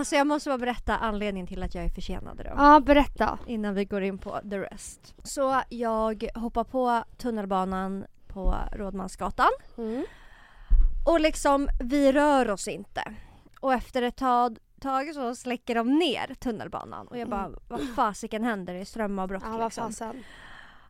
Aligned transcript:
Alltså 0.00 0.16
jag 0.16 0.26
måste 0.26 0.50
bara 0.50 0.58
berätta 0.58 0.96
anledningen 0.96 1.46
till 1.46 1.62
att 1.62 1.74
jag 1.74 1.84
är 1.84 1.88
försenad 1.88 2.36
då. 2.36 2.44
Ja, 2.56 2.80
berätta. 2.80 3.38
Innan 3.46 3.74
vi 3.74 3.84
går 3.84 4.02
in 4.02 4.18
på 4.18 4.40
the 4.50 4.58
rest. 4.58 5.14
Så 5.22 5.62
jag 5.68 6.28
hoppar 6.34 6.64
på 6.64 7.04
tunnelbanan 7.18 8.04
på 8.28 8.54
Rådmansgatan. 8.72 9.50
Mm. 9.78 10.04
Och 11.06 11.20
liksom, 11.20 11.68
vi 11.80 12.12
rör 12.12 12.50
oss 12.50 12.68
inte. 12.68 13.14
Och 13.60 13.74
efter 13.74 14.02
ett 14.02 14.16
tag, 14.16 14.58
tag 14.80 15.14
så 15.14 15.34
släcker 15.34 15.74
de 15.74 15.98
ner 15.98 16.34
tunnelbanan. 16.34 17.08
Och 17.08 17.18
jag 17.18 17.28
bara, 17.28 17.50
vad 17.68 17.80
fasiken 17.96 18.44
händer? 18.44 18.74
Det 18.74 18.80
är 18.80 18.84
strömavbrott 18.84 19.42
Ja, 19.46 19.50
vad 19.52 19.64
liksom. 19.64 19.84
fasen. 19.84 20.22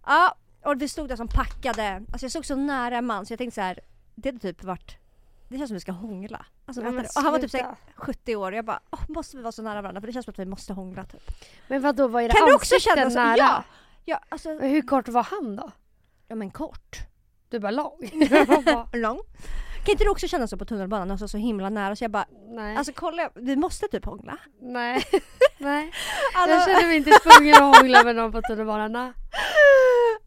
Ja, 0.06 0.34
och 0.64 0.82
vi 0.82 0.88
stod 0.88 1.08
där 1.08 1.16
som 1.16 1.29
packade. 1.29 2.02
Alltså 2.12 2.24
jag 2.24 2.32
såg 2.32 2.46
så 2.46 2.56
nära 2.56 2.96
en 2.96 3.06
man 3.06 3.27
så 3.27 3.32
jag 3.32 3.38
tänkte 3.38 3.54
så 3.54 3.61
här, 3.61 3.80
det 4.14 4.29
hade 4.29 4.38
typ 4.38 4.64
varit 4.64 5.00
det 5.55 5.59
känns 5.59 5.69
som 5.69 5.75
vi 5.75 5.80
ska 5.80 5.93
hångla. 5.93 6.46
Alltså, 6.67 6.82
Nej, 6.82 7.07
och 7.17 7.23
han 7.23 7.32
var 7.32 7.39
typ 7.39 7.50
så 7.50 7.57
här 7.57 7.64
sluta. 7.64 7.77
70 7.95 8.37
år 8.37 8.53
och 8.53 8.59
jag 8.59 8.64
bara, 8.64 8.80
"Åh, 8.91 9.00
måste 9.09 9.37
vi 9.37 9.43
vara 9.43 9.53
så 9.53 9.62
nära 9.62 9.82
varandra? 9.82 10.00
För 10.00 10.07
det 10.07 10.12
känns 10.12 10.25
som 10.25 10.32
att 10.32 10.39
vi 10.39 10.45
måste 10.46 10.73
hångla 10.73 11.04
typ. 11.04 11.22
Men 11.68 11.82
vad 11.82 11.96
då 11.96 12.08
var 12.08 12.21
era 12.21 12.32
Kan 12.32 12.46
du 12.49 12.54
också 12.54 12.75
ansikten 12.75 12.96
känna 12.96 13.11
så? 13.11 13.18
nära? 13.18 13.36
Ja! 13.36 13.64
Ja, 14.05 14.21
alltså, 14.29 14.49
Men 14.49 14.71
hur 14.71 14.82
kort 14.82 15.08
var 15.08 15.22
han 15.22 15.57
då? 15.57 15.71
ja 16.29 16.35
men 16.35 16.50
kort. 16.50 16.96
Du 17.49 17.58
bara 17.58 17.71
lång. 17.71 17.99
Lång. 18.93 19.21
Kan 19.85 19.93
inte 19.93 20.05
du 20.05 20.11
också 20.11 20.29
känna 20.29 20.46
så 20.46 20.57
på 20.57 20.64
tunnelbanan? 20.64 21.11
Alltså 21.11 21.29
så 21.29 21.36
himla 21.39 21.69
nära 21.69 21.96
så 21.96 22.05
jag 22.05 22.11
bara, 22.11 22.27
Nej. 22.49 22.77
alltså 22.77 22.93
kolla, 22.96 23.30
vi 23.35 23.57
måste 23.57 23.89
typ 23.89 24.05
hångla. 24.05 24.39
Nej. 24.61 25.05
Nej. 25.58 25.93
Alla, 26.35 26.53
Jag 26.53 26.64
känner 26.64 26.86
mig 26.86 26.96
inte 26.96 27.11
tvungen 27.11 27.55
att 27.63 27.77
hångla 27.77 28.03
med 28.05 28.17
någon 28.17 28.32
på 28.32 28.43
tunnelbanan. 28.43 29.13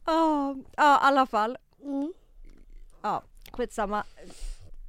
Ja, 0.05 0.55
ja, 0.77 0.95
i 0.95 0.99
alla 1.01 1.25
fall. 1.25 1.57
Mm. 1.83 2.13
Ja, 3.01 3.23
skitsamma. 3.51 4.03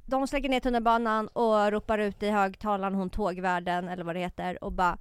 De 0.05 0.27
släcker 0.27 0.49
ner 0.49 0.59
tunnelbanan 0.59 1.27
och 1.27 1.71
ropar 1.71 1.97
ut 1.97 2.23
i 2.23 2.29
högtalaren, 2.29 2.95
hon 2.95 3.09
tågvärden 3.09 3.87
eller 3.89 4.03
vad 4.03 4.15
det 4.15 4.19
heter 4.19 4.63
och 4.63 4.71
bara 4.71 4.97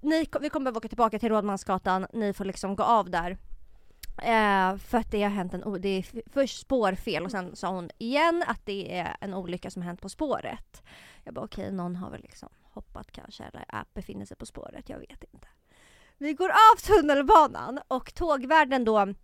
ni, 0.00 0.26
vi 0.40 0.50
kommer 0.50 0.64
behöva 0.64 0.78
åka 0.78 0.88
tillbaka 0.88 1.18
till 1.18 1.28
Rådmansgatan, 1.28 2.06
ni 2.12 2.32
får 2.32 2.44
liksom 2.44 2.76
gå 2.76 2.82
av 2.82 3.10
där. 3.10 3.30
Eh, 4.22 4.76
för 4.76 4.98
att 4.98 5.10
det 5.10 5.22
har 5.22 5.30
hänt 5.30 5.54
en 5.54 5.64
o- 5.64 5.78
det 5.78 5.88
är 5.88 6.30
först 6.30 6.60
spårfel 6.60 7.24
och 7.24 7.30
sen 7.30 7.56
sa 7.56 7.68
hon 7.68 7.90
igen 7.98 8.44
att 8.46 8.60
det 8.66 8.98
är 8.98 9.16
en 9.20 9.34
olycka 9.34 9.70
som 9.70 9.82
hänt 9.82 10.00
på 10.00 10.08
spåret. 10.08 10.82
Jag 11.24 11.34
bara 11.34 11.44
okej, 11.44 11.72
någon 11.72 11.96
har 11.96 12.10
väl 12.10 12.20
liksom 12.22 12.48
hoppat 12.62 13.12
kanske 13.12 13.44
eller 13.44 13.64
äh, 13.72 13.80
befinner 13.94 14.24
sig 14.24 14.36
på 14.36 14.46
spåret, 14.46 14.88
jag 14.88 14.98
vet 14.98 15.24
inte. 15.32 15.48
Vi 16.18 16.32
går 16.32 16.48
av 16.48 16.76
tunnelbanan 16.86 17.80
och 17.88 18.14
tågvärden 18.14 18.84
då 18.84 19.14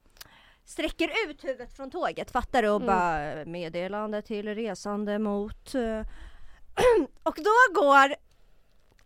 sträcker 0.64 1.10
ut 1.28 1.44
huvudet 1.44 1.76
från 1.76 1.90
tåget, 1.90 2.30
fattar 2.30 2.62
du? 2.62 2.68
Och 2.68 2.82
Mm. 2.82 2.86
bara 2.86 3.44
meddelande 3.44 4.22
till 4.22 4.54
resande 4.54 5.18
mot... 5.18 5.74
eh, 5.74 6.00
och 7.22 7.36
då 7.36 7.80
går 7.80 8.14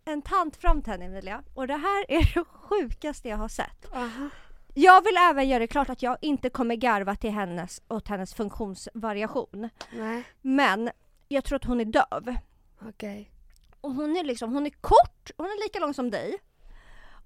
en 0.05 0.21
tant 0.21 0.57
fram 0.57 0.81
till 0.81 0.91
henne 0.91 1.05
Emilia 1.05 1.43
och 1.53 1.67
det 1.67 1.75
här 1.77 2.05
är 2.11 2.33
det 2.33 2.43
sjukaste 2.43 3.29
jag 3.29 3.37
har 3.37 3.47
sett. 3.47 3.93
Aha. 3.93 4.29
Jag 4.73 5.03
vill 5.03 5.17
även 5.29 5.49
göra 5.49 5.59
det 5.59 5.67
klart 5.67 5.89
att 5.89 6.01
jag 6.01 6.17
inte 6.21 6.49
kommer 6.49 6.75
garva 6.75 7.15
till 7.15 7.31
hennes, 7.31 7.81
åt 7.87 8.07
hennes 8.07 8.33
funktionsvariation. 8.33 9.69
Nej. 9.93 10.23
Men 10.41 10.89
jag 11.27 11.43
tror 11.43 11.55
att 11.55 11.63
hon 11.65 11.81
är 11.81 11.85
döv. 11.85 12.35
Okej. 12.81 13.31
Och 13.81 13.91
hon 13.93 14.17
är 14.17 14.23
liksom, 14.23 14.53
hon 14.53 14.65
är 14.65 14.69
kort, 14.69 15.31
hon 15.37 15.45
är 15.45 15.63
lika 15.63 15.79
lång 15.79 15.93
som 15.93 16.11
dig. 16.11 16.37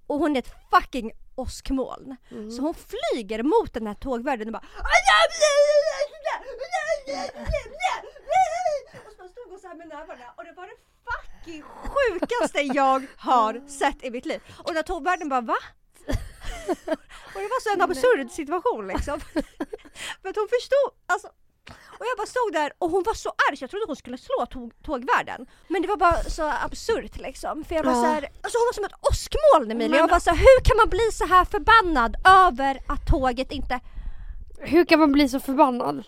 Och 0.06 0.18
hon 0.18 0.36
är 0.36 0.38
ett 0.38 0.54
fucking 0.70 1.12
åskmoln. 1.34 2.16
Mm. 2.30 2.50
Så 2.50 2.62
hon 2.62 2.74
flyger 2.74 3.42
mot 3.42 3.72
den 3.74 3.86
här 3.86 3.94
tågvärden 3.94 4.48
och 4.48 4.52
bara 4.52 4.64
och 9.06 9.12
så 9.18 9.28
stod 9.28 9.50
hon 9.50 9.60
så 9.60 9.68
här 9.68 9.74
med 9.74 9.88
nävarna 9.88 10.24
och 10.36 10.44
det 10.44 10.52
var 10.52 10.66
det 10.66 10.76
fucking 11.10 11.62
sjukaste 11.62 12.60
jag 12.60 13.06
har 13.16 13.68
sett 13.68 14.04
i 14.04 14.10
mitt 14.10 14.26
liv. 14.26 14.40
Och 14.58 14.66
den 14.66 14.76
här 14.76 14.82
tågvärden 14.82 15.28
bara 15.28 15.40
va? 15.40 15.56
och 17.34 17.40
det 17.42 17.48
var 17.54 17.60
så 17.60 17.72
en 17.74 17.82
absurd 17.82 18.30
situation 18.30 18.86
liksom. 18.86 19.20
Att 20.22 20.36
hon 20.36 20.48
förstod, 20.48 20.90
alltså 21.06 21.28
och 21.70 22.04
jag 22.10 22.16
bara 22.18 22.26
stod 22.26 22.52
där 22.52 22.72
och 22.78 22.90
hon 22.90 23.02
var 23.02 23.14
så 23.14 23.28
arg 23.48 23.56
så 23.56 23.62
jag 23.64 23.70
trodde 23.70 23.84
hon 23.86 23.96
skulle 23.96 24.18
slå 24.18 24.46
tåg, 24.50 24.72
tågvärden. 24.82 25.46
Men 25.68 25.82
det 25.82 25.88
var 25.88 25.96
bara 25.96 26.22
så 26.22 26.42
absurt 26.66 27.16
liksom. 27.18 27.64
För 27.64 27.74
jag 27.74 27.82
var 27.84 27.92
Ja. 27.92 28.00
så 28.00 28.06
här, 28.06 28.22
alltså 28.42 28.58
hon 28.58 28.66
var 28.68 28.72
som 28.72 28.84
ett 28.84 28.98
åskmoln 29.10 29.70
Emilia. 29.70 29.90
Men- 29.90 29.98
Jag 29.98 30.08
var 30.08 30.20
så 30.20 30.30
här, 30.30 30.36
hur 30.36 30.64
kan 30.64 30.76
man 30.76 30.88
bli 30.88 31.08
så 31.12 31.26
här 31.26 31.44
förbannad 31.44 32.16
över 32.24 32.80
att 32.88 33.06
tåget 33.10 33.52
inte... 33.52 33.80
Hur 34.58 34.84
kan 34.84 35.00
man 35.00 35.12
bli 35.12 35.28
så 35.28 35.40
förbannad? 35.40 36.04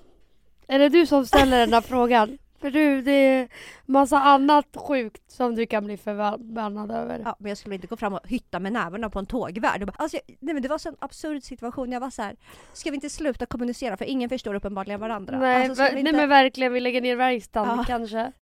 Är 0.68 0.78
det 0.78 0.88
du 0.88 1.06
som 1.06 1.26
ställer 1.26 1.58
den 1.60 1.70
där 1.70 1.80
frågan? 1.80 2.38
För 2.60 2.70
du, 2.70 3.02
det 3.02 3.12
är 3.12 3.48
massa 3.86 4.18
annat 4.18 4.66
sjukt 4.76 5.30
som 5.30 5.54
du 5.54 5.66
kan 5.66 5.84
bli 5.84 5.96
förbannad 5.96 6.90
över. 6.90 7.22
Ja, 7.24 7.36
men 7.38 7.48
jag 7.48 7.58
skulle 7.58 7.74
inte 7.74 7.86
gå 7.86 7.96
fram 7.96 8.14
och 8.14 8.28
hytta 8.28 8.60
med 8.60 8.72
nävarna 8.72 9.10
på 9.10 9.18
en 9.18 9.26
tågvärd. 9.26 9.90
Alltså, 9.96 10.18
nej, 10.26 10.54
men 10.54 10.62
det 10.62 10.68
var 10.68 10.78
så 10.78 10.88
en 10.88 10.96
absurd 10.98 11.42
situation. 11.42 11.92
Jag 11.92 12.00
var 12.00 12.10
så 12.10 12.22
här, 12.22 12.36
ska 12.72 12.90
vi 12.90 12.94
inte 12.94 13.10
sluta 13.10 13.46
kommunicera 13.46 13.96
för 13.96 14.04
ingen 14.04 14.28
förstår 14.28 14.54
uppenbarligen 14.54 15.00
varandra. 15.00 15.38
Nej, 15.38 15.68
alltså, 15.68 15.84
vi 15.84 15.90
nej 15.90 16.00
inte... 16.00 16.12
men 16.12 16.28
verkligen, 16.28 16.72
vi 16.72 16.80
lägger 16.80 17.00
ner 17.00 17.16
verkstaden 17.16 17.76
Ja. 17.76 17.84
kanske. 17.84 18.32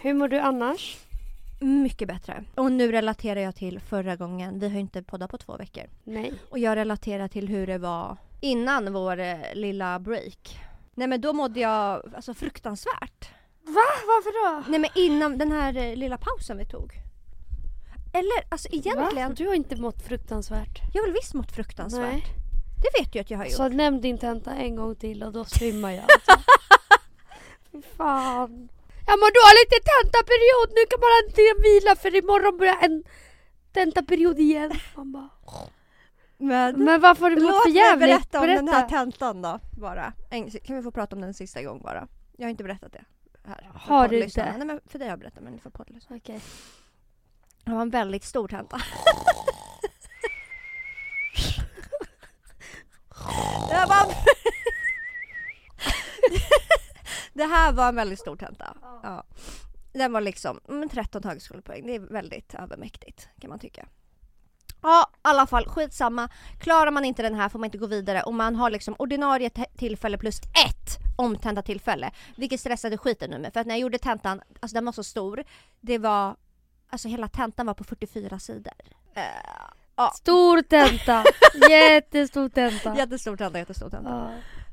Hur 0.00 0.14
mår 0.14 0.28
du 0.28 0.38
annars? 0.38 1.07
Mycket 1.58 2.08
bättre. 2.08 2.44
Och 2.54 2.72
nu 2.72 2.92
relaterar 2.92 3.40
jag 3.40 3.54
till 3.56 3.80
förra 3.80 4.16
gången. 4.16 4.58
Vi 4.58 4.68
har 4.68 4.80
inte 4.80 5.02
poddat 5.02 5.30
på 5.30 5.38
två 5.38 5.56
veckor. 5.56 5.84
Nej. 6.04 6.32
Och 6.50 6.58
jag 6.58 6.76
relaterar 6.76 7.28
till 7.28 7.48
hur 7.48 7.66
det 7.66 7.78
var 7.78 8.16
innan 8.40 8.92
vår 8.92 9.20
eh, 9.20 9.36
lilla 9.54 9.98
break. 9.98 10.60
Nej 10.94 11.08
men 11.08 11.20
då 11.20 11.32
mådde 11.32 11.60
jag 11.60 12.14
alltså, 12.14 12.34
fruktansvärt. 12.34 13.30
Va? 13.62 13.86
Varför 14.06 14.62
då? 14.62 14.70
Nej 14.70 14.80
men 14.80 14.90
innan 14.94 15.38
den 15.38 15.52
här 15.52 15.76
eh, 15.76 15.96
lilla 15.96 16.18
pausen 16.18 16.58
vi 16.58 16.64
tog. 16.64 16.92
Eller 18.12 18.44
alltså 18.48 18.68
egentligen, 18.70 19.28
Va? 19.28 19.34
Du 19.36 19.46
har 19.46 19.54
inte 19.54 19.76
mått 19.76 20.02
fruktansvärt. 20.02 20.80
jag 20.94 21.02
har 21.02 21.06
väl 21.06 21.14
visst 21.14 21.34
mått 21.34 21.52
fruktansvärt. 21.52 22.12
Nej. 22.12 22.24
Det 22.82 23.02
vet 23.02 23.12
du 23.12 23.18
att 23.18 23.30
jag 23.30 23.38
har 23.38 23.44
gjort. 23.44 23.54
Så 23.54 23.68
nämn 23.68 24.00
din 24.00 24.18
tenta 24.18 24.54
en 24.54 24.76
gång 24.76 24.94
till 24.94 25.22
och 25.22 25.32
då 25.32 25.44
svimmar 25.44 25.90
jag. 25.90 26.04
Alltså. 26.04 26.50
Fan. 27.96 28.68
Jag 29.10 29.18
mår 29.22 29.32
dåligt 29.40 29.72
i 29.78 29.80
tentaperiod, 29.92 30.68
nu 30.76 30.82
kan 30.90 31.00
man 31.04 31.10
äntligen 31.22 31.56
vila 31.62 31.96
för 31.96 32.14
imorgon 32.16 32.56
börjar 32.58 32.78
en 32.80 33.04
tentaperiod 33.72 34.38
igen. 34.38 34.72
Man 34.96 35.12
bara, 35.12 35.28
Men, 36.38 36.84
men 36.84 37.00
varför 37.00 37.22
har 37.22 37.30
du 37.30 37.36
mått 37.36 37.50
låt 37.50 37.62
för 37.62 37.68
mig 37.70 37.76
jävligt? 37.78 38.08
berätta 38.08 38.40
om 38.40 38.46
den 38.46 38.68
här 38.68 38.88
tentan 38.88 39.42
då 39.42 39.60
bara. 39.80 40.12
En, 40.30 40.50
kan 40.50 40.76
vi 40.76 40.82
få 40.82 40.90
prata 40.90 41.16
om 41.16 41.22
den 41.22 41.34
sista 41.34 41.62
gång 41.62 41.82
bara? 41.82 42.08
Jag 42.36 42.46
har 42.46 42.50
inte 42.50 42.64
berättat 42.64 42.92
det. 42.92 43.04
Här, 43.44 43.70
för 43.72 43.78
Har 43.78 44.08
du 44.08 44.16
poddlyssnarna. 44.16 44.48
inte? 44.48 44.58
Nej 44.58 44.66
men 44.66 44.80
för 44.86 44.98
dig 44.98 45.08
har 45.08 45.12
jag 45.12 45.18
berättat 45.18 45.42
men 45.42 45.52
ni 45.52 45.58
får 45.60 45.70
poddlyssna. 45.70 46.16
Okej. 46.16 46.40
Det 47.64 47.70
var 47.70 47.82
en 47.82 47.90
väldigt 47.90 48.24
stor 48.24 48.48
tenta. 48.48 48.76
det, 53.68 53.86
var... 53.88 54.14
det 57.38 57.44
här 57.44 57.72
var 57.72 57.88
en 57.88 57.94
väldigt 57.96 58.18
stor 58.18 58.36
tenta. 58.36 58.76
Ja. 59.02 59.24
Den 59.92 60.12
var 60.12 60.20
liksom 60.20 60.60
mm, 60.68 60.88
13 60.88 61.24
högskolepoäng. 61.24 61.86
Det 61.86 61.94
är 61.94 62.00
väldigt 62.00 62.54
övermäktigt 62.54 63.28
kan 63.40 63.50
man 63.50 63.58
tycka. 63.58 63.86
Ja, 64.82 65.10
i 65.14 65.18
alla 65.22 65.46
fall 65.46 65.66
skitsamma. 65.66 66.28
Klarar 66.60 66.90
man 66.90 67.04
inte 67.04 67.22
den 67.22 67.34
här 67.34 67.48
får 67.48 67.58
man 67.58 67.64
inte 67.64 67.78
gå 67.78 67.86
vidare 67.86 68.22
och 68.22 68.34
man 68.34 68.56
har 68.56 68.70
liksom 68.70 68.94
ordinarie 68.98 69.50
tillfälle 69.76 70.18
plus 70.18 70.38
ett 70.38 70.98
omtenta 71.16 71.62
tillfälle. 71.62 72.10
Vilket 72.36 72.60
stressade 72.60 72.98
skiten 72.98 73.30
nu 73.30 73.38
med. 73.38 73.52
För 73.52 73.60
att 73.60 73.66
när 73.66 73.74
jag 73.74 73.80
gjorde 73.80 73.98
tentan, 73.98 74.40
alltså 74.60 74.74
den 74.74 74.84
var 74.84 74.92
så 74.92 75.04
stor. 75.04 75.44
Det 75.80 75.98
var, 75.98 76.36
alltså 76.90 77.08
hela 77.08 77.28
tentan 77.28 77.66
var 77.66 77.74
på 77.74 77.84
44 77.84 78.38
sidor. 78.38 78.72
Eh, 79.14 79.22
ja, 79.96 80.12
Stor 80.16 80.62
tenta. 80.62 81.24
Jättestor 81.70 82.48
tenta. 82.48 82.96
jättestor 82.96 83.36
tenta, 83.36 83.58
jättestor 83.58 83.90
tenta. 83.90 84.10
Ja. 84.10 84.30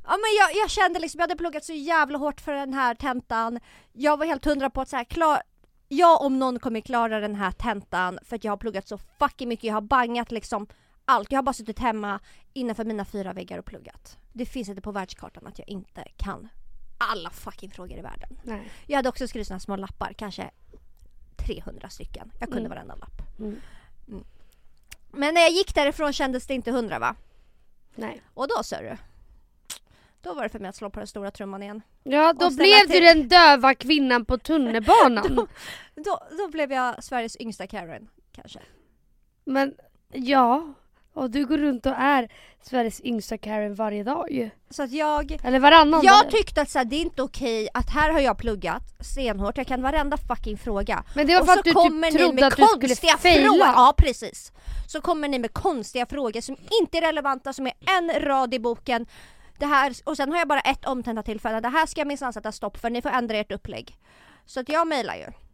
Ja 0.07 0.11
men 0.11 0.35
jag, 0.39 0.61
jag 0.63 0.69
kände 0.69 0.99
liksom, 0.99 1.19
jag 1.19 1.23
hade 1.23 1.35
pluggat 1.35 1.63
så 1.65 1.73
jävla 1.73 2.17
hårt 2.17 2.41
för 2.41 2.51
den 2.53 2.73
här 2.73 2.95
tentan. 2.95 3.59
Jag 3.93 4.17
var 4.17 4.25
helt 4.25 4.45
hundra 4.45 4.69
på 4.69 4.81
att 4.81 4.89
så 4.89 4.95
här, 4.95 5.03
klar, 5.03 5.41
jag 5.87 6.21
om 6.21 6.39
någon 6.39 6.59
kommer 6.59 6.81
klara 6.81 7.19
den 7.19 7.35
här 7.35 7.51
tentan 7.51 8.19
för 8.23 8.35
att 8.35 8.43
jag 8.43 8.51
har 8.51 8.57
pluggat 8.57 8.87
så 8.87 8.97
fucking 8.97 9.49
mycket. 9.49 9.63
Jag 9.63 9.73
har 9.73 9.81
bangat 9.81 10.31
liksom 10.31 10.67
allt. 11.05 11.31
Jag 11.31 11.37
har 11.37 11.43
bara 11.43 11.53
suttit 11.53 11.79
hemma 11.79 12.19
innanför 12.53 12.85
mina 12.85 13.05
fyra 13.05 13.33
väggar 13.33 13.57
och 13.57 13.65
pluggat. 13.65 14.17
Det 14.33 14.45
finns 14.45 14.69
inte 14.69 14.81
på 14.81 14.91
världskartan 14.91 15.47
att 15.47 15.59
jag 15.59 15.69
inte 15.69 16.03
kan 16.17 16.49
alla 16.97 17.29
fucking 17.29 17.71
frågor 17.71 17.97
i 17.97 18.01
världen. 18.01 18.39
Nej. 18.43 18.71
Jag 18.87 18.95
hade 18.95 19.09
också 19.09 19.27
skrivit 19.27 19.47
såna 19.47 19.59
små 19.59 19.75
lappar, 19.75 20.13
kanske 20.13 20.51
300 21.37 21.89
stycken. 21.89 22.31
Jag 22.39 22.49
kunde 22.49 22.59
Mm. 22.59 22.69
varenda 22.69 22.95
lapp. 22.95 23.21
Mm. 23.39 23.59
Men 25.11 25.33
när 25.33 25.41
jag 25.41 25.51
gick 25.51 25.75
därifrån 25.75 26.13
kändes 26.13 26.47
det 26.47 26.53
inte 26.53 26.71
hundra 26.71 26.99
va? 26.99 27.15
Nej. 27.95 28.21
Och 28.33 28.47
då 28.47 28.63
sa 28.63 28.77
du. 28.81 28.97
Då 30.25 30.33
var 30.33 30.43
det 30.43 30.49
för 30.49 30.59
mig 30.59 30.69
att 30.69 30.75
slå 30.75 30.89
på 30.89 30.99
den 30.99 31.07
stora 31.07 31.31
trumman 31.31 31.63
igen. 31.63 31.81
Ja, 32.03 32.33
då 32.33 32.51
blev 32.51 32.87
du 32.87 32.99
den 32.99 33.27
döva 33.27 33.75
kvinnan 33.75 34.25
på 34.25 34.37
tunnelbanan. 34.37 35.35
Då, 35.35 35.47
då, 35.95 36.19
då 36.37 36.47
blev 36.47 36.71
jag 36.71 37.03
Sveriges 37.03 37.37
yngsta 37.39 37.67
Karen, 37.67 38.07
kanske. 38.31 38.59
Men 39.45 39.73
ja, 40.13 40.73
Och 41.13 41.29
du 41.29 41.45
går 41.45 41.57
runt 41.57 41.85
och 41.85 41.93
är 41.97 42.31
Sveriges 42.61 43.01
yngsta 43.01 43.37
Karen 43.37 43.75
varje 43.75 44.03
dag 44.03 44.31
ju. 44.31 44.49
Så 44.69 44.83
att 44.83 44.91
jag 44.91 45.39
Eller 45.43 45.59
varannan 45.59 46.01
Jag 46.03 46.23
dag. 46.23 46.31
tyckte 46.31 46.61
att 46.61 46.69
så 46.69 46.77
här, 46.77 46.85
det 46.85 46.95
är 46.95 47.01
inte 47.01 47.21
okej 47.21 47.69
att 47.73 47.89
här 47.89 48.11
har 48.11 48.19
jag 48.19 48.37
pluggat 48.37 48.83
stenhårt, 48.99 49.57
jag 49.57 49.67
kan 49.67 49.81
varenda 49.81 50.17
fucking 50.17 50.57
fråga. 50.57 51.03
Men 51.15 51.27
det 51.27 51.35
var 51.35 51.45
för 51.45 51.53
så 51.53 51.59
att 51.59 51.65
du 51.65 51.71
kommer 51.73 52.11
typ 52.11 52.13
ni 52.13 52.19
trodde 52.19 52.35
med 52.35 52.43
att 52.43 52.57
du 52.57 52.63
skulle 52.67 52.87
konstiga 52.87 53.17
faila. 53.17 53.47
frågor. 53.47 53.67
Ja 53.67 53.93
precis. 53.97 54.51
Så 54.87 55.01
kommer 55.01 55.27
ni 55.27 55.39
med 55.39 55.53
konstiga 55.53 56.05
frågor 56.05 56.41
som 56.41 56.55
inte 56.81 56.97
är 56.97 57.01
relevanta, 57.01 57.53
som 57.53 57.67
är 57.67 57.73
en 57.97 58.21
rad 58.21 58.53
i 58.53 58.59
boken. 58.59 59.05
Det 59.57 59.65
här, 59.65 59.93
och 60.03 60.17
sen 60.17 60.31
har 60.31 60.39
jag 60.39 60.47
bara 60.47 60.59
ett 60.59 60.85
omtända 60.85 61.23
tillfälle. 61.23 61.59
Det 61.59 61.69
här 61.69 61.85
ska 61.85 62.01
jag 62.01 62.07
minsann 62.07 62.33
sätta 62.33 62.51
stopp 62.51 62.77
för, 62.77 62.89
ni 62.89 63.01
får 63.01 63.09
ändra 63.09 63.37
ert 63.37 63.51
upplägg. 63.51 63.97
Så 64.45 64.59
att 64.59 64.69
jag 64.69 64.87
mejlar 64.87 65.15
ju. 65.15 65.44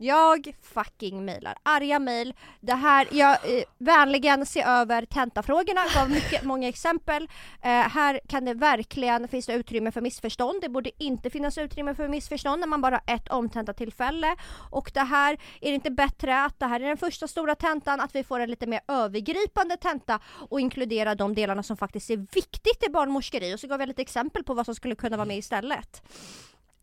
Jag 0.00 0.54
fucking 0.62 1.24
mejlar. 1.24 1.58
Arga 1.62 1.98
mejl. 1.98 2.34
Det 2.60 2.74
här, 2.74 3.08
jag 3.10 3.32
eh, 3.32 3.64
vänligen 3.78 4.46
se 4.46 4.62
över 4.62 5.06
tentafrågorna, 5.06 5.80
gav 5.94 6.10
mycket, 6.10 6.44
många 6.44 6.68
exempel. 6.68 7.28
Eh, 7.62 7.70
här 7.70 8.20
kan 8.28 8.44
det 8.44 8.54
verkligen, 8.54 9.28
finns 9.28 9.46
det 9.46 9.54
utrymme 9.54 9.92
för 9.92 10.00
missförstånd. 10.00 10.60
Det 10.60 10.68
borde 10.68 10.90
inte 10.98 11.30
finnas 11.30 11.58
utrymme 11.58 11.94
för 11.94 12.08
missförstånd 12.08 12.60
när 12.60 12.66
man 12.66 12.80
bara 12.80 12.94
har 13.06 13.14
ett 13.14 13.28
omtenta 13.28 13.72
tillfälle. 13.72 14.36
Och 14.70 14.90
det 14.94 15.00
här, 15.00 15.32
är 15.60 15.68
det 15.68 15.74
inte 15.74 15.90
bättre 15.90 16.44
att 16.44 16.58
det 16.58 16.66
här 16.66 16.80
är 16.80 16.88
den 16.88 16.96
första 16.96 17.28
stora 17.28 17.54
tentan, 17.54 18.00
att 18.00 18.14
vi 18.14 18.24
får 18.24 18.40
en 18.40 18.50
lite 18.50 18.66
mer 18.66 18.80
övergripande 18.88 19.76
tenta 19.76 20.20
och 20.50 20.60
inkludera 20.60 21.14
de 21.14 21.34
delarna 21.34 21.62
som 21.62 21.76
faktiskt 21.76 22.10
är 22.10 22.16
viktigt 22.16 22.84
i 22.86 22.90
barnmorskeri. 22.90 23.54
Och 23.54 23.60
så 23.60 23.66
gav 23.66 23.80
jag 23.80 23.86
lite 23.86 24.02
exempel 24.02 24.44
på 24.44 24.54
vad 24.54 24.64
som 24.66 24.74
skulle 24.74 24.94
kunna 24.94 25.16
vara 25.16 25.26
med 25.26 25.38
istället. 25.38 26.02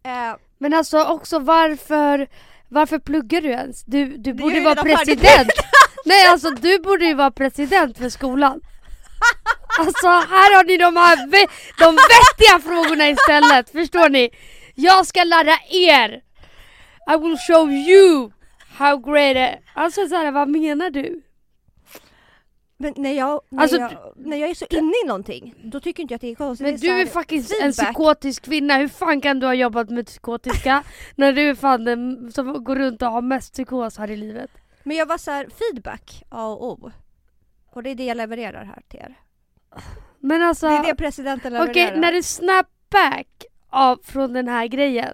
Eh, 0.04 0.36
Men 0.58 0.74
alltså 0.74 1.04
också 1.04 1.40
varför, 1.40 2.28
varför 2.70 3.00
pluggar 3.00 3.42
du 3.42 3.50
ens? 3.50 3.84
Du, 3.84 4.18
du 4.18 4.34
borde 4.34 4.60
vara 4.62 4.76
president. 4.84 5.50
Nej 6.06 6.28
alltså 6.28 6.50
du 6.50 6.80
borde 6.80 7.06
ju 7.06 7.14
vara 7.14 7.32
president 7.32 7.98
för 7.98 8.10
skolan. 8.10 8.62
Alltså 9.80 10.08
här 10.08 10.56
har 10.56 10.64
ni 10.64 10.78
de 10.78 10.96
här 10.98 11.28
ve- 11.28 11.48
de 11.80 11.96
vettiga 11.96 12.60
frågorna 12.70 13.10
istället, 13.10 13.70
förstår 13.70 14.10
ni? 14.10 14.30
Jag 14.76 15.06
ska 15.08 15.24
lära 15.24 15.58
er! 15.72 16.22
I 17.14 17.18
will 17.22 17.38
show 17.48 17.72
you 17.72 18.32
how 18.78 18.98
great 18.98 19.54
it 19.54 19.64
Alltså 19.76 20.08
såhär, 20.08 20.32
vad 20.32 20.48
menar 20.50 20.90
du? 20.90 21.22
Men 22.86 23.04
när 23.04 23.12
jag, 23.12 23.42
när, 23.50 23.62
Alltså, 23.62 23.78
jag, 23.78 23.92
när 24.16 24.38
jag 24.38 24.50
är 24.50 24.54
så 24.54 24.66
inne 24.70 24.94
i 25.04 25.08
någonting, 25.08 25.56
då 25.64 25.80
tycker 25.80 26.02
inte 26.02 26.14
jag 26.14 26.16
att 26.18 26.22
det 26.22 26.32
är 26.32 26.36
konstigt. 26.36 26.66
Men 26.66 26.74
Det 26.76 26.82
du 26.82 26.90
är 26.94 26.98
här 26.98 27.06
faktiskt 27.06 27.52
en 27.52 27.58
feedback. 27.74 27.86
psykotisk 27.86 28.44
kvinna, 28.46 28.78
hur 28.78 28.88
fan 28.88 29.22
kan 29.22 29.40
du 29.40 29.48
ha 29.48 29.54
jobbat 29.54 29.90
med 29.90 30.06
psykotiska 30.06 30.84
när 31.16 31.34
du 31.34 31.42
är 31.50 31.56
fan 31.56 31.84
den 31.86 32.32
som 32.32 32.64
går 32.64 32.76
runt 32.76 33.02
och 33.02 33.08
har 33.12 33.22
mest 33.22 33.54
psykos 33.54 33.98
här 33.98 34.12
i 34.12 34.16
livet? 34.18 34.52
Men 34.84 34.98
jag 34.98 35.06
var 35.06 35.18
så 35.18 35.32
här, 35.32 35.48
feedback, 35.60 36.24
A 36.30 36.48
och 36.48 36.64
O. 36.72 36.92
Och 37.72 37.84
det 37.84 37.90
är 37.90 37.96
det 37.96 38.06
jag 38.06 38.18
levererar 38.18 38.64
här 38.66 38.82
till 38.88 39.00
er. 39.00 39.16
Men 40.20 40.42
alltså, 40.42 40.68
Det 40.68 40.74
är 40.76 40.84
det 40.84 40.96
presidenten 40.96 41.56
okej 41.62 41.74
levererar. 41.74 41.98
när 41.98 42.12
du 42.12 42.24
snap 42.24 42.68
back 42.90 43.28
av, 43.70 44.00
från 44.04 44.34
den 44.34 44.48
här 44.48 44.68
grejen, 44.68 45.14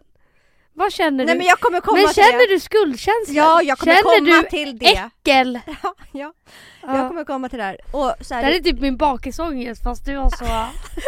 vad 0.74 0.94
känner 0.94 1.26
Nej 1.26 1.36
du? 1.36 1.38
men 1.38 1.48
jag 1.48 1.60
kommer 1.60 1.82
komma 1.82 1.98
Men 1.98 2.08
till 2.08 2.24
känner 2.24 2.48
det. 2.48 2.54
du 2.54 2.60
skuldkänsla? 2.60 3.34
Ja, 3.34 3.62
jag 3.62 3.78
kommer 3.78 3.94
känner 3.96 4.20
komma 4.20 4.42
du 4.42 4.50
till 4.50 4.78
det. 4.80 4.86
äckel? 4.96 5.60
Ja, 5.66 5.74
ja, 6.12 6.34
Ja. 6.82 6.98
jag 6.98 7.08
kommer 7.08 7.24
komma 7.24 7.50
till 7.50 7.58
det 7.60 7.64
här. 7.66 7.78
Och 7.92 8.14
så 8.22 8.34
här, 8.34 8.42
Det 8.42 8.48
här 8.48 8.56
är 8.60 8.60
typ 8.64 8.80
min 8.80 8.98
bakisångest 8.98 9.84
fast 9.84 10.06
du 10.06 10.18
har 10.18 10.30
så 10.30 10.46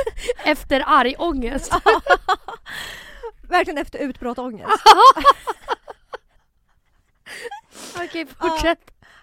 efter 0.50 0.84
arg 0.88 1.16
ångest. 1.18 1.74
verkligen 3.50 3.78
efter 3.78 4.00
utbrott 4.00 4.38
ångest. 4.40 4.70
Okej 7.96 8.26
fortsätt. 8.42 8.80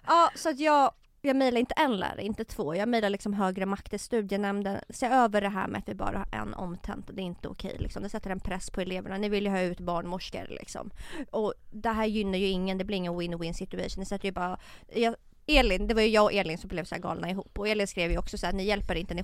Ja, 0.06 0.30
så 0.34 0.48
att 0.48 0.58
jag, 0.60 0.92
jag 1.22 1.36
mejlar 1.36 1.60
inte 1.60 1.74
en 1.74 1.96
lärare, 1.96 2.22
inte 2.22 2.44
två. 2.44 2.74
Jag 2.74 2.88
mejlar 2.88 3.10
liksom 3.10 3.32
högre 3.32 3.66
makter, 3.66 3.98
studienämnden. 3.98 4.80
Se 4.88 5.06
över 5.06 5.40
det 5.40 5.48
här 5.48 5.68
med 5.68 5.78
att 5.78 5.88
vi 5.88 5.94
bara 5.94 6.18
har 6.18 6.40
en 6.40 6.54
omtenta. 6.54 7.12
Det 7.12 7.22
är 7.22 7.24
inte 7.24 7.48
okej 7.48 7.76
liksom. 7.78 8.02
Det 8.02 8.08
sätter 8.08 8.30
en 8.30 8.40
press 8.40 8.70
på 8.70 8.80
eleverna. 8.80 9.16
Ni 9.16 9.28
vill 9.28 9.44
ju 9.44 9.50
ha 9.50 9.60
ut 9.60 9.80
barnmorskor 9.80 10.46
liksom. 10.48 10.90
Och 11.30 11.54
det 11.70 11.88
här 11.88 12.06
gynnar 12.06 12.38
ju 12.38 12.46
ingen. 12.46 12.78
Det 12.78 12.84
blir 12.84 12.96
ingen 12.96 13.12
win-win 13.12 13.52
situation. 13.52 14.00
Det 14.00 14.06
sätter 14.06 14.24
ju 14.24 14.32
bara... 14.32 14.58
Jag, 14.94 15.14
Elin, 15.46 15.86
det 15.86 15.94
var 15.94 16.02
ju 16.02 16.08
jag 16.08 16.24
och 16.24 16.32
Elin 16.32 16.58
som 16.58 16.68
blev 16.68 16.84
så 16.84 16.94
här 16.94 17.02
galna 17.02 17.30
ihop. 17.30 17.58
Och 17.58 17.68
Elin 17.68 17.86
skrev 17.86 18.10
ju 18.10 18.18
också 18.18 18.38
så 18.38 18.46
här, 18.46 18.52
ni 18.52 18.64
hjälper 18.64 18.94
inte, 18.94 19.14
ni 19.14 19.22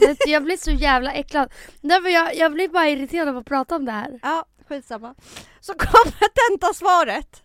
du, 0.00 0.16
Jag 0.26 0.44
blir 0.44 0.56
så 0.56 0.70
jävla 0.70 1.12
äcklad. 1.12 1.52
Därför 1.80 2.08
jag, 2.08 2.36
jag 2.36 2.52
blir 2.52 2.68
bara 2.68 2.88
irriterad 2.88 3.28
av 3.28 3.36
att 3.36 3.46
prata 3.46 3.76
om 3.76 3.84
det 3.84 3.92
här. 3.92 4.20
Ja, 4.22 4.44
skitsamma. 4.68 5.14
Så 5.60 5.74
kommer 5.74 6.48
tentasvaret. 6.48 7.42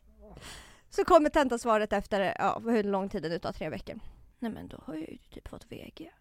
Så 0.97 1.05
kommer 1.05 1.29
tentasvaret 1.29 1.93
efter, 1.93 2.35
ja, 2.39 2.59
hur 2.59 2.83
lång 2.83 3.09
tid 3.09 3.23
det 3.23 3.29
nu 3.29 3.39
tar, 3.39 3.51
tre 3.53 3.69
veckor. 3.69 3.99
Nej 4.39 4.51
men 4.51 4.67
då 4.67 4.77
har 4.85 4.93
jag 4.93 5.09
ju 5.09 5.17
typ 5.17 5.47
fått 5.47 5.65
VG. 5.71 6.11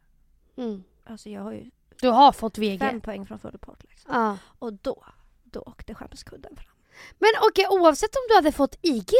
Mm. 0.56 0.84
Alltså 1.04 1.28
jag 1.30 1.42
har 1.42 1.52
ju 1.52 1.70
Du 2.00 2.08
har 2.08 2.32
fått 2.32 2.58
VG. 2.58 2.78
fem 2.78 3.00
poäng 3.00 3.26
från 3.26 3.38
full 3.38 3.50
rapport 3.50 3.82
liksom. 3.82 4.10
Ja. 4.14 4.38
Och 4.58 4.72
då, 4.72 5.04
då 5.44 5.60
åkte 5.60 5.94
skämskudden 5.94 6.56
fram. 6.56 6.74
Men 7.18 7.30
okej 7.50 7.66
oavsett 7.70 8.16
om 8.16 8.22
du 8.28 8.34
hade 8.34 8.52
fått 8.52 8.78
IG. 8.82 9.10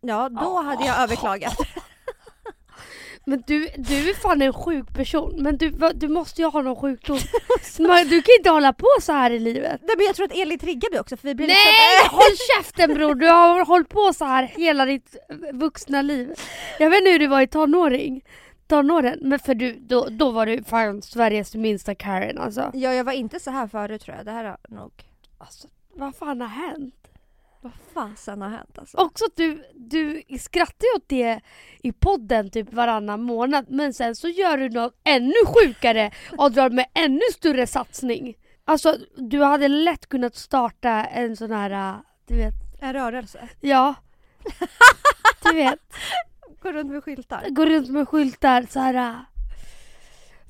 Ja, 0.00 0.28
då 0.28 0.56
hade 0.62 0.86
jag 0.86 1.00
överklagat. 1.00 1.56
Men 3.28 3.42
du, 3.46 3.68
du 3.76 4.10
är 4.10 4.14
fan 4.14 4.42
en 4.42 4.52
sjuk 4.52 4.94
person. 4.94 5.34
Men 5.38 5.56
du, 5.56 5.70
va- 5.70 5.92
du 5.92 6.08
måste 6.08 6.42
ju 6.42 6.48
ha 6.48 6.62
någon 6.62 6.76
sjukdom. 6.76 7.18
Men 7.78 8.08
du 8.08 8.22
kan 8.22 8.34
inte 8.38 8.50
hålla 8.50 8.72
på 8.72 8.86
så 9.00 9.12
här 9.12 9.30
i 9.30 9.38
livet. 9.38 9.80
Nej 9.82 9.96
men 9.96 10.06
jag 10.06 10.16
tror 10.16 10.26
att 10.26 10.32
Elin 10.32 10.58
triggar 10.58 10.90
mig 10.90 11.00
också 11.00 11.16
för 11.16 11.28
vi 11.28 11.34
blir 11.34 11.46
Nej! 11.46 11.56
liksom... 12.02 12.16
Håll 12.18 12.36
käften 12.56 12.94
bror! 12.94 13.14
Du 13.14 13.26
har 13.26 13.64
hållit 13.64 13.88
på 13.88 14.12
så 14.14 14.24
här 14.24 14.42
hela 14.42 14.84
ditt 14.84 15.16
vuxna 15.52 16.02
liv. 16.02 16.34
Jag 16.78 16.90
vet 16.90 16.98
inte 16.98 17.10
hur 17.10 17.18
du 17.18 17.26
var 17.26 17.40
i 17.40 17.46
tonåring. 17.46 18.24
Tonåren. 18.66 19.18
Men 19.22 19.38
för 19.38 19.54
du, 19.54 19.72
då, 19.72 20.08
då 20.10 20.30
var 20.30 20.46
du 20.46 20.64
fan 20.64 21.02
Sveriges 21.02 21.54
minsta 21.54 21.94
Karen 21.94 22.38
alltså. 22.38 22.70
Ja, 22.74 22.94
jag 22.94 23.04
var 23.04 23.12
inte 23.12 23.40
så 23.40 23.50
här 23.50 23.66
förut 23.66 24.02
tror 24.02 24.16
jag. 24.16 24.26
Det 24.26 24.32
här 24.32 24.44
har 24.44 24.58
nog... 24.68 24.92
alltså 25.38 25.68
vad 25.94 26.16
fan 26.16 26.40
har 26.40 26.48
hänt? 26.48 27.07
Vad 27.60 27.72
fasen 27.94 28.42
har 28.42 28.48
hänt 28.48 28.78
alltså? 28.78 28.96
Också 28.96 29.24
att 29.24 29.36
du, 29.36 29.64
du 29.74 30.22
skrattar 30.40 30.86
ju 30.86 30.96
åt 30.96 31.08
det 31.08 31.40
i 31.82 31.92
podden 31.92 32.50
typ 32.50 32.72
varannan 32.72 33.22
månad 33.22 33.66
men 33.68 33.94
sen 33.94 34.16
så 34.16 34.28
gör 34.28 34.56
du 34.58 34.68
något 34.70 35.00
ännu 35.04 35.34
sjukare 35.46 36.10
och 36.38 36.52
drar 36.52 36.70
med 36.70 36.86
ännu 36.94 37.20
större 37.34 37.66
satsning. 37.66 38.34
Alltså 38.64 38.96
du 39.16 39.42
hade 39.42 39.68
lätt 39.68 40.06
kunnat 40.08 40.36
starta 40.36 40.90
en 41.04 41.36
sån 41.36 41.50
här, 41.50 41.70
äh, 41.70 41.96
du 42.26 42.36
vet, 42.36 42.54
En 42.80 42.92
rörelse. 42.92 43.48
ja. 43.60 43.94
Du 45.42 45.52
vet, 45.52 45.78
Gå 46.62 46.72
runt 46.72 46.90
med 46.90 47.04
skyltar. 47.04 47.44
gå 47.48 47.64
runt 47.66 47.88
med 47.88 48.08
skyltar 48.08 48.66
så 48.70 48.80
här. 48.80 48.94
äh, 48.94 49.14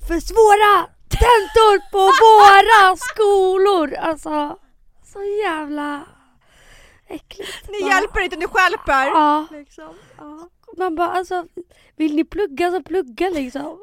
För 0.07 0.19
svåra 0.19 0.87
tentor 1.09 1.89
på 1.91 1.99
våra 2.23 2.95
skolor! 2.95 3.93
Alltså, 3.95 4.59
så 5.03 5.23
jävla 5.23 6.05
äckligt. 7.09 7.69
Ni 7.69 7.87
hjälper 7.89 8.19
inte, 8.21 8.35
ni 8.37 8.45
stjälper! 8.47 9.05
Ja. 9.05 9.47
Liksom. 9.51 9.93
Ja. 10.17 10.49
Man 10.77 10.95
bara 10.95 11.11
alltså, 11.11 11.45
vill 11.95 12.15
ni 12.15 12.23
plugga 12.23 12.71
så 12.71 12.83
plugga 12.83 13.29
liksom. 13.29 13.79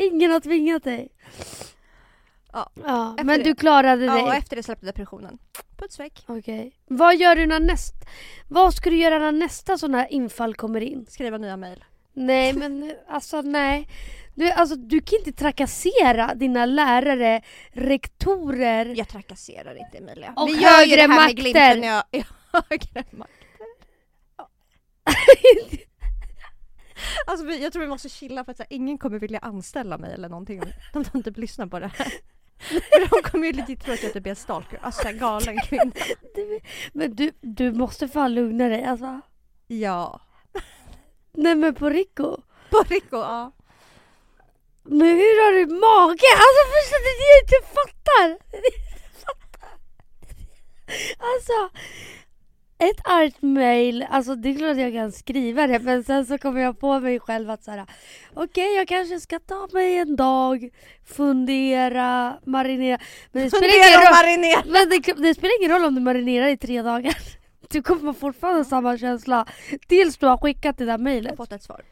Ingen 0.00 0.30
har 0.30 0.40
tvingat 0.40 0.84
dig. 0.84 1.08
Ja, 2.52 2.70
Ja, 2.86 3.14
men 3.24 3.26
det. 3.38 3.44
du 3.44 3.54
klarade 3.54 4.04
ja, 4.04 4.22
och 4.22 4.28
dig. 4.28 4.38
efter 4.38 4.56
det 4.56 4.62
släppte 4.62 4.86
depressionen. 4.86 5.38
Puts 5.76 6.00
väck. 6.00 6.24
Okej. 6.26 6.72
Vad 6.86 7.16
gör 7.16 7.36
du 7.36 7.46
när 7.46 7.60
näst... 7.60 7.94
Vad 8.48 8.74
ska 8.74 8.90
du 8.90 8.96
göra 8.96 9.18
när 9.18 9.32
nästa 9.32 9.78
sån 9.78 9.94
här 9.94 10.12
infall 10.12 10.54
kommer 10.54 10.80
in? 10.80 11.06
Skriva 11.08 11.38
nya 11.38 11.56
mejl. 11.56 11.84
Nej 12.12 12.52
men 12.52 12.92
alltså 13.08 13.40
nej. 13.42 13.88
Du, 14.34 14.50
alltså, 14.50 14.76
du 14.76 15.00
kan 15.00 15.18
inte 15.18 15.32
trakassera 15.32 16.34
dina 16.34 16.66
lärare, 16.66 17.42
rektorer. 17.72 18.94
Jag 18.96 19.08
trakasserar 19.08 19.78
inte 19.78 19.98
Emilia. 19.98 20.32
Och 20.36 20.48
Vi 20.48 20.52
gör 20.52 20.60
ju 20.60 20.66
högre 20.66 20.96
det 20.96 21.00
här 21.02 21.08
makter. 21.08 21.24
med 21.26 21.36
glimten 21.36 22.02
i 22.12 22.24
högre 22.52 23.04
makter. 23.16 23.38
Alltså 27.26 27.46
vi, 27.46 27.62
jag 27.62 27.72
tror 27.72 27.82
vi 27.82 27.88
måste 27.88 28.08
chilla 28.08 28.44
för 28.44 28.52
att 28.52 28.58
här, 28.58 28.66
ingen 28.70 28.98
kommer 28.98 29.18
vilja 29.18 29.38
anställa 29.38 29.98
mig 29.98 30.14
eller 30.14 30.28
någonting 30.28 30.62
de 30.92 31.22
typ 31.22 31.36
lyssnar 31.36 31.66
på 31.66 31.78
det 31.78 31.86
här. 31.86 32.12
För 32.58 33.00
de 33.00 33.30
kommer 33.30 33.46
ju 33.46 33.52
legit 33.52 33.84
tro 33.84 33.94
att 33.94 34.02
jag 34.02 34.12
typ 34.12 34.26
är 34.26 34.30
en 34.30 34.36
stalker, 34.36 34.78
alltså 34.82 35.02
så 35.02 35.08
här 35.08 35.14
galen 35.14 35.60
kvinna. 35.60 35.92
Men 36.92 37.14
du, 37.14 37.32
du 37.40 37.72
måste 37.72 38.08
fan 38.08 38.34
lugna 38.34 38.68
dig 38.68 38.84
alltså. 38.84 39.20
Ja. 39.66 40.20
Nej 41.32 41.54
men 41.54 41.74
på 41.74 41.88
Rico. 41.90 42.36
På 42.70 42.82
Rico, 42.88 43.16
ja. 43.16 43.52
Men 44.82 45.08
hur 45.08 45.44
har 45.44 45.52
du 45.52 45.66
mage? 45.66 46.28
Alltså 46.44 46.62
förstår 46.74 47.00
du, 47.04 47.10
inte 47.10 47.24
jag 47.24 47.40
inte 47.44 47.60
fattar. 47.74 48.28
Alltså, 51.18 51.70
ett 52.78 53.00
argt 53.04 53.42
mail, 53.42 54.06
alltså 54.10 54.34
det 54.34 54.48
är 54.48 54.54
klart 54.54 54.70
att 54.70 54.80
jag 54.80 54.92
kan 54.92 55.12
skriva 55.12 55.66
det 55.66 55.78
men 55.78 56.04
sen 56.04 56.26
så 56.26 56.38
kommer 56.38 56.60
jag 56.60 56.80
på 56.80 57.00
mig 57.00 57.20
själv 57.20 57.50
att 57.50 57.64
såhär 57.64 57.86
okej 58.34 58.76
jag 58.76 58.88
kanske 58.88 59.20
ska 59.20 59.38
ta 59.38 59.68
mig 59.72 59.96
en 59.98 60.16
dag, 60.16 60.70
fundera, 61.06 62.38
marinera. 62.44 62.98
Men 63.32 63.42
det 63.42 63.50
spelar 63.50 63.88
ingen 63.88 64.00
roll, 64.00 64.14
marinera. 64.22 64.62
men 64.66 64.88
det, 64.88 65.22
det 65.28 65.34
spelar 65.34 65.60
ingen 65.60 65.72
roll 65.72 65.84
om 65.84 65.94
du 65.94 66.00
marinerar 66.00 66.46
i 66.46 66.56
tre 66.56 66.82
dagar. 66.82 67.16
Du 67.70 67.82
kommer 67.82 68.12
fortfarande 68.12 68.60
ha 68.60 68.64
samma 68.64 68.98
känsla 68.98 69.46
tills 69.88 70.16
du 70.16 70.26
har 70.26 70.38
skickat 70.38 70.78
det 70.78 70.84
där 70.84 70.98
mejlet. 70.98 71.36
fått 71.36 71.52
ett 71.52 71.62
svar. 71.62 71.84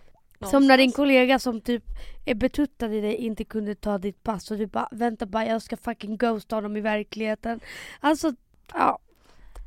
Som 0.45 0.67
när 0.67 0.77
din 0.79 0.85
Någonstans. 0.85 0.97
kollega 0.97 1.39
som 1.39 1.61
typ 1.61 1.85
är 2.25 2.35
betuttad 2.35 2.95
i 2.95 3.01
dig 3.01 3.15
inte 3.15 3.45
kunde 3.45 3.75
ta 3.75 3.99
ditt 3.99 4.23
pass 4.23 4.51
och 4.51 4.59
du 4.59 4.67
bara 4.67 4.89
vänta 4.91 5.27
bara 5.27 5.47
jag 5.47 5.63
ska 5.63 5.77
fucking 5.77 6.17
ghosta 6.17 6.57
honom 6.57 6.77
i 6.77 6.81
verkligheten. 6.81 7.61
Alltså, 8.01 8.33
ja. 8.75 8.99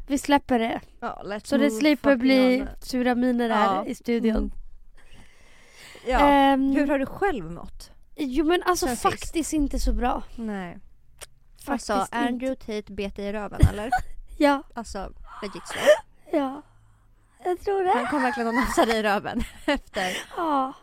Vi 0.10 0.18
släpper 0.18 0.60
det. 0.60 0.82
Ja, 1.00 1.22
let's 1.26 1.46
Så 1.48 1.58
det 1.58 1.72
slipper 1.72 2.16
bli 2.16 2.68
sura 2.82 3.16
miner 3.16 3.50
här 3.50 3.76
Ja. 3.76 3.86
i 3.86 3.96
studion. 3.96 4.36
Mm. 4.38 4.52
Ja. 6.08 6.20
Ehm, 6.20 6.72
Hur 6.72 6.88
har 6.88 7.00
du 7.00 7.06
själv 7.06 7.52
mått? 7.52 7.92
Jo 8.16 8.46
men 8.46 8.64
alltså 8.64 8.86
sen 8.86 8.96
sist? 8.96 9.02
faktiskt 9.04 9.54
inte 9.54 9.80
så 9.80 9.94
bra. 9.94 10.24
Nej. 10.36 10.78
Faktiskt 11.66 11.90
Alltså 11.90 12.16
inte. 12.16 12.28
Andrew 12.28 12.56
Tate 12.56 12.94
bet 12.94 13.16
dig 13.16 13.26
i 13.26 13.34
röven 13.34 13.60
eller? 13.70 13.90
Ja, 14.38 14.64
Alltså 14.74 15.14
legit 15.42 15.68
så. 15.68 15.76
ja. 16.32 16.62
Jag 17.44 17.60
tror 17.62 17.86
Han 17.86 18.04
det. 18.04 18.10
kom 18.10 18.22
verkligen 18.24 18.48
och 18.48 18.54
nafsade 18.56 18.98
i 18.98 19.04
röven 19.04 19.44
efter 19.66 20.18
Ja. 20.38 20.74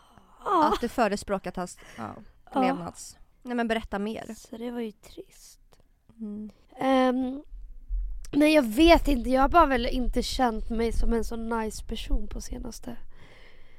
Ja. 0.44 0.70
att 0.74 0.80
du 0.80 0.88
förespråkat 0.88 1.56
hans 1.56 1.78
ja, 1.96 2.14
Ja. 2.54 2.62
levnads... 2.62 3.16
Nej 3.42 3.54
men 3.56 3.68
berätta 3.68 3.98
mer. 3.98 4.34
Så 4.36 4.56
det 4.56 4.70
var 4.70 4.80
ju 4.80 4.92
trist. 4.92 5.60
Mm. 6.20 6.50
Ehm, 6.78 7.42
nej 8.32 8.54
jag 8.54 8.62
vet 8.62 9.08
inte, 9.08 9.30
jag 9.30 9.40
har 9.42 9.48
bara 9.48 9.66
väl 9.66 9.86
inte 9.86 10.22
känt 10.22 10.70
mig 10.70 10.92
som 10.92 11.12
en 11.12 11.24
så 11.24 11.36
nice 11.36 11.84
person 11.84 12.28
på 12.28 12.40
senaste. 12.40 12.96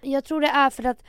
Jag 0.01 0.25
tror 0.25 0.41
det 0.41 0.47
är 0.47 0.69
för 0.69 0.83
att 0.85 1.03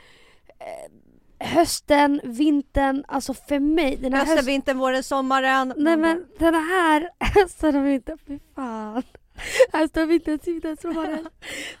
eh, 0.59 1.47
hösten, 1.47 2.21
vintern, 2.23 3.03
alltså 3.07 3.33
för 3.33 3.59
mig, 3.59 3.95
den 3.95 4.13
här 4.13 4.19
Hösten, 4.19 4.37
hösten, 4.37 4.53
vintern, 4.53 4.77
våren, 4.77 5.03
sommaren. 5.03 5.73
nej 5.77 5.97
men 5.97 6.25
den 6.39 6.53
här 6.55 7.09
hösten 7.19 7.75
och 7.75 7.85
vintern, 7.85 8.17
fy 8.27 8.39
fan. 8.55 9.03
Hösten, 9.73 10.07
vintern, 10.07 10.39
vintern, 10.45 10.77
sommaren. 10.77 11.29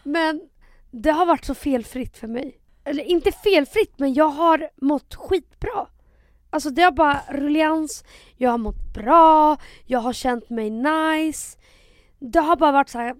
Men 0.03 0.41
det 0.91 1.11
har 1.11 1.25
varit 1.25 1.45
så 1.45 1.55
felfritt 1.55 2.17
för 2.17 2.27
mig. 2.27 2.59
Eller 2.83 3.03
inte 3.03 3.31
felfritt 3.31 3.93
men 3.99 4.13
jag 4.13 4.29
har 4.29 4.69
mått 4.81 5.15
skitbra. 5.15 5.87
Alltså 6.49 6.69
det 6.69 6.81
har 6.81 6.91
bara 6.91 7.21
ruljans, 7.29 8.03
jag 8.37 8.51
har 8.51 8.57
mått 8.57 8.93
bra, 8.93 9.57
jag 9.85 9.99
har 9.99 10.13
känt 10.13 10.49
mig 10.49 10.69
nice. 10.69 11.57
Det 12.19 12.39
har 12.39 12.55
bara 12.55 12.71
varit 12.71 12.89
så 12.89 12.97
här 12.97 13.15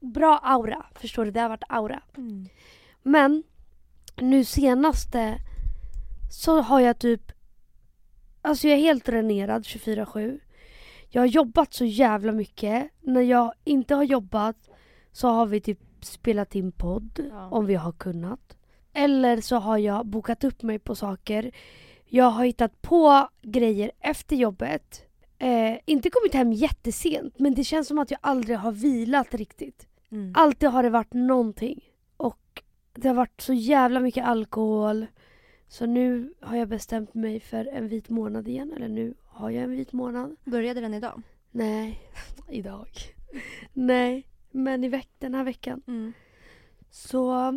bra 0.00 0.38
aura, 0.42 0.86
förstår 0.94 1.24
du? 1.24 1.30
Det 1.30 1.40
har 1.40 1.48
varit 1.48 1.64
aura. 1.68 2.02
Mm. 2.16 2.46
Men 3.02 3.42
nu 4.16 4.44
senaste 4.44 5.38
så 6.30 6.60
har 6.60 6.80
jag 6.80 6.98
typ, 6.98 7.32
alltså 8.42 8.68
jag 8.68 8.78
är 8.78 8.82
helt 8.82 9.04
dränerad 9.06 9.62
24-7. 9.62 10.40
Jag 11.08 11.22
har 11.22 11.26
jobbat 11.26 11.72
så 11.74 11.84
jävla 11.84 12.32
mycket. 12.32 12.90
När 13.00 13.20
jag 13.20 13.52
inte 13.64 13.94
har 13.94 14.02
jobbat 14.04 14.56
så 15.12 15.28
har 15.28 15.46
vi 15.46 15.60
typ 15.60 15.80
spelat 16.00 16.54
in 16.54 16.72
podd 16.72 17.20
Ja. 17.30 17.48
om 17.50 17.66
vi 17.66 17.74
har 17.74 17.92
kunnat. 17.92 18.56
Eller 18.92 19.40
så 19.40 19.56
har 19.56 19.78
jag 19.78 20.06
bokat 20.06 20.44
upp 20.44 20.62
mig 20.62 20.78
på 20.78 20.94
saker. 20.94 21.50
Jag 22.16 22.30
har 22.30 22.44
hittat 22.44 22.82
på 22.82 23.28
grejer 23.42 23.90
efter 24.00 24.36
jobbet. 24.36 25.02
Eh, 25.38 25.78
inte 25.84 26.10
kommit 26.10 26.34
hem 26.34 26.52
jättesent 26.52 27.38
men 27.38 27.54
det 27.54 27.64
känns 27.64 27.88
som 27.88 27.98
att 27.98 28.10
jag 28.10 28.20
aldrig 28.22 28.58
har 28.58 28.72
vilat 28.72 29.34
riktigt. 29.34 29.86
Mm. 30.10 30.32
Alltid 30.36 30.68
har 30.68 30.82
det 30.82 30.90
varit 30.90 31.12
någonting. 31.12 31.80
Och 32.16 32.62
det 32.92 33.08
har 33.08 33.14
varit 33.14 33.40
så 33.40 33.52
jävla 33.52 34.00
mycket 34.00 34.26
alkohol. 34.26 35.06
Så 35.68 35.86
nu 35.86 36.34
har 36.40 36.56
jag 36.56 36.68
bestämt 36.68 37.14
mig 37.14 37.40
för 37.40 37.66
en 37.66 37.88
vit 37.88 38.08
månad 38.08 38.48
igen. 38.48 38.72
Eller 38.72 38.88
nu 38.88 39.14
har 39.26 39.50
jag 39.50 39.64
en 39.64 39.70
vit 39.70 39.92
månad. 39.92 40.36
Började 40.44 40.80
den 40.80 40.94
idag? 40.94 41.22
Nej, 41.50 42.00
idag. 42.48 42.88
Nej, 43.72 44.26
men 44.50 44.84
i 44.84 44.88
veck 44.88 45.10
den 45.18 45.34
här 45.34 45.44
veckan. 45.44 45.82
Mm. 45.86 46.12
Så 46.90 47.52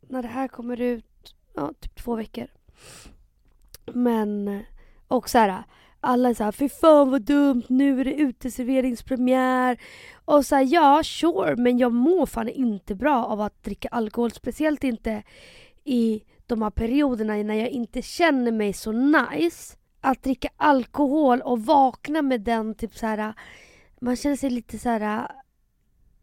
när 0.00 0.22
det 0.22 0.28
här 0.28 0.48
kommer 0.48 0.80
ut, 0.80 1.34
ja 1.54 1.72
typ 1.80 1.96
två 1.96 2.16
veckor. 2.16 2.46
Men, 3.94 4.60
och 5.08 5.28
så 5.28 5.38
här, 5.38 5.62
alla 6.00 6.28
är 6.28 6.34
så 6.34 6.44
här, 6.44 6.52
fy 6.52 6.68
fan 6.68 7.10
vad 7.10 7.22
dumt, 7.22 7.62
nu 7.68 8.00
är 8.00 8.04
det 8.04 8.14
uteserveringspremiär. 8.14 9.80
Och 10.24 10.46
så 10.46 10.54
här, 10.56 10.66
ja 10.70 11.02
sure, 11.04 11.56
men 11.56 11.78
jag 11.78 11.92
mår 11.92 12.26
fan 12.26 12.48
inte 12.48 12.94
bra 12.94 13.24
av 13.24 13.40
att 13.40 13.62
dricka 13.62 13.88
alkohol. 13.88 14.30
Speciellt 14.30 14.84
inte 14.84 15.22
i 15.84 16.22
de 16.46 16.62
här 16.62 16.70
perioderna 16.70 17.34
när 17.34 17.54
jag 17.54 17.68
inte 17.68 18.02
känner 18.02 18.52
mig 18.52 18.72
så 18.72 18.92
nice. 18.92 19.76
Att 20.00 20.22
dricka 20.22 20.48
alkohol 20.56 21.40
och 21.40 21.64
vakna 21.64 22.22
med 22.22 22.40
den 22.40 22.74
typ 22.74 22.96
så 22.96 23.06
här, 23.06 23.34
man 24.00 24.16
känner 24.16 24.36
sig 24.36 24.50
lite 24.50 24.78
så 24.78 24.88
här 24.88 25.30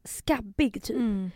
skabbig 0.03 0.83
typ. 0.83 0.95
Mm. 0.95 1.31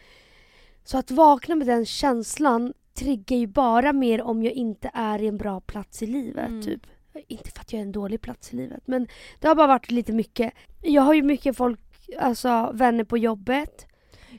Så 0.83 0.97
att 0.97 1.11
vakna 1.11 1.55
med 1.55 1.67
den 1.67 1.85
känslan 1.85 2.73
triggar 2.93 3.37
ju 3.37 3.47
bara 3.47 3.93
mer 3.93 4.21
om 4.21 4.43
jag 4.43 4.53
inte 4.53 4.91
är 4.93 5.21
i 5.21 5.27
en 5.27 5.37
bra 5.37 5.61
plats 5.61 6.03
i 6.03 6.07
livet. 6.07 6.47
Mm. 6.47 6.61
Typ. 6.61 6.81
Inte 7.27 7.51
för 7.51 7.59
att 7.59 7.73
jag 7.73 7.79
är 7.79 7.83
en 7.83 7.91
dålig 7.91 8.21
plats 8.21 8.53
i 8.53 8.55
livet 8.55 8.83
men 8.85 9.07
det 9.39 9.47
har 9.47 9.55
bara 9.55 9.67
varit 9.67 9.91
lite 9.91 10.11
mycket. 10.13 10.53
Jag 10.81 11.01
har 11.01 11.13
ju 11.13 11.21
mycket 11.23 11.57
folk, 11.57 11.79
alltså 12.19 12.71
vänner 12.73 13.03
på 13.03 13.17
jobbet. 13.17 13.85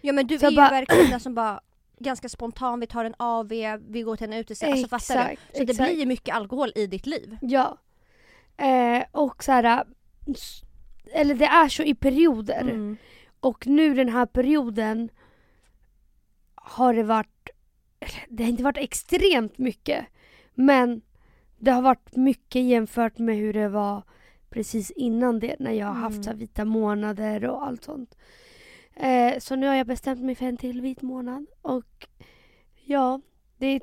Ja 0.03 0.13
men 0.13 0.27
du 0.27 0.39
Så 0.39 0.47
är 0.47 0.51
ju 0.51 0.57
bara- 0.57 0.71
verkligen 0.71 1.11
den 1.11 1.21
som 1.21 1.35
bara 1.35 1.61
ganska 1.99 2.29
spontan, 2.29 2.81
vi 2.81 2.87
tar 2.87 3.05
en 3.05 3.15
AV, 3.19 3.49
vi 3.89 4.03
går 4.03 4.17
till 4.17 4.27
en 4.27 4.33
uteservering. 4.33 4.85
Alltså 4.93 5.15
fattar 5.15 5.31
du? 5.31 5.37
Så 5.59 5.65
det 5.65 5.71
exakt. 5.73 5.91
blir 5.91 6.01
ju 6.01 6.07
mycket 6.07 6.35
alkohol 6.35 6.73
i 6.75 6.87
ditt 6.87 7.07
liv. 7.07 7.37
Ja. 7.41 7.79
Eh, 8.57 9.05
och 9.13 9.45
så 9.45 9.53
här, 9.53 9.85
eller 11.13 11.35
det 11.35 11.45
är 11.45 11.69
så 11.69 11.83
i 11.83 11.95
perioder. 11.95 12.61
Mm. 12.61 12.97
Och 13.41 13.67
nu 13.67 13.95
den 13.95 14.09
här 14.09 14.27
perioden 14.27 15.09
har 16.55 16.95
det 16.95 17.03
varit, 17.03 17.51
det 18.29 18.43
har 18.43 18.51
inte 18.51 18.63
varit 18.63 18.77
extremt 18.79 19.59
mycket. 19.59 20.07
Men 20.55 21.03
det 21.59 21.71
har 21.71 21.83
varit 21.83 22.17
mycket 22.17 22.63
jämfört 22.63 23.19
med 23.19 23.37
hur 23.37 23.53
det 23.53 23.69
var 23.69 24.03
precis 24.51 24.91
innan 24.91 25.39
det. 25.39 25.57
När 25.59 25.73
jag 25.73 25.87
har 25.87 25.95
haft 25.95 26.15
Mm. 26.15 26.23
så 26.23 26.31
här 26.31 26.37
vita 26.37 26.65
månader 26.65 27.45
och 27.45 27.67
allt 27.67 27.85
sånt. 27.85 28.15
Eh, 28.95 29.39
så 29.39 29.57
nu 29.57 29.67
har 29.67 29.75
jag 29.75 29.87
bestämt 29.87 30.21
mig 30.23 30.35
för 30.35 30.47
en 30.47 30.57
till 30.57 30.81
vit 30.81 31.03
månad. 31.03 31.47
Och 31.63 32.09
ja, 32.85 33.21
det 33.59 33.67
är 33.67 33.81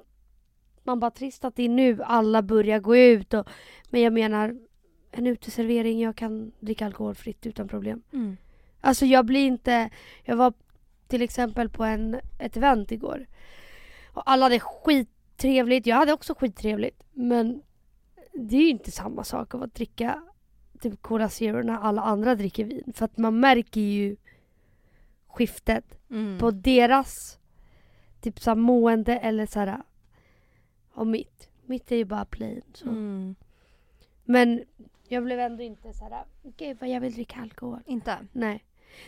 man 0.84 1.00
bara 1.00 1.12
trist 1.12 1.46
att 1.46 1.56
det 1.56 1.64
är 1.64 1.70
nu 1.70 2.04
alla 2.04 2.42
börjar 2.42 2.80
gå 2.80 2.98
ut. 2.98 3.34
Och, 3.34 3.48
men 3.90 4.02
jag 4.02 4.14
menar, 4.14 4.58
en 5.12 5.28
uteservering, 5.28 6.00
jag 6.00 6.16
kan 6.16 6.52
dricka 6.60 6.86
alkoholfritt 6.86 7.46
utan 7.46 7.68
problem. 7.68 8.02
Mm. 8.14 8.38
Alltså 8.82 9.06
jag 9.06 9.26
blir 9.26 9.46
inte... 9.46 9.90
Jag 10.24 10.36
var 10.36 10.54
till 11.08 11.22
exempel 11.22 11.70
på 11.70 11.84
en, 11.84 12.20
ett 12.40 12.58
event 12.58 12.92
igår. 12.92 13.28
Och 14.13 14.32
alla 14.32 14.46
hade 14.46 14.60
skittrevligt. 14.60 15.88
Jag 15.88 15.96
hade 15.96 16.13
också 16.13 16.36
skittrevligt. 16.36 17.04
Men 17.13 17.62
det 18.34 18.56
är 18.58 18.62
ju 18.62 18.70
inte 18.70 18.92
samma 18.92 19.24
sak 19.24 19.54
av 19.56 19.63
att 19.63 19.75
dricka 19.75 20.24
typ 20.82 21.01
Cola 21.01 21.30
Zero 21.30 21.63
när 21.63 21.78
alla 21.78 22.01
andra 22.01 22.36
dricker 22.36 22.66
vin. 22.66 22.94
För 22.96 23.06
att 23.06 23.18
man 23.18 23.39
märker 23.39 23.82
ju 23.82 24.16
skiftet 25.28 25.86
Mm. 26.12 26.39
på 26.39 26.51
deras 26.51 27.39
typ 28.22 28.39
så 28.39 28.56
mående 28.56 29.18
eller 29.18 29.46
så 29.46 29.60
här. 29.60 29.82
Och 30.94 31.08
mitt. 31.08 31.50
Mitt 31.66 31.92
är 31.92 31.96
ju 31.96 32.06
bara 32.06 32.25
plain. 32.25 32.62
Så. 32.74 32.89
Mm. 32.89 33.36
Men 34.24 34.63
jag 35.08 35.24
blev 35.24 35.39
ändå 35.39 35.63
inte 35.63 35.94
så 35.94 36.04
här. 36.04 36.24
Gud 36.58 36.78
vad 36.80 36.89
jag 36.89 37.01
vill 37.01 37.13
dricka 37.13 37.39
alkohol. 37.42 37.80
Inte? 37.86 38.18
Nej. 38.32 38.63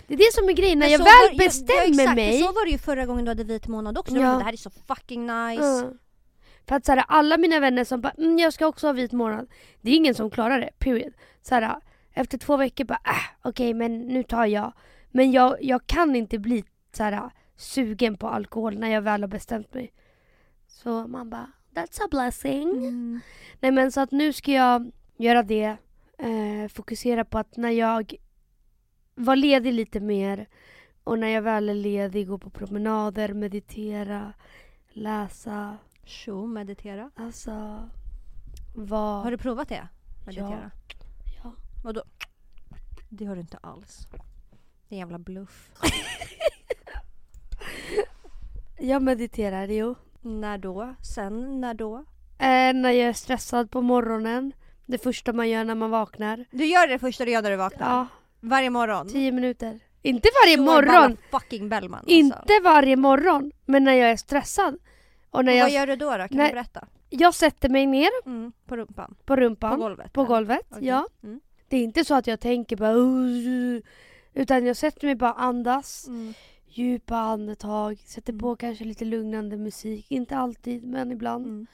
Det 0.08 0.14
är 0.14 0.18
det 0.18 0.34
som 0.34 0.50
är 0.50 0.54
grejen. 0.54 0.80
När 0.80 0.88
jag 0.88 0.98
väl 0.98 1.08
var- 1.08 1.38
bestämmer 1.38 1.82
ja, 1.82 2.02
exakt, 2.02 2.16
mig. 2.16 2.40
Så 2.40 2.46
var 2.46 2.66
det 2.66 2.72
ju 2.72 2.78
förra 2.78 3.06
gången 3.06 3.26
du 3.26 3.32
hade 3.32 3.44
vit 3.44 3.68
månad 3.68 3.98
också. 3.98 4.16
Ja. 4.16 4.38
Det 4.38 4.44
här 4.44 4.54
är 4.54 4.58
så 4.58 4.70
fucking 4.70 5.22
nice. 5.22 5.64
Ja. 5.64 5.92
För 6.68 6.76
att 6.76 6.86
så 6.86 6.92
här, 6.92 7.06
alla 7.08 7.38
mina 7.38 7.60
vänner 7.60 7.84
som 7.84 8.02
bara 8.02 8.14
mm, 8.18 8.38
jag 8.38 8.54
ska 8.54 8.68
också 8.68 8.88
ha 8.88 8.94
vit 8.94 9.12
månad. 9.12 9.48
Det 9.82 9.92
är 9.92 9.96
ingen 9.96 10.16
som 10.16 10.30
klarar 10.30 10.60
det, 10.60 10.70
period. 10.80 11.14
Så 11.42 11.56
här, 11.56 11.76
efter 12.14 12.38
två 12.38 12.58
veckor 12.58 12.86
bara 12.86 13.00
äh, 13.06 13.50
okej 13.50 13.74
men 13.74 14.02
nu 14.02 14.24
tar 14.24 14.46
jag. 14.46 14.74
Men 15.12 15.32
jag, 15.32 15.64
jag 15.64 15.88
kan 15.88 16.16
inte 16.16 16.40
bli 16.40 16.64
så 16.94 17.04
här, 17.04 17.30
sugen 17.56 18.18
på 18.18 18.28
alkohol 18.28 18.80
när 18.80 18.88
jag 18.88 19.02
väl 19.02 19.22
har 19.22 19.28
bestämt 19.28 19.74
mig. 19.74 19.94
Så 20.68 21.08
man 21.08 21.30
bara 21.30 21.52
that's 21.76 22.04
a 22.04 22.08
blessing. 22.12 22.70
Mm. 22.70 23.20
Nej 23.60 23.72
men 23.72 23.92
så 23.92 24.02
att 24.02 24.12
nu 24.12 24.34
ska 24.34 24.52
jag 24.52 24.92
göra 25.18 25.44
det. 25.44 25.78
Eh, 26.18 26.70
fokusera 26.74 27.26
på 27.26 27.38
att 27.38 27.58
när 27.58 27.70
jag 27.70 28.16
var 29.22 29.36
ledig 29.36 29.74
lite 29.74 30.00
mer 30.00 30.48
och 31.04 31.20
när 31.20 31.28
jag 31.28 31.42
väl 31.42 31.70
är 31.70 31.74
ledig 31.74 32.28
gå 32.28 32.38
på 32.38 32.50
promenader, 32.50 33.34
meditera, 33.34 34.34
läsa. 34.90 35.78
Tjo, 36.04 36.46
meditera. 36.46 37.12
Alltså, 37.16 37.90
vad... 38.76 39.24
Har 39.24 39.32
du 39.32 39.38
provat 39.38 39.70
det? 39.70 39.88
Meditera? 40.26 40.72
Ja. 41.44 41.54
Vadå? 41.84 42.04
Det 43.10 43.26
har 43.26 43.36
du 43.36 43.42
inte 43.42 43.58
alls. 43.58 44.08
Det 44.90 44.96
är 44.96 44.98
en 44.98 44.98
jävla 44.98 45.20
bluff. 45.20 45.72
Jag 48.80 49.02
mediterar 49.02 49.68
jo. 49.68 49.96
när 50.22 50.58
då? 50.58 50.96
Sen 51.02 51.62
när 51.62 51.74
då? 51.74 51.98
Eh, 52.38 52.74
när 52.74 52.92
jag 52.92 53.10
är 53.10 53.14
stressad 53.14 53.72
på 53.72 53.82
morgonen. 53.82 54.54
Det 54.86 54.98
första 54.98 55.34
man 55.34 55.50
gör 55.50 55.64
när 55.64 55.76
man 55.76 55.90
vaknar. 55.90 56.46
Du 56.52 56.66
gör 56.66 56.88
det 56.88 57.00
första 57.00 57.26
du 57.26 57.32
gör 57.32 57.42
när 57.42 57.52
du 57.52 57.58
vaknar? 57.58 57.90
Ja, 57.90 58.08
Varje 58.42 58.70
morgon? 58.70 59.08
tio 59.10 59.32
minuter. 59.32 59.80
Inte 60.02 60.30
varje 60.46 60.56
Slår 60.56 60.66
morgon! 60.66 61.18
fucking 61.32 61.70
Bellman 61.70 62.00
alltså. 62.00 62.12
Inte 62.12 62.60
varje 62.64 62.96
morgon. 62.96 63.52
Men 63.66 63.84
när 63.84 63.94
jag 63.94 64.12
är 64.12 64.16
stressad. 64.18 64.78
Och 65.30 65.46
när 65.46 65.52
Och 65.54 65.60
vad 65.60 65.70
jag, 65.70 65.72
gör 65.72 65.88
du 65.88 65.96
då? 65.96 66.06
då? 66.12 66.18
Kan 66.18 66.28
Nej. 66.32 66.48
du 66.48 66.54
berätta? 66.54 66.88
jag 67.10 67.34
sätter 67.34 67.70
mig 67.70 67.86
ner 67.86 68.10
Mm, 68.26 68.52
på 68.66 68.76
rumpan? 68.78 69.16
på 69.26 69.36
rumpan, 69.36 69.72
På 69.76 69.78
golvet? 69.82 70.14
på 70.14 70.24
golvet. 70.24 70.62
Okej. 70.70 70.88
Ja. 70.88 71.08
Mm. 71.24 71.40
Det 71.68 71.78
är 71.78 71.84
inte 71.84 72.06
så 72.06 72.16
att 72.16 72.28
jag 72.28 72.40
tänker 72.40 72.76
bara 72.76 72.94
utan 74.34 74.66
jag 74.66 74.78
sätter 74.78 75.06
mig 75.08 75.16
bara 75.16 75.34
andas, 75.34 76.08
Mm. 76.08 76.34
djupa 76.66 77.16
andetag, 77.18 78.00
sätter 78.06 78.34
Mm. 78.34 78.40
på 78.40 78.56
kanske 78.56 78.84
lite 78.84 79.06
lugnande 79.06 79.58
musik, 79.58 80.06
inte 80.12 80.38
alltid 80.38 80.84
men 80.84 81.12
ibland. 81.12 81.46
Mm. 81.46 81.68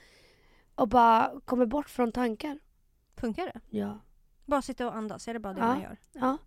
Och 0.74 0.88
bara 0.88 1.30
kommer 1.44 1.66
bort 1.66 1.88
från 1.90 2.12
tankar. 2.12 2.58
Funkar 3.16 3.44
det? 3.44 3.60
Ja. 3.78 3.98
Bara 4.48 4.62
sitta 4.62 4.86
och 4.86 4.96
andas, 4.96 5.28
är 5.28 5.32
det 5.34 5.40
bara 5.40 5.52
det 5.54 5.60
Ja. 5.60 5.66
man 5.66 5.80
gör? 5.82 5.96
ja. 6.12 6.38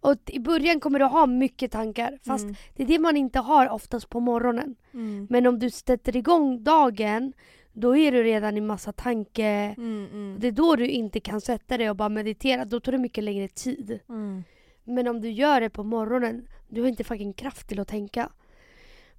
Och 0.00 0.16
i 0.26 0.40
början 0.40 0.80
kommer 0.80 0.98
du 0.98 1.04
ha 1.04 1.26
mycket 1.26 1.72
tankar 1.72 2.18
fast 2.26 2.44
Mm. 2.44 2.56
det 2.76 2.82
är 2.82 2.86
det 2.86 2.98
man 2.98 3.16
inte 3.16 3.38
har 3.38 3.68
oftast 3.68 4.08
på 4.08 4.20
morgonen. 4.20 4.76
Mm. 4.94 5.26
Men 5.30 5.46
om 5.46 5.58
du 5.58 5.70
sätter 5.70 6.16
igång 6.16 6.62
dagen 6.64 7.32
då 7.72 7.96
är 7.96 8.12
du 8.12 8.22
redan 8.22 8.56
i 8.56 8.60
massa 8.60 8.92
tanke... 8.92 9.44
Mm, 9.76 10.06
mm. 10.12 10.36
Det 10.40 10.46
är 10.48 10.52
då 10.52 10.76
du 10.76 10.88
inte 10.88 11.20
kan 11.20 11.40
sätta 11.40 11.78
dig 11.78 11.90
och 11.90 11.96
bara 11.96 12.08
meditera. 12.08 12.64
Då 12.64 12.80
tar 12.80 12.92
det 12.92 12.98
mycket 12.98 13.24
längre 13.24 13.48
tid. 13.48 14.00
Mm. 14.08 14.44
Men 14.84 15.08
om 15.08 15.20
du 15.20 15.30
gör 15.30 15.60
det 15.60 15.70
på 15.70 15.84
morgonen, 15.84 16.46
du 16.68 16.80
har 16.80 16.88
inte 16.88 17.04
fucking 17.04 17.32
kraft 17.32 17.68
till 17.68 17.80
att 17.80 17.88
tänka. 17.88 18.30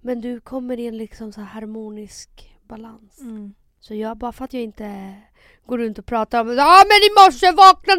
Men 0.02 0.22
du 0.22 0.40
kommer 0.40 0.80
i 0.80 0.88
en 0.88 0.98
liksom 0.98 1.32
så 1.32 1.42
harmonisk 1.42 2.56
balans. 2.68 3.22
Mm. 3.82 3.88
Så 3.88 3.94
jag, 3.96 4.18
bara 4.18 4.32
för 4.32 4.46
att 4.46 4.54
jag 4.54 4.64
inte 4.64 5.14
går 5.66 5.78
runt 5.78 6.00
och 6.00 6.06
pratar 6.06 6.42
om 6.42 6.48
ja 6.58 6.84
men 6.88 6.98
i 6.98 7.10
morse 7.26 7.52
vakna 7.52 7.94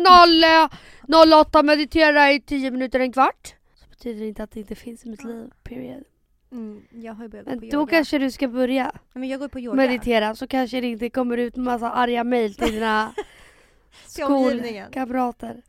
0, 1.07 1.33
08 1.41 1.63
meditera 1.63 2.33
i 2.33 2.41
10 2.41 2.71
minuter, 2.71 3.01
en 3.01 3.13
kvart. 3.13 3.55
Så 3.75 3.89
betyder 3.89 4.21
det 4.21 4.27
inte 4.27 4.43
att 4.43 4.51
det 4.51 4.61
inte 4.61 4.75
finns 4.75 5.05
i 5.07 5.09
mitt 5.09 5.25
liv, 5.25 5.51
period. 5.63 6.05
Mm. 6.53 6.83
Jag 6.91 7.13
har 7.15 7.23
ju 7.25 7.29
börjat 7.29 7.47
Men 7.47 7.61
på 7.61 7.67
då 7.67 7.77
yoga. 7.77 7.91
kanske 7.91 8.19
du 8.19 8.31
ska 8.31 8.49
börja 8.49 8.93
Men 9.13 9.29
jag 9.29 9.41
går 9.41 9.49
på 9.49 9.61
yoga. 9.61 9.77
meditera 9.77 10.35
så 10.35 10.47
kanske 10.47 10.81
det 10.81 10.87
inte 10.87 11.11
kommer 11.11 11.37
ut 11.37 11.57
massa 11.57 11.91
arga 11.91 12.25
mejl 12.25 12.55
till 12.55 12.73
dina 12.75 13.15
skolkamrater. 14.07 15.63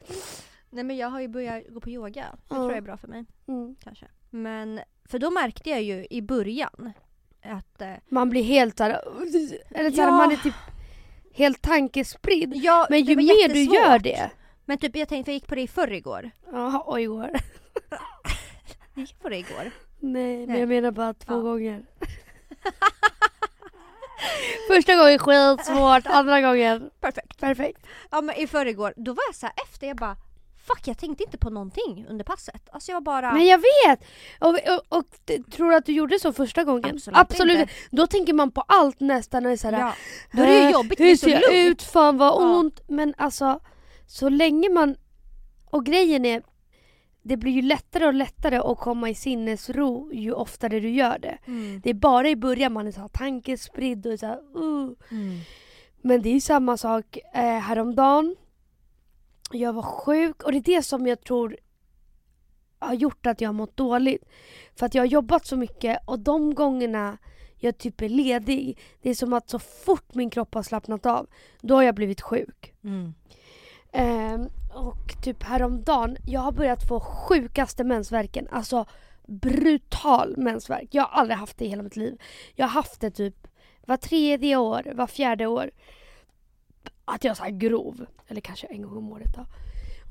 Nej 0.69 0.83
men 0.83 0.97
jag 0.97 1.07
har 1.07 1.21
ju 1.21 1.27
börjat 1.27 1.63
gå 1.69 1.79
på 1.79 1.89
yoga. 1.89 2.11
Det 2.31 2.37
Ja. 2.49 2.55
tror 2.55 2.69
jag 2.71 2.77
är 2.77 2.81
bra 2.81 2.97
för 2.97 3.07
mig. 3.07 3.25
Mm. 3.47 3.75
Kanske. 3.83 4.05
Men, 4.29 4.79
för 5.05 5.19
då 5.19 5.31
märkte 5.31 5.69
jag 5.69 5.81
ju 5.83 6.07
i 6.09 6.21
början 6.21 6.93
att 7.43 7.81
eh, 7.81 7.93
Man 8.09 8.29
blir 8.29 8.43
helt 8.43 8.77
såhär, 8.77 8.91
eller 9.71 9.91
såhär, 9.91 10.07
Ja. 10.07 10.11
man 10.17 10.31
är 10.31 10.35
typ 10.35 10.53
helt 11.33 11.61
tankespridd. 11.61 12.51
Ja, 12.55 12.87
Men 12.89 13.01
ju 13.03 13.15
mer 13.15 13.23
du 13.25 13.41
jättesvårt. 13.41 13.75
gör 13.75 13.99
det. 13.99 14.29
Men 14.65 14.77
typ 14.77 14.95
jag 14.95 15.09
tänkte, 15.09 15.31
jag 15.31 15.33
gick 15.33 15.47
på 15.47 15.55
det 15.55 15.61
i 15.61 15.67
förrgår. 15.67 16.31
Jaha, 16.51 16.83
oj 16.85 17.01
igår. 17.03 17.29
Jag 18.93 19.01
gick 19.05 19.19
på 19.21 19.29
det 19.29 19.37
igår. 19.37 19.71
Nej, 19.99 20.37
men 20.37 20.47
Nej. 20.49 20.59
jag 20.59 20.69
menar 20.69 20.91
bara 20.91 21.13
två 21.13 21.33
Ja. 21.33 21.39
gånger. 21.41 21.85
Första 24.67 24.95
gången 24.95 25.19
skitsvårt, 25.19 26.07
andra 26.07 26.41
gången 26.41 26.89
Perfekt. 26.99 27.39
perfekt. 27.39 27.85
Ja 28.11 28.21
men 28.21 28.35
i 28.35 28.47
förrgår, 28.47 28.93
då 28.97 29.13
var 29.13 29.23
jag 29.27 29.35
så 29.35 29.45
här 29.45 29.53
efter, 29.63 29.87
jag 29.87 29.97
bara 29.97 30.15
Fuck 30.67 30.87
jag 30.87 30.97
tänkte 30.97 31.23
inte 31.23 31.37
på 31.37 31.49
någonting 31.49 32.05
under 32.09 32.25
passet. 32.25 32.69
Alltså 32.71 32.91
jag 32.91 33.03
bara 33.03 33.33
Men 33.33 33.45
jag 33.45 33.57
vet! 33.57 34.03
Och, 34.39 34.49
och, 34.49 34.97
och 34.97 35.05
tror 35.51 35.69
du 35.69 35.75
att 35.75 35.85
du 35.85 35.91
gjorde 35.93 36.19
så 36.19 36.33
första 36.33 36.63
gången? 36.63 36.99
Absolut 37.13 37.59
inte. 37.59 37.73
Då 37.91 38.07
tänker 38.07 38.33
man 38.33 38.51
på 38.51 38.61
allt 38.67 38.99
nästan 38.99 39.45
och 39.45 39.51
är 39.51 39.57
såhär, 39.57 39.79
ja, 39.79 39.93
Då 40.31 40.43
är 40.43 40.47
det 40.47 40.53
ju 40.59 40.65
"Äh, 40.65 40.71
jobbigt, 40.71 40.97
det 40.97 41.03
Hur 41.03 41.15
så 41.15 41.25
ser 41.25 41.41
jag 41.41 41.55
ut? 41.55 41.81
Fan 41.81 42.17
vad 42.17 42.27
Ja. 42.41 42.57
ont. 42.57 42.81
Men 42.87 43.13
alltså, 43.17 43.59
så 44.07 44.29
länge 44.29 44.69
man... 44.69 44.95
Och 45.69 45.85
grejen 45.85 46.25
är, 46.25 46.43
det 47.23 47.37
blir 47.37 47.51
ju 47.51 47.61
lättare 47.61 48.05
och 48.07 48.13
lättare 48.13 48.57
att 48.57 48.77
komma 48.79 49.09
i 49.09 49.15
sinnesro 49.15 50.11
ju 50.13 50.33
oftare 50.33 50.79
du 50.79 50.89
gör 50.89 51.17
det. 51.19 51.37
Mm. 51.47 51.81
Det 51.83 51.89
är 51.89 51.93
bara 51.93 52.29
i 52.29 52.35
början 52.35 52.73
man 52.73 52.87
är 52.87 52.91
så 52.91 52.99
här 53.01 53.07
tankespridd 53.07 54.07
och 54.07 54.19
så 54.19 54.25
här, 54.25 54.39
uh. 54.57 54.89
Mm. 55.11 55.39
Men 56.01 56.21
det 56.21 56.29
är 56.29 56.33
ju 56.33 56.41
samma 56.41 56.77
sak 56.77 57.17
eh, 57.33 57.41
häromdagen. 57.59 58.35
Jag 59.51 59.73
var 59.73 59.83
sjuk 59.83 60.43
och 60.43 60.51
det 60.51 60.57
är 60.57 60.75
det 60.75 60.83
som 60.83 61.07
jag 61.07 61.21
tror 61.21 61.57
har 62.79 62.93
gjort 62.93 63.25
att 63.25 63.41
jag 63.41 63.49
har 63.49 63.53
mått 63.53 63.77
dåligt. 63.77 64.25
För 64.75 64.85
att 64.85 64.95
jag 64.95 65.01
har 65.01 65.07
jobbat 65.07 65.45
så 65.45 65.55
mycket 65.55 65.99
och 66.05 66.19
de 66.19 66.55
gångerna 66.55 67.17
jag 67.57 67.77
typ 67.77 68.01
är 68.01 68.09
ledig, 68.09 68.79
det 69.01 69.09
är 69.09 69.15
som 69.15 69.33
att 69.33 69.49
så 69.49 69.59
fort 69.59 70.15
min 70.15 70.29
kropp 70.29 70.53
har 70.53 70.63
slappnat 70.63 71.05
av, 71.05 71.27
då 71.61 71.75
har 71.75 71.83
jag 71.83 71.95
blivit 71.95 72.21
sjuk. 72.21 72.73
Mm. 72.83 73.13
Ehm, 73.91 74.49
och 74.73 75.23
typ 75.23 75.43
häromdagen, 75.43 76.17
jag 76.27 76.41
har 76.41 76.51
börjat 76.51 76.87
få 76.87 76.99
sjukaste 76.99 77.83
mensvärken. 77.83 78.47
Alltså 78.51 78.85
brutal 79.27 80.37
mensvärk. 80.37 80.87
Jag 80.91 81.03
har 81.03 81.19
aldrig 81.19 81.37
haft 81.37 81.57
det 81.57 81.65
i 81.65 81.67
hela 81.67 81.83
mitt 81.83 81.95
liv. 81.95 82.17
Jag 82.55 82.65
har 82.65 82.71
haft 82.71 83.01
det 83.01 83.11
typ 83.11 83.47
var 83.85 83.97
tredje 83.97 84.57
år, 84.57 84.91
var 84.95 85.07
fjärde 85.07 85.47
år. 85.47 85.71
Att 87.05 87.23
jag 87.23 87.31
är 87.31 87.35
så 87.35 87.43
här 87.43 87.51
grov. 87.51 88.05
Eller 88.27 88.41
kanske 88.41 88.67
en 88.67 88.81
gång 88.81 88.97
om 88.97 89.11
året 89.11 89.33
då. 89.35 89.45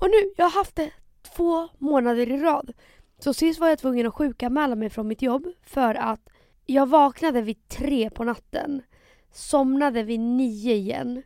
Och 0.00 0.10
nu, 0.10 0.32
jag 0.36 0.44
har 0.44 0.50
haft 0.58 0.76
det 0.76 0.90
två 1.36 1.68
månader 1.78 2.30
i 2.30 2.36
rad. 2.36 2.72
Så 3.18 3.34
sist 3.34 3.60
var 3.60 3.68
jag 3.68 3.78
tvungen 3.78 4.06
att 4.06 4.14
sjukanmäla 4.14 4.74
mig 4.74 4.90
från 4.90 5.08
mitt 5.08 5.22
jobb 5.22 5.46
för 5.62 5.94
att 5.94 6.28
jag 6.66 6.86
vaknade 6.88 7.42
vid 7.42 7.68
tre 7.68 8.10
på 8.10 8.24
natten. 8.24 8.82
Somnade 9.32 10.02
vid 10.02 10.20
nio 10.20 10.74
igen. 10.74 11.22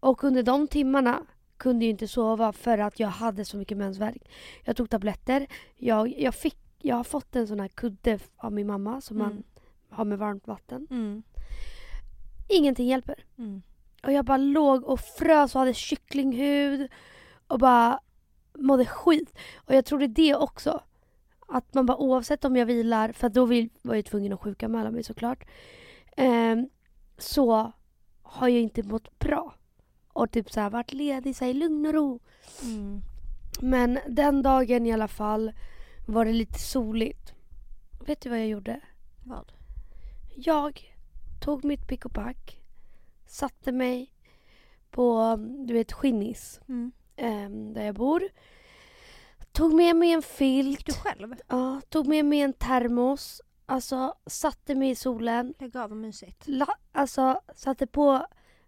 Och 0.00 0.24
under 0.24 0.42
de 0.42 0.68
timmarna 0.68 1.22
kunde 1.56 1.84
jag 1.84 1.90
inte 1.90 2.08
sova 2.08 2.52
för 2.52 2.78
att 2.78 3.00
jag 3.00 3.08
hade 3.08 3.44
så 3.44 3.56
mycket 3.56 3.78
mensvärk. 3.78 4.22
Jag 4.64 4.76
tog 4.76 4.90
tabletter. 4.90 5.46
Jag, 5.76 6.18
jag, 6.20 6.34
fick, 6.34 6.58
jag 6.78 6.96
har 6.96 7.04
fått 7.04 7.36
en 7.36 7.46
sån 7.46 7.60
här 7.60 7.68
kudde 7.68 8.18
av 8.36 8.52
min 8.52 8.66
mamma 8.66 9.00
som 9.00 9.18
man 9.18 9.30
Mm. 9.30 9.42
har 9.90 10.04
med 10.04 10.18
varmt 10.18 10.46
vatten. 10.46 10.86
Mm. 10.90 11.22
Ingenting 12.48 12.88
hjälper. 12.88 13.24
Mm. 13.38 13.62
Och 14.02 14.12
jag 14.12 14.24
bara 14.24 14.36
låg 14.36 14.84
och 14.84 15.00
frös 15.00 15.54
och 15.54 15.58
hade 15.58 15.74
kycklinghud 15.74 16.88
och 17.46 17.58
bara 17.58 18.00
mådde 18.54 18.86
skit. 18.86 19.38
Och 19.56 19.74
jag 19.74 19.84
tror 19.84 20.06
det 20.06 20.34
också. 20.34 20.82
Att 21.48 21.74
man 21.74 21.86
bara 21.86 21.96
oavsett 21.96 22.44
om 22.44 22.56
jag 22.56 22.66
vilar, 22.66 23.12
för 23.12 23.28
då 23.28 23.46
vill, 23.46 23.68
var 23.82 23.94
jag 23.94 24.04
tvungen 24.04 24.32
att 24.32 24.40
sjukanmäla 24.40 24.90
mig 24.90 25.02
såklart. 25.02 25.44
ehm, 26.16 26.68
så 27.18 27.72
har 28.22 28.48
jag 28.48 28.60
inte 28.60 28.82
mått 28.82 29.18
bra. 29.18 29.54
Och 30.12 30.30
typ 30.30 30.52
så 30.52 30.60
här 30.60 30.70
varit 30.70 30.92
ledig 30.92 31.36
så 31.36 31.44
här, 31.44 31.50
i 31.50 31.54
lugn 31.54 31.86
och 31.86 31.94
ro. 31.94 32.20
Mm. 32.62 33.00
Men 33.60 33.98
den 34.08 34.42
dagen 34.42 34.86
i 34.86 34.92
alla 34.92 35.08
fall 35.08 35.52
var 36.06 36.24
det 36.24 36.32
lite 36.32 36.58
soligt. 36.58 37.34
Vet 38.06 38.20
du 38.20 38.28
vad 38.28 38.38
jag 38.38 38.48
gjorde? 38.48 38.80
Vad? 39.24 39.52
Jag 40.36 40.94
tog 41.40 41.64
mitt 41.64 41.86
pick 41.88 42.04
och 42.04 42.12
pack, 42.12 42.59
satte 43.30 43.72
mig 43.72 44.12
på, 44.90 45.36
du 45.66 45.74
vet, 45.74 45.92
Skinnis, 45.92 46.60
Mm. 46.68 46.92
ehm, 47.16 47.72
där 47.74 47.84
jag 47.84 47.94
bor. 47.94 48.22
Tog 49.52 49.74
med 49.74 49.96
mig 49.96 50.12
en 50.12 50.22
filt, 50.22 50.86
Du 50.86 50.92
själv? 50.92 51.34
ja, 51.48 51.80
tog 51.88 52.06
med 52.06 52.24
mig 52.24 52.40
en 52.40 52.52
termos, 52.52 53.40
alltså 53.66 54.14
satte 54.26 54.74
mig 54.74 54.90
i 54.90 54.94
solen, 54.94 55.54
Lägg 55.58 55.76
av, 55.76 55.88
vad 55.90 55.98
mysigt. 55.98 56.48
la, 56.48 56.66
alltså 56.92 57.40
satte 57.54 57.86
på 57.86 58.26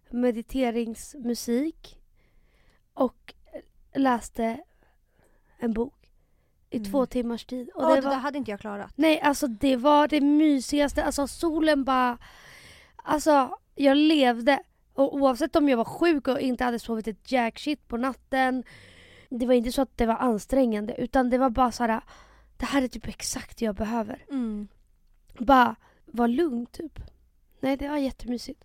mediteringsmusik 0.09 1.99
och 2.93 3.33
läste 3.95 4.59
en 5.57 5.73
bok 5.73 6.09
i 6.69 6.77
Mm. 6.77 6.91
två 6.91 7.05
timmars 7.05 7.45
tid. 7.45 7.69
Och 7.75 7.83
Åh, 7.83 7.89
det 7.89 7.95
det 7.95 8.01
var, 8.01 8.11
där 8.11 8.17
hade 8.19 8.37
inte 8.37 8.51
jag 8.51 8.59
klarat. 8.59 8.91
Nej, 8.95 9.21
alltså 9.21 9.47
det 9.47 9.75
var 9.75 10.07
det 10.07 10.21
mysigaste. 10.21 11.03
Alltså 11.03 11.27
solen 11.27 11.83
bara... 11.83 12.17
Alltså, 12.95 13.57
jag 13.75 13.97
levde. 13.97 14.59
Och 14.93 15.15
oavsett 15.15 15.55
om 15.55 15.69
jag 15.69 15.77
var 15.77 15.85
sjuk 15.85 16.27
och 16.27 16.39
inte 16.39 16.63
hade 16.63 16.79
sovit 16.79 17.07
ett 17.07 17.31
jack 17.31 17.59
shit 17.59 17.87
på 17.87 17.97
natten. 17.97 18.63
Det 19.29 19.45
var 19.45 19.53
inte 19.53 19.71
så 19.71 19.81
att 19.81 19.97
det 19.97 20.05
var 20.05 20.15
ansträngande 20.15 20.95
utan 20.97 21.29
det 21.29 21.37
var 21.37 21.49
bara 21.49 21.71
så 21.71 21.83
här. 21.83 22.01
Det 22.57 22.65
här 22.65 22.81
är 22.81 22.87
typ 22.87 23.07
exakt 23.07 23.57
det 23.57 23.65
jag 23.65 23.75
behöver. 23.75 24.25
Mm. 24.29 24.67
Bara 25.39 25.75
vara 26.05 26.27
lugn 26.27 26.65
typ. 26.65 26.99
Nej, 27.59 27.77
det 27.77 27.89
var 27.89 27.97
jättemysigt. 27.97 28.63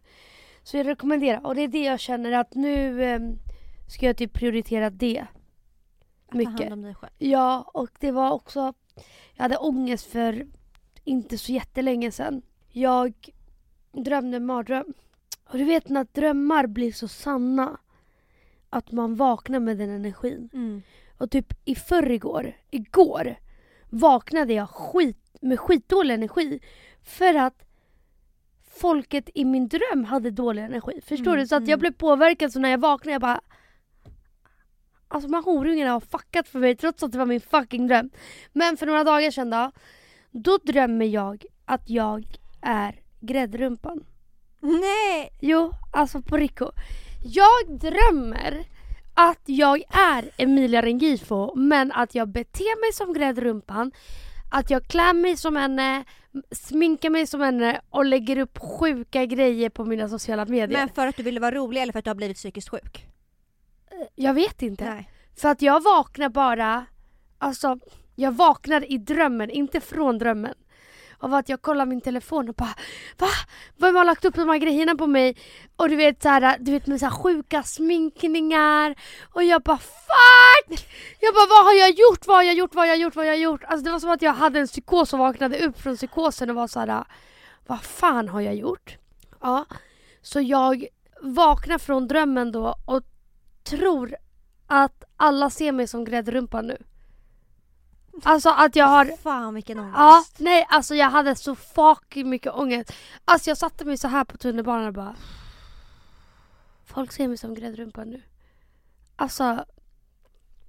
Så 0.63 0.77
jag 0.77 0.87
rekommenderar. 0.87 1.47
Och 1.47 1.55
det 1.55 1.63
är 1.63 1.69
det 1.69 1.85
jag 1.85 2.01
känner 2.01 2.33
att 2.33 2.55
nu 2.55 3.05
ehm, 3.05 3.39
ska 3.89 4.07
jag 4.07 4.17
typ 4.17 4.33
prioritera 4.33 4.91
det. 4.91 5.27
Ta 6.31 6.37
Mycket. 6.37 6.61
hand 6.61 6.73
om 6.73 6.83
dig 6.83 6.95
själv. 6.95 7.13
Ja, 7.19 7.71
och 7.75 7.91
det 8.01 8.11
var 8.11 8.31
också... 8.31 8.75
Jag 9.35 9.43
hade 9.43 9.57
ångest 9.57 10.07
för 10.07 10.47
inte 11.05 11.39
så 11.39 11.53
jättelänge 11.53 12.13
sedan. 12.13 12.43
Jag 12.69 13.31
drömde 13.93 14.37
en 14.37 14.47
mardröm. 14.47 14.95
Och 15.45 15.59
du 15.59 15.65
vet 15.65 15.89
när 15.89 16.07
drömmar 16.13 16.67
blir 16.67 16.93
så 16.93 17.09
sanna 17.09 17.79
att 18.71 18.93
man 18.93 19.15
vaknar 19.15 19.61
med 19.61 19.79
den 19.79 19.91
energin. 19.91 20.51
Mm. 20.53 20.83
Och 21.19 21.31
typ 21.31 21.55
i 21.65 21.75
förrgår, 21.75 22.57
igår, 22.71 23.37
vaknade 23.89 24.53
jag 24.53 24.71
skit, 24.71 25.37
med 25.41 25.61
skitdålig 25.61 26.15
energi 26.15 26.61
för 27.03 27.35
att 27.35 27.65
folket 28.71 29.31
i 29.35 29.45
min 29.45 29.69
dröm 29.69 30.05
hade 30.05 30.31
dålig 30.31 30.63
energi. 30.63 31.01
Förstår 31.05 31.31
Mm, 31.31 31.41
du? 31.41 31.47
Så 31.47 31.55
att 31.55 31.63
jag 31.63 31.69
mm. 31.69 31.81
blev 31.81 31.93
påverkad 31.93 32.53
så 32.53 32.59
när 32.61 32.69
jag 32.69 32.79
vaknade 32.79 33.13
jag 33.13 33.21
bara 33.21 33.41
Alltså 35.11 35.29
de 35.29 35.35
här 35.35 35.43
horungarna 35.43 35.93
har 35.93 36.01
fuckat 36.01 36.49
för 36.49 36.59
mig 36.59 36.77
trots 36.77 37.03
att 37.03 37.13
det 37.13 37.19
var 37.19 37.27
min 37.27 37.41
fucking 37.41 37.87
dröm. 37.87 38.11
Men 38.53 38.77
för 38.77 38.87
några 38.87 39.05
dagar 39.05 39.31
sedan 39.31 39.51
då, 39.51 39.73
då 40.31 40.59
drömmer 40.63 41.07
jag 41.07 41.45
att 41.65 41.91
jag 41.91 42.25
är 42.61 43.01
gräddrumpan. 43.21 44.05
Nej! 44.61 45.31
Jo, 45.41 45.73
alltså 45.93 46.23
på 46.23 46.37
Rico. 46.37 46.71
Jag 47.25 47.79
drömmer 47.81 48.65
att 49.15 49.43
jag 49.45 49.83
är 49.91 50.31
Emilia 50.37 50.83
Rengifo 50.83 51.55
men 51.55 51.93
att 51.93 52.15
jag 52.15 52.29
beter 52.29 52.81
mig 52.81 52.93
som 52.93 53.13
gräddrumpan. 53.13 53.93
Att 54.51 54.71
jag 54.71 54.85
klär 54.87 55.13
mig 55.13 55.37
som 55.37 55.57
henne, 55.57 56.05
sminkar 56.51 57.11
mig 57.11 57.27
som 57.27 57.41
henne 57.41 57.81
och 57.91 58.05
lägger 58.05 58.39
upp 58.39 58.59
sjuka 58.59 59.27
grejer 59.27 59.71
på 59.71 59.85
mina 59.85 60.09
sociala 60.09 60.45
medier. 60.45 60.79
Men 60.79 60.89
för 60.89 61.07
att 61.07 61.17
du 61.17 61.23
ville 61.23 61.41
vara 61.41 61.55
rolig 61.55 61.83
eller 61.83 61.93
för 61.93 61.99
att 61.99 62.05
du 62.05 62.11
har 62.11 62.15
blivit 62.15 62.37
psykiskt 62.37 62.69
sjuk? 62.69 63.07
Jag 64.15 64.35
vet 64.35 64.63
inte. 64.63 64.85
Nej. 64.85 65.11
För 65.37 65.49
att 65.49 65.63
jag 65.63 65.83
vaknar 65.83 66.29
bara, 66.29 66.87
alltså 67.39 67.79
jag 68.15 68.33
vaknar 68.33 68.93
i 68.93 68.99
drömmen, 68.99 69.51
inte 69.51 69.81
från 69.81 70.19
drömmen. 70.19 70.55
Av 71.21 71.35
att 71.35 71.49
jag 71.49 71.63
kollar 71.63 71.87
min 71.87 72.01
telefon 72.01 72.49
och 72.49 72.55
bara 72.55 72.75
Va? 73.19 73.29
Vem 73.77 73.97
har 73.97 74.05
lagt 74.05 74.25
upp 74.25 74.35
de 74.35 74.49
här 74.49 74.59
grejerna 74.59 74.95
på 74.95 75.07
mig? 75.07 75.37
Och 75.77 75.89
du 75.89 75.97
vet 75.97 76.23
såhär, 76.23 76.57
du 76.59 76.73
vet 76.73 76.87
med 76.87 77.01
så 77.01 77.07
här 77.07 77.13
sjuka 77.13 77.63
sminkningar 77.63 78.95
och 79.33 79.45
jag 79.45 79.63
bara 79.63 79.79
FUCK! 79.79 80.89
Jag 81.21 81.35
bara 81.35 81.47
vad 81.49 81.65
har 81.65 81.73
jag 81.73 81.91
gjort? 81.91 82.27
Vad 82.27 82.37
har 82.37 82.43
jag 82.43 82.55
gjort? 82.55 82.75
Vad 82.75 82.83
har 82.83 82.89
jag 82.89 82.99
gjort? 82.99 83.17
Vad 83.17 83.27
har 83.27 83.33
jag 83.33 83.41
gjort? 83.41 83.65
Alltså 83.65 83.85
det 83.85 83.91
var 83.91 83.99
som 83.99 84.11
att 84.11 84.23
jag 84.23 84.33
hade 84.33 84.61
en 84.61 84.67
psykos 84.67 85.13
och 85.13 85.19
vaknade 85.19 85.67
upp 85.67 85.81
från 85.81 85.97
psykosen 85.97 86.51
och 86.51 86.57
var 86.57 86.67
såhär 86.67 87.05
Vad 87.67 87.83
fan 87.83 88.29
har 88.29 88.41
jag 88.41 88.55
gjort? 88.55 88.97
Ja, 89.41 89.65
så 90.23 90.41
jag 90.41 90.87
vaknar 91.21 91.79
från 91.79 92.09
drömmen 92.09 92.53
då 92.53 92.75
och 92.87 93.03
tror 93.65 94.17
att 94.67 95.05
alla 95.17 95.51
ser 95.51 95.73
mig 95.73 95.87
som 95.87 96.05
gräddrumpa 96.05 96.63
nu. 96.63 96.77
Alltså 98.25 98.49
att 98.49 98.77
jag 98.77 98.87
har... 98.87 99.17
Fan 99.23 99.55
vilken 99.55 99.79
ångest. 99.79 99.97
Ja, 99.97 100.25
nej 100.37 100.67
alltså 100.69 100.95
jag 100.95 101.11
hade 101.11 101.35
så 101.35 101.55
fucking 101.55 102.31
mycket 102.31 102.53
ångest. 102.53 102.93
Alltså 103.25 103.51
jag 103.51 103.59
satte 103.59 103.85
mig 103.85 103.97
så 103.97 104.09
här 104.09 104.25
på 104.25 104.37
tunnelbanan 104.37 104.87
och 104.87 104.93
bara... 104.93 105.17
Folk 106.87 107.13
ser 107.13 107.29
mig 107.29 107.37
som 107.37 107.55
gräddrumpa 107.55 108.05
nu. 108.05 108.23
Alltså, 109.17 109.65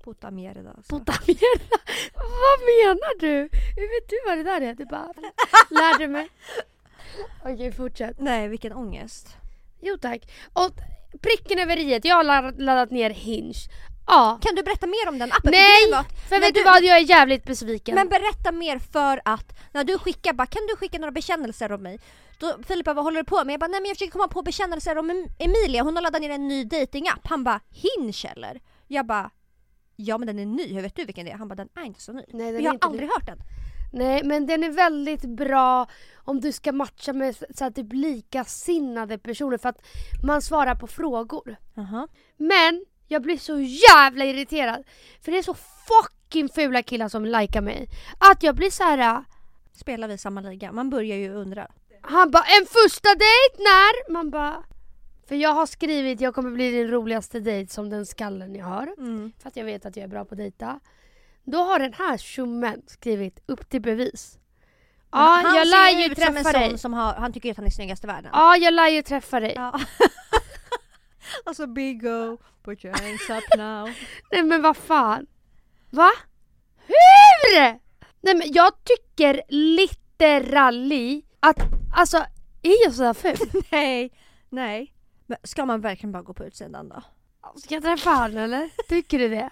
Puta 0.04 0.32
mierda 0.32 0.70
alltså. 0.70 1.00
puta 1.00 1.14
mierda. 1.28 1.78
Vad 2.16 2.60
menar 2.60 3.20
du? 3.20 3.50
Hur 3.76 4.02
vet 4.02 4.10
du 4.10 4.16
vad 4.28 4.38
det 4.38 4.44
där 4.44 4.62
är? 4.62 4.74
Du 4.74 4.86
bara 4.86 5.14
lärde 5.70 6.08
mig. 6.08 6.30
Okej, 7.44 7.72
fortsätt. 7.72 8.20
Nej 8.20 8.48
vilken 8.48 8.74
ångest. 8.74 9.38
Jo 9.82 9.98
tack. 9.98 10.32
Och 10.54 10.72
pricken 11.22 11.60
över 11.60 11.78
i 11.78 12.00
jag 12.04 12.16
har 12.16 12.60
laddat 12.62 12.92
ner 12.92 13.10
Hinge. 13.10 13.54
Ja. 14.10 14.40
Kan 14.42 14.56
du 14.56 14.64
berätta 14.64 14.88
mer 14.88 15.10
om 15.10 15.20
den 15.20 15.32
appen? 15.32 15.52
Nej! 15.52 16.04
För 16.30 16.40
vet 16.40 16.54
du 16.56 16.64
vad, 16.64 16.84
jag 16.84 16.98
är 16.98 17.10
jävligt 17.10 17.44
besviken. 17.44 17.96
Men 17.96 18.10
berätta 18.10 18.52
mer 18.52 18.80
för 18.80 19.22
att 19.26 19.58
när 19.74 19.84
du 19.84 19.98
skickar 19.98 20.34
bara 20.34 20.48
kan 20.48 20.62
du 20.70 20.76
skicka 20.76 20.98
några 20.98 21.12
bekännelser 21.12 21.72
om 21.72 21.84
mig? 21.84 22.00
Då 22.40 22.58
Filippa 22.68 22.94
vad 22.94 23.04
håller 23.04 23.20
du 23.20 23.26
på 23.26 23.44
med? 23.46 23.54
Jag 23.54 23.60
bara 23.60 23.68
nej 23.68 23.82
men 23.82 23.88
jag 23.88 23.98
försöker 23.98 24.12
komma 24.12 24.28
på 24.28 24.42
bekännelser 24.42 24.98
om 24.98 25.12
Em- 25.12 25.28
Emilia, 25.40 25.84
hon 25.84 25.96
har 25.96 26.04
laddat 26.04 26.22
ner 26.22 26.30
en 26.30 26.48
ny 26.48 26.64
datingapp. 26.64 27.20
Han 27.24 27.44
bara 27.44 27.60
Hinge 27.70 28.32
eller? 28.36 28.62
Jag 28.88 29.06
bara 29.06 29.32
ja 29.96 30.18
men 30.18 30.28
den 30.28 30.40
är 30.40 30.46
ny, 30.46 30.74
hur 30.74 30.82
vet 30.82 30.96
du 30.96 31.06
vilken 31.06 31.26
det 31.26 31.32
är? 31.32 31.36
Han 31.38 31.48
bara 31.48 31.56
den 31.56 31.70
är 31.76 31.84
inte 31.84 32.02
så 32.02 32.14
ny. 32.14 32.24
Nej, 32.34 32.64
jag 32.64 32.72
har 32.72 32.78
aldrig 32.82 33.10
hört 33.10 33.26
den. 33.26 33.38
Nej 33.94 34.24
men 34.24 34.48
den 34.48 34.64
är 34.64 34.70
väldigt 34.72 35.26
bra 35.26 35.88
om 36.16 36.40
du 36.42 36.52
ska 36.52 36.72
matcha 36.72 37.14
med 37.14 37.36
så 37.36 37.64
här, 37.64 37.72
typ 37.72 37.94
likasinnade 37.94 39.18
personer 39.18 39.58
för 39.58 39.70
att 39.70 39.82
man 40.24 40.42
svarar 40.42 40.76
på 40.76 40.88
frågor. 40.88 41.56
Men 42.38 42.86
jag 43.12 43.22
blir 43.22 43.38
så 43.38 43.60
jävla 43.60 44.26
irriterad 44.26 44.84
för 45.22 45.32
det 45.32 45.38
är 45.38 45.44
så 45.44 45.56
fucking 45.88 46.50
fula 46.50 46.84
killar 46.84 47.10
som 47.10 47.26
likar 47.26 47.62
mig. 47.62 47.88
Att 48.18 48.44
jag 48.44 48.56
blir 48.56 48.70
så 48.70 48.84
här. 48.84 49.24
Spelar 49.74 50.08
vi 50.08 50.18
samma 50.18 50.42
liga? 50.42 50.72
Man 50.72 50.90
börjar 50.90 51.18
ju 51.18 51.34
undra. 51.34 51.68
han 52.02 52.32
bara 52.32 52.44
en 52.44 52.66
första 52.66 53.10
dejt 53.10 53.56
när? 53.58 54.12
Man 54.12 54.30
bara 54.30 54.64
för 55.28 55.36
jag 55.36 55.54
har 55.54 55.66
skrivit 55.66 56.22
jag 56.22 56.36
kommer 56.36 56.52
bli 56.52 56.72
din 56.72 56.88
roligaste 56.88 57.40
dejt 57.40 57.74
som 57.74 57.90
den 57.90 58.06
skallen 58.06 58.56
jag 58.56 58.66
har. 58.66 58.94
Mm. 58.98 59.32
För 59.42 59.50
att 59.50 59.56
jag 59.56 59.66
vet 59.66 59.86
att 59.86 59.96
jag 59.96 60.04
är 60.04 60.08
bra 60.08 60.26
på 60.26 60.34
att 60.34 60.38
dejta. 60.38 60.80
Då 61.44 61.58
har 61.58 61.80
den 61.80 61.94
här 61.94 62.18
tjommen 62.18 62.82
skrivit 62.88 63.40
upp 63.46 63.70
till 63.70 63.82
bevis. 63.82 64.38
Ja, 65.12 65.18
han 65.18 65.56
jag 65.56 65.68
ser 65.68 65.72
lär 65.72 66.00
ju 66.02 66.12
ut 66.12 66.18
som 66.20 66.28
en 66.28 66.34
träffa 66.44 66.60
dig. 66.60 66.70
sån 66.70 66.78
som 66.78 66.94
har, 66.94 67.14
han 67.14 67.34
tycker 67.34 67.52
att 67.52 67.58
han 67.58 67.66
är 67.66 67.70
snyggast 67.70 68.04
i 68.04 68.08
världen. 68.08 68.32
Ja, 68.34 68.58
jag 68.58 68.74
lär 68.74 68.88
ju 68.88 69.02
träffa 69.02 69.40
dig. 69.40 69.54
Ja. 69.56 69.80
alltså 71.46 71.68
big 71.68 72.02
go, 72.02 72.38
put 72.64 72.86
your 72.86 72.96
hands 72.98 73.30
up 73.30 73.58
now. 73.58 73.90
Nej 74.32 74.44
men 74.44 74.62
vad 74.62 74.78
fan. 74.78 75.28
Va? 75.90 76.10
Hur? 76.88 77.80
Nej 78.22 78.36
men 78.36 78.54
jag 78.54 78.74
tycker 78.84 79.42
literally 79.50 81.22
att, 81.40 81.58
alltså 81.96 82.18
är 82.62 82.86
jag 82.86 82.94
sådär 82.94 83.14
ful? 83.14 83.64
nej, 83.72 84.12
nej. 84.50 84.94
Men 85.26 85.38
ska 85.44 85.66
man 85.66 85.82
verkligen 85.82 86.12
bara 86.12 86.24
gå 86.24 86.34
på 86.34 86.46
utsidan 86.46 86.90
då? 86.90 87.04
Ska 87.56 87.74
jag 87.74 87.84
träffa 87.84 88.10
han 88.10 88.38
eller? 88.38 88.70
Tycker 88.88 89.20
du 89.20 89.30
det? 89.30 89.50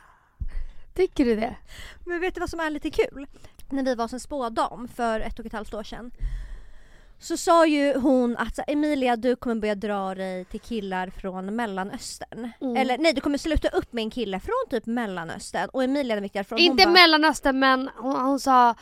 Tycker 0.93 1.25
du 1.25 1.35
det? 1.35 1.55
Men 2.05 2.19
vet 2.19 2.33
du 2.33 2.39
vad 2.39 2.49
som 2.49 2.59
är 2.59 2.69
lite 2.69 2.91
kul? 2.91 3.27
När 3.69 3.83
vi 3.83 3.95
var 3.95 4.03
hos 4.03 4.13
en 4.13 4.19
spådam 4.19 4.87
för 4.87 5.19
ett 5.19 5.39
och 5.39 5.45
ett 5.45 5.53
halvt 5.53 5.73
år 5.73 5.83
sedan. 5.83 6.11
Så 7.19 7.37
sa 7.37 7.65
ju 7.67 7.93
hon 7.97 8.37
att 8.37 8.59
Emilia 8.67 9.15
du 9.15 9.35
kommer 9.35 9.55
börja 9.55 9.75
dra 9.75 10.15
dig 10.15 10.45
till 10.45 10.59
killar 10.61 11.09
från 11.09 11.55
mellanöstern. 11.55 12.51
Mm. 12.61 12.75
Eller 12.77 12.97
nej 12.97 13.13
du 13.13 13.21
kommer 13.21 13.37
sluta 13.37 13.67
upp 13.67 13.93
med 13.93 14.01
en 14.01 14.09
kille 14.09 14.39
från 14.39 14.69
typ 14.69 14.85
mellanöstern. 14.85 15.69
Och 15.73 15.83
Emilia 15.83 16.15
den 16.15 16.23
viktiga 16.23 16.43
från 16.43 16.59
Inte 16.59 16.83
bara, 16.85 16.93
mellanöstern 16.93 17.59
men 17.59 17.89
hon, 17.97 18.15
hon 18.15 18.39
sa 18.39 18.75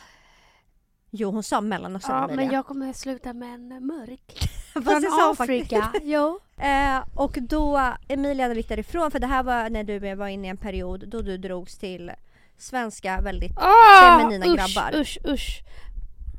Jo 1.10 1.30
hon 1.30 1.42
sa 1.42 1.60
mellanöstern 1.60 2.16
ja 2.16 2.24
Emilia. 2.24 2.46
men 2.46 2.54
jag 2.54 2.66
kommer 2.66 2.92
sluta 2.92 3.32
med 3.32 3.54
en 3.54 3.86
mörk. 3.86 4.50
Från. 4.84 5.04
Afrika. 5.30 5.92
jo. 6.02 6.40
Eh, 6.60 7.04
och 7.14 7.38
då 7.40 7.94
Emilia 8.08 8.48
den 8.48 8.56
viktiga 8.56 8.78
ifrån 8.78 9.10
för 9.10 9.18
det 9.18 9.26
här 9.26 9.42
var 9.42 9.70
när 9.70 9.84
du 9.84 10.14
var 10.14 10.28
inne 10.28 10.46
i 10.46 10.50
en 10.50 10.56
period 10.56 11.08
då 11.08 11.22
du 11.22 11.38
drogs 11.38 11.78
till 11.78 12.12
svenska 12.58 13.20
väldigt 13.20 13.58
Ah, 13.58 14.18
Feminina 14.18 14.46
usch, 14.46 14.56
grabbar. 14.56 15.00
Usch 15.00 15.18
usch. 15.26 15.62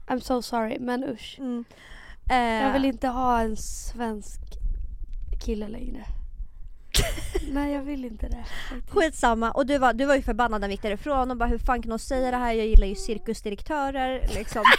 I'm 0.08 0.20
so 0.20 0.42
sorry 0.42 0.78
men 0.80 1.04
usch. 1.04 1.36
Mm. 1.40 1.66
Eh, 2.30 2.38
Jag 2.66 2.74
vill 2.74 2.86
inte 2.86 3.08
ha 3.08 3.40
en 3.42 3.58
svensk 3.58 4.40
kille 5.46 5.68
längre. 5.68 6.04
Nej 7.52 7.74
jag 7.74 7.82
vill 7.82 8.06
inte 8.06 8.28
det. 8.28 8.46
Skitsamma, 8.90 9.52
och 9.52 9.66
du 9.66 9.78
var, 9.78 9.94
du 9.94 10.06
var 10.06 10.16
ju 10.16 10.22
förbannad 10.22 10.62
när 10.62 10.68
vi 10.68 10.74
gick 10.74 10.82
därifrån 10.82 11.32
och 11.32 11.38
bara 11.38 11.50
hur 11.50 11.58
fan 11.58 11.82
kan 11.82 11.92
hon 11.92 12.00
säga 12.00 12.32
det 12.32 12.38
här? 12.38 12.54
Jag 12.54 12.68
gillar 12.68 12.88
ju 12.88 12.96
cirkusdirektörer 12.96 14.28
liksom. 14.36 14.64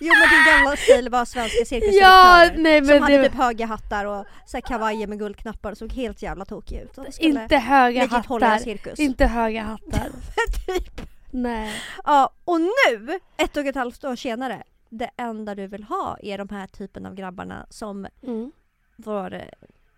Jo 0.00 0.12
men 0.14 0.28
din 0.28 0.54
gamla 0.54 0.76
stil 0.76 1.08
var 1.08 1.24
svenska 1.24 1.64
cirkusdirektörer. 1.64 2.44
Ja, 2.44 2.50
nej 2.56 2.84
som 2.86 3.02
hade 3.02 3.16
det 3.18 3.28
typ 3.28 3.38
höga 3.38 3.66
hattar 3.66 4.04
och 4.04 4.26
så 4.46 4.60
kavajer 4.60 5.06
med 5.06 5.18
guldknappar 5.18 5.72
och 5.72 5.78
såg 5.78 5.92
helt 5.92 6.22
jävla 6.22 6.44
tokig 6.44 6.76
ut. 6.80 6.98
Inte 7.18 7.56
höga 7.56 8.00
legit 8.00 8.26
hålla 8.26 8.46
i 8.46 8.50
hattar. 8.50 8.64
cirkus. 8.64 8.98
Inte 8.98 9.26
höga 9.26 9.62
hattar. 9.62 10.10
typ. 10.66 11.00
Nej. 11.30 11.72
Ja, 12.04 12.30
och 12.44 12.60
nu, 12.60 13.18
ett 13.36 13.56
och 13.56 13.66
ett 13.66 13.74
halvt 13.74 14.04
år 14.04 14.16
senare, 14.16 14.62
det 14.88 15.10
enda 15.16 15.54
du 15.54 15.66
vill 15.66 15.84
ha 15.84 16.18
är 16.22 16.38
de 16.38 16.48
här 16.48 16.66
typen 16.66 17.06
av 17.06 17.14
grabbarna 17.14 17.66
som 17.70 18.06
Mm. 18.22 18.52
vår 18.96 19.34
eh, 19.34 19.42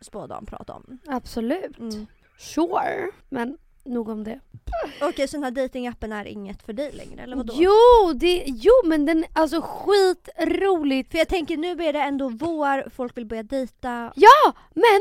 spådam 0.00 0.46
pratade 0.46 0.72
om. 0.72 0.98
Absolut. 1.06 1.78
Mm. 1.78 2.06
Sure. 2.38 3.06
Men 3.28 3.58
nog 3.84 4.08
om 4.08 4.24
det. 4.24 4.40
Okej, 5.02 5.28
så 5.28 5.36
den 5.36 5.44
här 5.44 5.50
datingappen 5.50 6.12
är 6.12 6.24
inget 6.24 6.62
för 6.62 6.72
dig 6.72 6.92
längre 6.92 7.22
eller 7.22 7.36
vadå? 7.36 7.54
Jo, 7.56 8.12
det, 8.14 8.44
jo 8.46 8.72
men 8.84 9.06
den 9.06 9.24
alltså 9.32 9.60
skitroligt. 9.62 11.10
För 11.10 11.18
jag 11.18 11.28
tänker 11.28 11.56
nu 11.56 11.70
är 11.84 11.92
det 11.92 12.00
ändå 12.02 12.28
vår, 12.28 12.90
folk 12.90 13.16
vill 13.16 13.26
börja 13.26 13.42
dejta. 13.42 14.12
Ja 14.16 14.52
men 14.74 15.00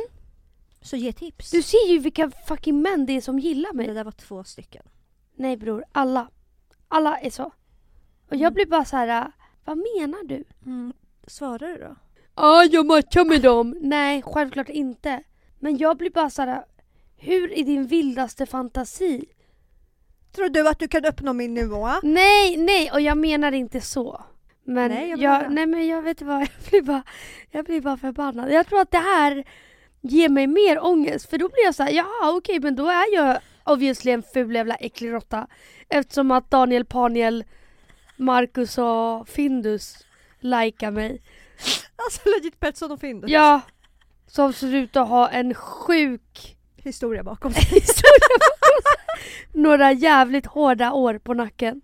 Så 0.82 0.96
ge 0.96 1.14
tips. 1.14 1.52
du 1.52 1.62
ser 1.64 1.88
ju 1.88 2.00
vilka 2.00 2.32
fucking 2.48 2.82
män 2.82 3.06
det 3.06 3.14
är 3.14 3.22
som 3.22 3.40
gillar 3.40 3.70
Det 3.72 3.78
mig. 3.78 3.94
där 3.94 4.04
var 4.04 4.12
två 4.12 4.44
stycken. 4.44 4.84
Nej 5.40 5.58
bror, 5.58 5.84
alla. 5.92 6.28
Alla 6.88 7.18
är 7.20 7.30
så. 7.30 7.44
Och 8.30 8.36
jag 8.36 8.42
Mm. 8.42 8.54
blir 8.54 8.66
bara 8.66 8.86
så 8.86 8.98
här. 8.98 9.32
vad 9.66 9.78
menar 9.78 10.24
du? 10.28 10.44
Mm. 10.66 10.94
Svarar 11.28 11.68
du 11.68 11.78
då? 11.78 11.96
Ja, 12.36 12.64
jag 12.64 12.86
matchar 12.86 13.26
med 13.26 13.42
dem. 13.42 13.76
Nej, 13.82 14.22
självklart 14.26 14.70
inte. 14.70 15.24
Men 15.60 15.78
jag 15.78 15.98
blir 15.98 16.10
bara 16.10 16.30
så 16.30 16.42
här. 16.42 16.66
hur 17.18 17.54
i 17.60 17.64
din 17.64 17.88
vildaste 17.88 18.46
fantasi? 18.46 19.26
Tror 20.32 20.50
du 20.50 20.68
att 20.68 20.80
du 20.80 20.88
kan 20.88 21.06
uppnå 21.06 21.34
min 21.34 21.54
nivå? 21.54 21.90
Nej, 22.04 22.58
nej, 22.58 22.92
och 22.92 23.02
jag 23.02 23.18
menar 23.18 23.52
inte 23.52 23.82
så. 23.82 24.24
Men 24.64 24.92
Nej, 24.92 25.10
jag 25.10 25.20
jag, 25.20 25.52
nej 25.52 25.66
men 25.66 25.88
jag 25.88 26.02
vet 26.02 26.22
vad, 26.22 26.42
jag 26.42 26.50
blir, 26.70 26.82
bara, 26.82 27.04
jag 27.52 27.66
blir 27.66 27.82
bara 27.82 27.98
förbannad. 27.98 28.52
Jag 28.52 28.68
tror 28.68 28.82
att 28.82 28.92
det 28.92 28.98
här 28.98 29.44
ger 30.02 30.30
mig 30.30 30.48
mer 30.48 30.86
ångest. 30.86 31.30
För 31.30 31.38
då 31.38 31.48
blir 31.50 31.64
jag 31.66 31.76
så 31.76 31.84
här, 31.84 31.92
ja 31.92 32.06
okej 32.38 32.60
men 32.60 32.76
då 32.76 32.88
är 32.88 33.14
jag 33.16 33.40
obviously 33.64 34.12
en 34.12 34.24
ful 34.24 34.56
jävla 34.56 34.76
äcklig 34.76 35.12
råtta. 35.14 35.48
Eftersom 35.90 36.32
att 36.32 36.52
Daniel, 36.52 36.86
Paniel, 36.86 37.44
Marcus 38.18 38.78
och 38.78 39.30
Findus 39.30 40.06
likar 40.40 40.92
mig. 40.92 41.22
Alltså 41.96 42.30
legit 42.30 42.60
Petson 42.60 42.92
och 42.92 43.00
Findus. 43.00 43.32
Ja, 43.32 43.62
som 44.28 44.54
ser 44.54 44.76
ut 44.76 44.96
att 44.96 45.08
ha 45.08 45.30
en 45.30 45.54
sjuk 45.54 46.56
Historia 46.84 47.24
bakom 47.24 47.54
sig. 47.54 47.64
historia 47.64 48.30
bakom 48.40 48.82
sig. 48.84 49.22
Några 49.62 49.92
jävligt 49.92 50.46
hårda 50.46 50.92
år 50.92 51.18
på 51.18 51.34
nacken. 51.34 51.82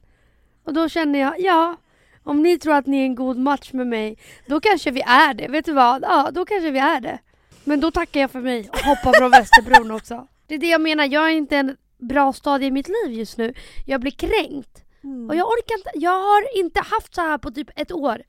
Och 0.63 0.73
då 0.73 0.89
känner 0.89 1.19
jag, 1.19 1.39
ja, 1.39 1.75
Om 2.23 2.41
ni 2.43 2.59
tror 2.59 2.73
att 2.75 2.85
ni 2.85 3.01
är 3.01 3.05
en 3.05 3.15
god 3.15 3.37
match 3.37 3.73
med 3.73 3.87
mig, 3.87 4.17
då 4.45 4.59
kanske 4.59 4.91
vi 4.91 5.01
är 5.01 5.33
det. 5.33 5.47
Vet 5.47 5.65
du 5.65 5.73
vad? 5.73 6.03
Ja, 6.03 6.29
då 6.31 6.45
kanske 6.45 6.71
vi 6.71 6.79
är 6.79 6.99
det. 6.99 7.19
Men 7.63 7.79
då 7.79 7.91
tackar 7.91 8.19
jag 8.19 8.31
för 8.31 8.39
mig 8.41 8.69
och 8.69 8.79
hoppar 8.79 9.13
från 9.19 9.31
Västerbron 9.31 9.91
också. 9.91 10.27
Det 10.47 10.55
är 10.55 10.59
det 10.59 10.69
jag 10.69 10.81
menar, 10.81 11.05
jag 11.05 11.25
är 11.25 11.33
inte 11.33 11.57
en 11.57 11.77
bra 11.97 12.33
stadie 12.33 12.67
i 12.67 12.71
mitt 12.71 12.87
liv 12.87 13.11
just 13.19 13.37
nu. 13.37 13.53
Jag 13.85 14.01
blir 14.01 14.11
kränkt. 14.11 14.83
Mm. 15.03 15.29
Och 15.29 15.35
jag 15.35 15.47
orkar 15.47 15.77
inte, 15.77 15.89
jag 15.93 16.21
har 16.21 16.57
inte 16.57 16.79
haft 16.79 17.15
så 17.15 17.21
här 17.21 17.37
på 17.37 17.51
typ 17.51 17.69
ett 17.75 17.91
år. 17.91 18.21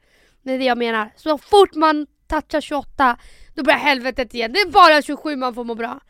Det 0.43 0.53
är 0.53 0.59
det 0.59 0.65
jag 0.65 0.79
menar. 0.79 1.13
Så 1.17 1.39
fort 1.39 1.75
man 1.75 2.07
touchar 2.27 2.61
28, 2.61 3.19
då 3.55 3.63
börjar 3.63 3.79
helvetet 3.79 4.35
igen. 4.35 4.53
Det 4.53 4.61
är 4.61 4.71
bara 4.71 5.03
27 5.03 5.37
man 5.37 5.55
får 5.55 5.65
må 5.65 5.75
bra. 5.75 6.01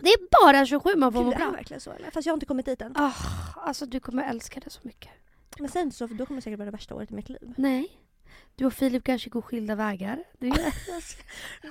Det 0.00 0.08
är 0.08 0.44
bara 0.44 0.66
27 0.66 0.96
man 0.96 1.12
får 1.12 1.20
Gud, 1.20 1.26
må 1.26 1.30
det 1.30 1.36
är 1.36 1.46
bra. 1.46 1.50
verkligen 1.50 1.80
så 1.80 1.90
eller? 1.92 2.10
Fast 2.10 2.26
jag 2.26 2.32
har 2.32 2.36
inte 2.36 2.46
kommit 2.46 2.66
dit 2.66 2.82
än. 2.82 2.96
Ah, 2.96 3.12
alltså 3.56 3.86
du 3.86 4.00
kommer 4.00 4.30
älska 4.30 4.60
det 4.60 4.70
så 4.70 4.80
mycket. 4.82 5.10
Men 5.58 5.68
sen 5.68 5.92
så, 5.92 6.06
då 6.06 6.26
kommer 6.26 6.40
det 6.40 6.44
säkert 6.44 6.58
vara 6.58 6.66
det 6.66 6.76
värsta 6.76 6.94
året 6.94 7.10
i 7.10 7.14
mitt 7.14 7.28
liv. 7.28 7.54
Nej. 7.56 7.88
Du 8.56 8.66
och 8.66 8.72
Filip 8.72 9.04
kanske 9.04 9.30
går 9.30 9.42
skilda 9.42 9.74
vägar. 9.74 10.18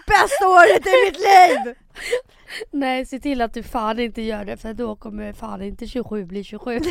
Bästa 0.08 0.48
året 0.48 0.88
i 0.88 1.06
mitt 1.06 1.18
liv! 1.20 1.76
nej, 2.72 3.06
se 3.06 3.20
till 3.20 3.42
att 3.42 3.54
du 3.54 3.64
fan 3.64 4.00
inte 4.00 4.22
gör 4.22 4.46
det 4.46 4.58
för 4.58 4.74
då 4.74 4.96
kommer 4.96 5.34
fan 5.34 5.62
inte 5.62 5.88
27 5.88 6.26
bli 6.26 6.44
27. 6.44 6.80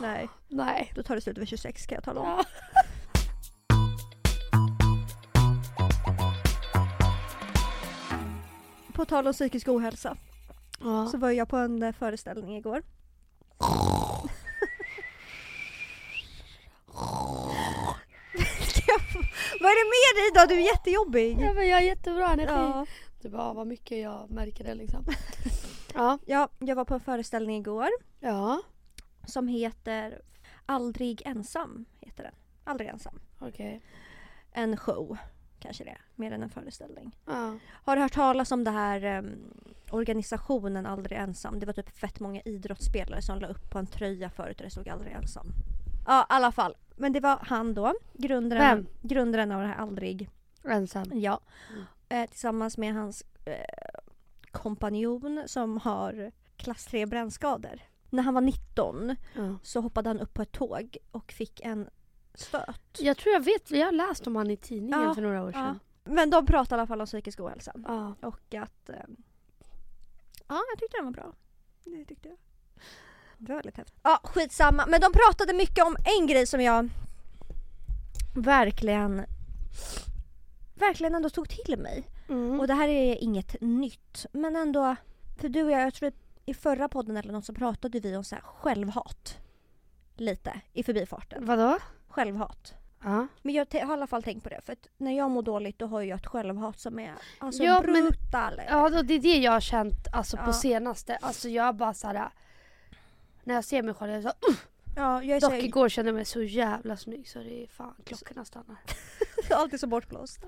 Nej, 0.00 0.28
nej. 0.48 0.92
då 0.94 1.02
tar 1.02 1.14
det 1.14 1.20
slut 1.20 1.38
vid 1.38 1.48
26 1.48 1.86
kan 1.86 1.94
jag 1.94 2.04
tala 2.04 2.20
om. 2.20 2.26
Ja. 2.26 2.44
På 8.92 9.04
tal 9.04 9.26
om 9.26 9.32
psykisk 9.32 9.68
ohälsa 9.68 10.16
Ja. 10.80 11.06
så 11.06 11.18
var 11.18 11.30
jag 11.30 11.48
på 11.48 11.56
en 11.56 11.82
eh, 11.82 11.92
föreställning 11.92 12.56
igår. 12.56 12.82
Vad 19.60 19.70
är 19.70 19.76
det 19.84 19.90
med 19.94 20.22
dig 20.22 20.42
då? 20.48 20.54
Du 20.54 20.60
är 20.60 20.72
jättejobbig. 20.72 21.38
ja 21.40 21.52
men 21.52 21.68
jag 21.68 21.76
har 21.76 21.82
jättebra 21.82 22.32
energi. 22.32 22.52
Ja. 22.52 22.86
Du 23.22 23.28
bara, 23.28 23.52
vad 23.52 23.66
mycket 23.66 23.98
jag 23.98 24.30
märker 24.30 24.64
det 24.64 24.74
liksom. 24.74 25.04
ja. 25.94 26.18
ja, 26.26 26.48
jag 26.58 26.76
var 26.76 26.84
på 26.84 26.94
en 26.94 27.00
föreställning 27.00 27.56
igår 27.56 27.88
Ja. 28.20 28.62
som 29.26 29.48
heter 29.48 30.22
Aldrig 30.66 31.22
ensam. 31.26 31.84
Heter 32.00 32.22
den. 32.22 32.34
Aldrig 32.64 32.88
ensam. 32.88 33.20
Okej. 33.38 33.80
En 34.52 34.76
show 34.76 35.16
kanske 35.58 35.84
det 35.84 35.90
är, 35.90 36.00
mer 36.14 36.32
än 36.32 36.42
en 36.42 36.50
föreställning. 36.50 37.16
Ja. 37.26 37.58
Har 37.70 37.96
du 37.96 38.02
hört 38.02 38.12
talas 38.12 38.52
om 38.52 38.64
det 38.64 38.70
här 38.70 39.04
em, 39.04 39.36
organisationen 39.90 40.86
Aldrig 40.86 41.18
ensam? 41.18 41.60
Det 41.60 41.66
var 41.66 41.72
typ 41.72 41.96
fett 41.98 42.20
många 42.20 42.40
idrottsspelare 42.44 43.22
som 43.22 43.38
la 43.38 43.48
upp 43.48 43.70
på 43.70 43.78
en 43.78 43.86
tröja 43.86 44.30
förut 44.30 44.56
och 44.60 44.64
det 44.64 44.70
stod 44.70 44.88
Aldrig 44.88 45.12
ensam. 45.12 45.46
Ja, 46.06 46.20
i 46.22 46.26
alla 46.28 46.52
fall. 46.52 46.76
Men 46.96 47.12
det 47.12 47.20
var 47.20 47.38
han 47.42 47.74
då, 47.74 47.94
grundaren, 48.12 48.62
Vem? 48.76 48.86
grundaren 49.02 49.52
av 49.52 49.60
det 49.60 49.66
här 49.66 49.74
Aldrig. 49.76 50.30
Ensam. 50.64 51.04
Ja. 51.20 51.40
Mm. 51.72 51.84
Eh, 52.08 52.30
tillsammans 52.30 52.78
med 52.78 52.94
hans 52.94 53.24
eh, 53.44 54.00
kompanjon 54.50 55.42
som 55.46 55.78
har 55.78 56.32
klass 56.56 56.84
3 56.86 57.06
brännskador. 57.06 57.80
När 58.10 58.22
han 58.22 58.34
var 58.34 58.40
19 58.40 59.16
Ja. 59.34 59.58
så 59.62 59.80
hoppade 59.80 60.08
han 60.10 60.20
upp 60.20 60.34
på 60.34 60.42
ett 60.42 60.52
tåg 60.52 60.96
och 61.10 61.32
fick 61.32 61.60
en 61.60 61.90
stöt. 62.34 62.98
Jag 62.98 63.16
tror 63.16 63.32
jag 63.32 63.44
vet, 63.44 63.70
jag 63.70 63.86
har 63.86 63.92
läst 63.92 64.26
om 64.26 64.36
han 64.36 64.50
i 64.50 64.56
tidningen 64.56 65.00
Ja, 65.02 65.14
för 65.14 65.22
några 65.22 65.42
år 65.42 65.52
Ja. 65.54 65.60
sedan. 65.60 65.80
Men 66.04 66.30
de 66.30 66.46
pratade 66.46 66.78
i 66.78 66.80
alla 66.80 66.86
fall 66.86 67.00
om 67.00 67.06
psykisk 67.06 67.40
ohälsa. 67.40 67.72
Ja. 67.86 68.14
Och 68.22 68.54
att... 68.54 68.88
Eh, 68.88 68.96
ja, 70.48 70.60
jag 70.70 70.78
tyckte 70.78 70.96
den 70.96 71.04
var 71.04 71.12
bra. 71.12 71.32
Det 71.84 72.04
tyckte 72.04 72.28
jag. 72.28 72.38
Det 73.38 73.48
var 73.52 73.56
väldigt 73.56 73.76
häftigt. 73.76 73.98
Ja, 74.02 74.20
skitsamma. 74.24 74.86
Men 74.86 75.00
de 75.00 75.12
pratade 75.12 75.52
mycket 75.54 75.84
om 75.84 75.96
en 76.20 76.26
grej 76.26 76.46
som 76.46 76.60
jag 76.60 76.88
verkligen 78.36 79.24
verkligen 80.74 81.14
ändå 81.14 81.30
tog 81.30 81.48
till 81.48 81.78
mig. 81.78 82.04
Mm. 82.28 82.60
Och 82.60 82.66
det 82.66 82.74
här 82.74 82.88
är 82.88 83.22
inget 83.22 83.60
nytt. 83.60 84.26
Men 84.32 84.56
ändå, 84.56 84.96
för 85.40 85.48
du 85.48 85.62
och 85.64 85.70
jag, 85.70 85.82
jag 85.82 85.94
tror 85.94 86.08
att 86.08 86.14
i 86.46 86.54
förra 86.54 86.88
podden 86.88 87.16
eller 87.16 87.32
något 87.32 87.44
så 87.44 87.54
pratade 87.54 88.00
vi 88.00 88.16
om 88.16 88.24
så 88.24 88.34
här 88.34 88.42
självhat. 88.42 89.38
Lite 90.16 90.60
i 90.72 90.82
förbifarten. 90.82 91.46
Vadå? 91.46 91.78
Självhat. 92.08 92.74
Ja. 93.02 93.26
Men 93.42 93.54
jag 93.54 93.66
har 93.72 93.78
i 93.78 93.82
alla 93.82 94.06
fall 94.06 94.22
tänkt 94.22 94.42
på 94.42 94.48
det 94.48 94.60
för 94.64 94.72
att 94.72 94.88
när 94.96 95.16
jag 95.16 95.30
mår 95.30 95.42
dåligt 95.42 95.78
då 95.78 95.86
har 95.86 96.02
jag 96.02 96.18
ett 96.20 96.26
självhat 96.26 96.80
som 96.80 96.98
är 96.98 97.14
alltså 97.38 97.62
Ja, 97.62 97.82
men- 97.84 97.92
brutal. 97.92 98.60
Ja, 98.68 98.88
det 99.02 99.14
är 99.14 99.18
det 99.18 99.36
jag 99.38 99.52
har 99.52 99.60
känt 99.60 100.06
alltså, 100.12 100.36
Ja. 100.36 100.44
på 100.44 100.52
senaste. 100.52 101.16
Alltså 101.16 101.48
jag 101.48 101.74
bara 101.76 101.94
såhär... 101.94 102.28
När 103.44 103.54
jag 103.54 103.64
ser 103.64 103.82
mig 103.82 103.94
själv, 103.94 104.12
jag 104.12 104.18
är 104.18 104.22
så, 104.22 104.50
uh, 104.50 104.56
Ja, 104.96 105.22
jag 105.22 105.36
är 105.36 105.40
så, 105.40 105.50
dock 105.50 105.62
igår 105.62 105.88
kände 105.88 106.08
jag 106.08 106.14
mig 106.14 106.24
så 106.24 106.42
jävla 106.42 106.96
snygg 106.96 107.28
så 107.28 107.38
det 107.38 107.62
är 107.62 107.66
fan 107.66 107.94
klockorna 108.04 108.44
stannar. 108.44 108.76
alltid 109.50 109.80
så 109.80 109.86
bortblåst. 109.86 110.40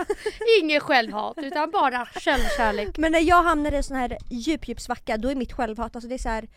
Ingen 0.62 0.80
självhat 0.80 1.38
utan 1.38 1.70
bara 1.70 2.06
självkärlek. 2.06 2.98
Men 2.98 3.12
när 3.12 3.20
jag 3.20 3.42
hamnar 3.42 3.72
i 3.72 3.76
en 3.76 3.82
sån 3.82 3.96
här 3.96 4.18
djup, 4.30 4.68
djup 4.68 4.80
svacka 4.80 5.16
då 5.16 5.30
är 5.30 5.34
mitt 5.34 5.52
självhat, 5.52 5.96
alltså 5.96 6.08
det 6.08 6.14
är 6.14 6.18
så 6.18 6.28
här, 6.28 6.48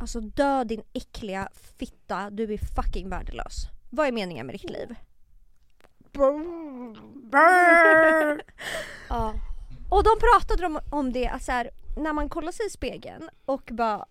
alltså 0.00 0.20
dö 0.20 0.64
din 0.64 0.82
äckliga 0.92 1.48
fitta, 1.78 2.30
du 2.30 2.54
är 2.54 2.58
fucking 2.76 3.08
värdelös. 3.08 3.54
Vad 3.90 4.06
är 4.06 4.12
meningen 4.12 4.46
med 4.46 4.54
ditt 4.54 4.70
liv? 4.70 4.94
Ja. 9.08 9.34
Och 9.90 10.04
de 10.04 10.10
pratade 10.20 10.66
om, 10.66 10.80
om 10.90 11.12
det 11.12 11.28
att 11.28 11.42
så 11.42 11.52
här, 11.52 11.70
när 11.96 12.12
man 12.12 12.28
kollar 12.28 12.52
sig 12.52 12.66
i 12.66 12.70
spegeln 12.70 13.28
och 13.44 13.68
bara 13.72 14.06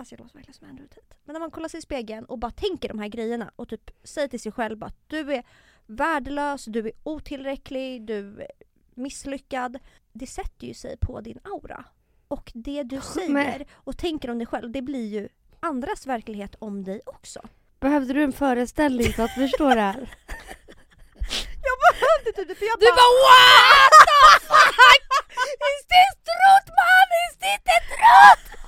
Alltså 0.00 0.14
jag 0.14 0.20
låter 0.20 0.34
verkligen 0.34 0.54
som 0.54 0.68
Andrew 0.68 0.94
Tate. 0.94 1.16
Men 1.24 1.32
när 1.32 1.40
man 1.40 1.50
kollar 1.50 1.68
sig 1.68 1.78
i 1.78 1.82
spegeln 1.82 2.24
och 2.24 2.38
bara 2.38 2.50
tänker 2.50 2.88
de 2.88 2.98
här 2.98 3.08
grejerna 3.08 3.50
och 3.56 3.68
typ 3.68 3.90
säger 4.04 4.28
till 4.28 4.40
sig 4.40 4.52
själv 4.52 4.84
att 4.84 4.96
du 5.06 5.34
är 5.34 5.44
värdelös, 5.86 6.64
du 6.64 6.86
är 6.86 6.92
otillräcklig, 7.02 8.02
du 8.02 8.40
är 8.40 8.50
misslyckad. 8.94 9.78
Det 10.12 10.26
sätter 10.26 10.66
ju 10.66 10.74
sig 10.74 10.96
på 10.98 11.20
din 11.20 11.38
aura. 11.44 11.84
Och 12.28 12.52
det 12.54 12.82
du 12.82 13.00
säger 13.00 13.66
och 13.72 13.98
tänker 13.98 14.30
om 14.30 14.38
dig 14.38 14.46
själv, 14.46 14.70
det 14.70 14.82
blir 14.82 15.06
ju 15.06 15.28
andras 15.60 16.06
verklighet 16.06 16.54
om 16.58 16.84
dig 16.84 17.00
också. 17.06 17.40
Behövde 17.80 18.14
du 18.14 18.22
en 18.22 18.32
föreställning 18.32 19.12
för 19.12 19.22
att 19.22 19.34
förstå 19.34 19.68
det 19.68 19.80
här? 19.80 19.94
Jag 21.68 21.76
behövde 21.86 22.32
typ 22.36 22.48
det 22.48 22.54
för 22.54 22.66
jag 22.66 22.80
Du 22.80 22.86
bara 22.86 23.12
what 23.26 23.92
the 24.10 24.46
fuck? 24.46 25.04
Is 25.70 25.82
this 25.92 26.12
truth 26.28 26.68
man? 26.78 27.08
Is 27.24 27.36
this 27.42 27.60
the 27.64 27.78
truth? 27.94 28.59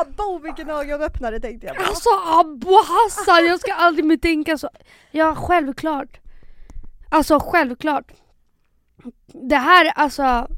Abo 0.00 0.38
vilken 0.38 0.70
ögonöppnare 0.70 1.40
tänkte 1.40 1.66
jag 1.66 1.76
bara. 1.76 1.86
Alltså 1.86 2.08
Abbo 2.26 2.70
Hassan, 2.84 3.46
jag 3.46 3.60
ska 3.60 3.72
aldrig 3.74 4.04
mer 4.04 4.16
tänka 4.16 4.58
så. 4.58 4.68
Ja, 5.10 5.34
självklart. 5.34 6.20
Alltså 7.10 7.38
självklart. 7.40 8.12
Det 9.26 9.56
här 9.56 9.92
alltså, 9.94 10.48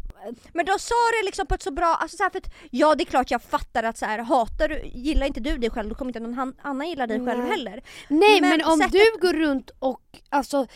Men 0.52 0.66
de 0.66 0.78
sa 0.78 0.94
det 1.20 1.26
liksom 1.26 1.46
på 1.46 1.54
ett 1.54 1.62
så 1.62 1.70
bra, 1.70 1.86
alltså 2.00 2.16
så 2.16 2.22
här 2.22 2.30
för 2.30 2.38
att 2.38 2.52
ja 2.70 2.94
det 2.94 3.02
är 3.02 3.06
klart 3.06 3.30
jag 3.30 3.42
fattar 3.42 3.82
att 3.82 3.98
så 3.98 4.06
här, 4.06 4.18
hatar 4.18 4.68
du, 4.68 4.80
gillar 4.84 5.26
inte 5.26 5.40
du 5.40 5.56
dig 5.58 5.70
själv 5.70 5.88
då 5.88 5.94
kommer 5.94 6.08
inte 6.08 6.20
någon 6.20 6.54
annan 6.62 6.88
gilla 6.88 7.06
dig 7.06 7.26
själv 7.26 7.38
Nej. 7.40 7.50
heller. 7.50 7.82
nej 8.08 8.40
Men 8.40 8.50
men, 8.50 8.64
om 8.64 8.78
sättet- 8.78 8.92
du 8.92 9.20
går 9.20 9.32
runt 9.32 9.70
och 9.78 10.00
alltså 10.28 10.66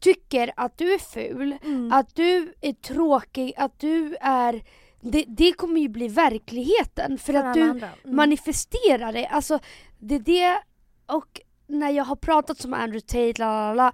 tycker 0.00 0.52
att 0.56 0.78
du 0.78 0.94
är 0.94 0.98
ful, 0.98 1.56
att 1.92 2.14
du 2.14 2.54
är 2.60 2.72
tråkig, 2.72 3.54
att 3.56 3.80
du 3.80 4.16
är 4.20 4.62
det, 5.02 5.24
det 5.28 5.52
kommer 5.52 5.80
ju 5.80 5.88
bli 5.88 6.08
verkligheten 6.08 7.18
för, 7.18 7.32
För 7.32 7.44
att 7.44 7.54
du 7.54 7.62
andra. 7.62 7.88
Mm. 8.04 8.16
manifesterar 8.16 9.12
det. 9.12 9.26
Alltså 9.26 9.58
det 9.98 10.14
är 10.14 10.18
det 10.20 10.62
och 11.06 11.40
när 11.66 11.90
jag 11.90 12.04
har 12.04 12.16
pratat 12.16 12.58
som 12.58 12.74
Andrew 12.74 13.00
Tate, 13.00 13.42
la, 13.42 13.74
la, 13.74 13.74
la, 13.74 13.92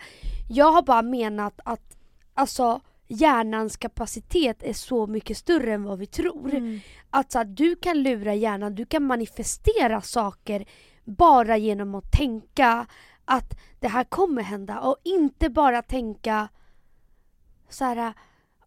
jag 0.49 0.73
har 0.73 0.83
bara 0.83 1.03
menat 1.03 1.61
att 1.65 1.97
alltså 2.35 2.81
hjärnans 3.09 3.77
kapacitet 3.77 4.63
är 4.63 4.73
så 4.73 5.07
mycket 5.07 5.37
större 5.37 5.75
än 5.75 5.85
vad 5.85 5.99
vi 5.99 6.07
tror. 6.07 6.55
Mm. 6.55 6.81
Att 7.11 7.33
så 7.33 7.39
här, 7.39 7.45
du 7.45 7.77
kan 7.77 8.03
lura 8.03 8.35
hjärnan, 8.35 8.75
du 8.75 8.87
kan 8.87 9.03
manifestera 9.03 10.01
saker 10.01 10.65
bara 11.05 11.57
genom 11.57 11.95
att 11.95 12.13
tänka 12.13 12.87
att 13.25 13.59
det 13.81 13.89
här 13.89 14.05
kommer 14.05 14.43
hända 14.43 14.81
och 14.81 14.97
inte 15.05 15.51
bara 15.51 15.83
tänka 15.83 16.49
så 17.69 17.85
här, 17.85 18.13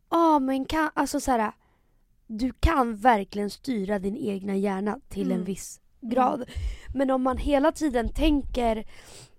ja 0.10 0.40
men 0.40 0.66
kan, 0.66 0.90
alltså 0.94 1.20
så 1.20 1.32
här, 1.32 1.52
du 2.38 2.52
kan 2.60 2.96
verkligen 2.96 3.50
styra 3.50 4.00
din 4.00 4.18
egna 4.18 4.56
hjärna 4.56 5.00
till 5.10 5.26
en 5.28 5.32
Mm. 5.32 5.44
viss 5.46 5.80
grad. 6.02 6.44
Men 6.94 7.10
om 7.12 7.22
man 7.24 7.38
hela 7.38 7.72
tiden 7.72 8.10
tänker 8.14 8.84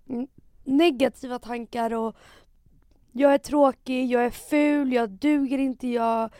mm, 0.08 0.26
negativa 0.64 1.38
tankar 1.38 1.94
och 1.94 2.16
jag 3.12 3.34
är 3.34 3.38
tråkig, 3.38 4.10
jag 4.10 4.24
är 4.24 4.30
ful, 4.30 4.92
jag 4.92 5.10
duger 5.10 5.58
inte, 5.58 5.88
jag 5.88 6.30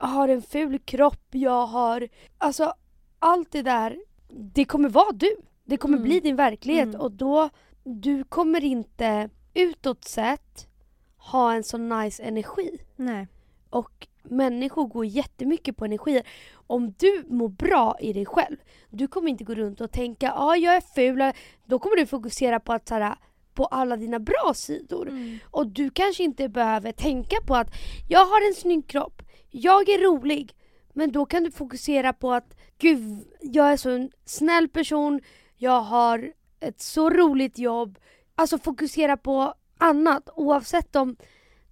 har 0.00 0.28
en 0.28 0.42
ful 0.42 0.78
kropp, 0.78 1.26
jag 1.30 1.66
har... 1.66 2.08
Alltså 2.38 2.74
allt 3.18 3.52
det 3.52 3.62
där, 3.62 3.98
det 4.28 4.64
kommer 4.64 4.88
vara 4.88 5.12
du. 5.12 5.36
Det 5.64 5.76
kommer 5.76 5.96
Mm. 5.96 6.08
bli 6.08 6.20
din 6.20 6.36
verklighet 6.36 6.88
Mm. 6.88 7.00
och 7.00 7.12
då, 7.12 7.48
du 7.84 8.24
kommer 8.24 8.64
inte 8.64 9.30
utåt 9.54 10.04
sett 10.04 10.68
ha 11.16 11.52
en 11.54 11.64
så 11.64 11.78
nice 11.78 12.22
energi. 12.22 12.78
Nej. 12.96 13.28
Och 13.70 14.06
människor 14.22 14.86
går 14.86 15.06
jättemycket 15.06 15.76
på 15.76 15.84
energier. 15.84 16.22
Om 16.52 16.94
du 16.98 17.24
mår 17.28 17.48
bra 17.48 17.96
i 18.00 18.12
dig 18.12 18.26
själv, 18.26 18.56
du 18.90 19.08
kommer 19.08 19.30
inte 19.30 19.44
gå 19.44 19.54
runt 19.54 19.80
och 19.80 19.92
tänka 19.92 20.26
ja 20.26 20.34
ah, 20.36 20.56
jag 20.56 20.76
är 20.76 20.80
ful. 20.80 21.32
Då 21.64 21.78
kommer 21.78 21.96
du 21.96 22.06
fokusera 22.06 22.60
på 22.60 22.72
att 22.72 22.88
så 22.88 23.14
på 23.54 23.66
alla 23.66 23.96
dina 23.96 24.18
bra 24.18 24.52
sidor. 24.54 25.08
Mm. 25.08 25.38
Och 25.44 25.66
du 25.66 25.90
kanske 25.90 26.22
inte 26.22 26.48
behöver 26.48 26.92
tänka 26.92 27.36
på 27.46 27.56
att 27.56 27.68
jag 28.08 28.26
har 28.26 28.48
en 28.48 28.54
snygg 28.54 28.86
kropp, 28.86 29.22
jag 29.50 29.88
är 29.88 29.98
rolig. 29.98 30.54
Men 30.92 31.12
då 31.12 31.26
kan 31.26 31.44
du 31.44 31.50
fokusera 31.50 32.12
på 32.12 32.32
att 32.32 32.56
gud, 32.78 33.24
jag 33.40 33.72
är 33.72 33.76
så 33.76 33.90
en 33.90 34.10
snäll 34.24 34.68
person, 34.68 35.20
jag 35.56 35.80
har 35.80 36.32
ett 36.60 36.80
så 36.80 37.10
roligt 37.10 37.58
jobb. 37.58 37.98
Alltså 38.34 38.58
fokusera 38.58 39.16
på 39.16 39.54
annat 39.78 40.28
oavsett 40.34 40.96
om 40.96 41.16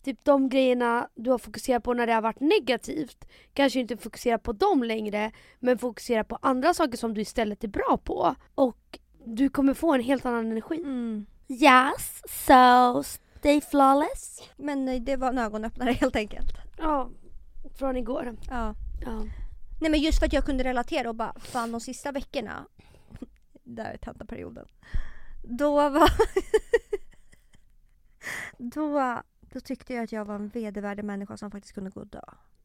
typ 0.08 0.24
de 0.24 0.48
grejerna 0.48 1.08
du 1.14 1.30
har 1.30 1.38
fokuserat 1.38 1.82
på 1.82 1.94
när 1.94 2.06
det 2.06 2.12
har 2.12 2.22
varit 2.22 2.40
negativt. 2.40 3.28
Kanske 3.52 3.80
inte 3.80 3.96
fokusera 3.96 4.38
på 4.38 4.52
dem 4.52 4.82
längre 4.82 5.32
men 5.58 5.78
fokusera 5.78 6.24
på 6.24 6.38
andra 6.42 6.74
saker 6.74 6.96
som 6.96 7.14
du 7.14 7.20
istället 7.20 7.64
är 7.64 7.68
bra 7.68 7.98
på. 8.04 8.34
Och 8.54 8.98
du 9.24 9.48
kommer 9.48 9.74
få 9.74 9.94
en 9.94 10.02
helt 10.02 10.26
annan 10.26 10.50
energi. 10.50 10.76
Mm. 10.76 11.26
Yes, 11.48 12.22
so 12.46 13.02
stay 13.38 13.60
flawless. 13.60 14.42
Men 14.56 15.04
det 15.04 15.16
var 15.16 15.28
en 15.28 15.38
ögonöppnare 15.38 15.92
helt 15.92 16.16
enkelt. 16.16 16.52
Ja, 16.78 17.10
från 17.78 17.96
igår. 17.96 18.36
Ja. 18.50 18.74
Ja. 19.04 19.24
Nej 19.80 19.90
men 19.90 20.00
just 20.00 20.18
för 20.18 20.26
att 20.26 20.32
jag 20.32 20.44
kunde 20.44 20.64
relatera 20.64 21.08
och 21.08 21.14
bara 21.14 21.34
fan 21.38 21.72
de 21.72 21.80
sista 21.80 22.12
veckorna 22.12 22.66
där 23.64 23.92
är 23.92 23.96
tentaperioden. 23.96 24.66
Då 25.44 25.74
var 25.90 26.10
då, 28.58 29.22
då 29.52 29.60
tyckte 29.60 29.94
jag 29.94 30.04
att 30.04 30.12
jag 30.12 30.24
var 30.24 30.34
en 30.34 30.48
vedervärdig 30.48 31.04
människa 31.04 31.36
som 31.36 31.50
faktiskt 31.50 31.74
kunde 31.74 31.90
gå 31.90 32.00
och 32.00 32.06
dö. 32.06 32.22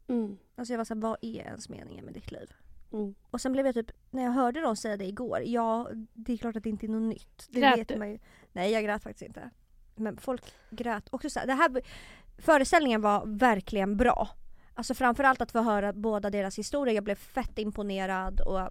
Mm. 0.07 0.37
Alltså 0.55 0.73
jag 0.73 0.77
var 0.77 0.85
såhär, 0.85 1.01
vad 1.01 1.17
är 1.21 1.41
ens 1.41 1.69
meningen 1.69 2.05
med 2.05 2.13
ditt 2.13 2.31
liv? 2.31 2.53
Mm. 2.91 3.15
Och 3.29 3.41
sen 3.41 3.51
blev 3.51 3.65
jag 3.65 3.75
typ, 3.75 3.91
när 4.09 4.23
jag 4.23 4.31
hörde 4.31 4.61
dem 4.61 4.75
säga 4.75 4.97
det 4.97 5.05
igår, 5.05 5.41
ja 5.45 5.89
det 6.13 6.33
är 6.33 6.37
klart 6.37 6.55
att 6.55 6.63
det 6.63 6.69
inte 6.69 6.85
är 6.85 6.89
något 6.89 7.09
nytt. 7.09 7.47
Det 7.49 7.59
Grät 7.59 7.79
vet 7.79 7.87
du? 7.87 7.97
man 7.97 8.09
ju. 8.09 8.19
Nej 8.51 8.71
jag 8.71 8.83
grät 8.83 9.03
faktiskt 9.03 9.21
inte. 9.21 9.49
Men 9.95 10.17
folk 10.17 10.43
grät 10.69 11.07
också 11.11 11.29
så 11.29 11.39
här, 11.39 11.47
det 11.47 11.53
här 11.53 11.81
Föreställningen 12.37 13.01
var 13.01 13.23
verkligen 13.25 13.97
bra. 13.97 14.29
Alltså 14.73 14.93
framförallt 14.93 15.41
att 15.41 15.51
få 15.51 15.61
höra 15.61 15.93
båda 15.93 16.29
deras 16.29 16.57
historier. 16.57 16.95
Jag 16.95 17.03
blev 17.03 17.15
fett 17.15 17.59
imponerad 17.59 18.41
och 18.41 18.69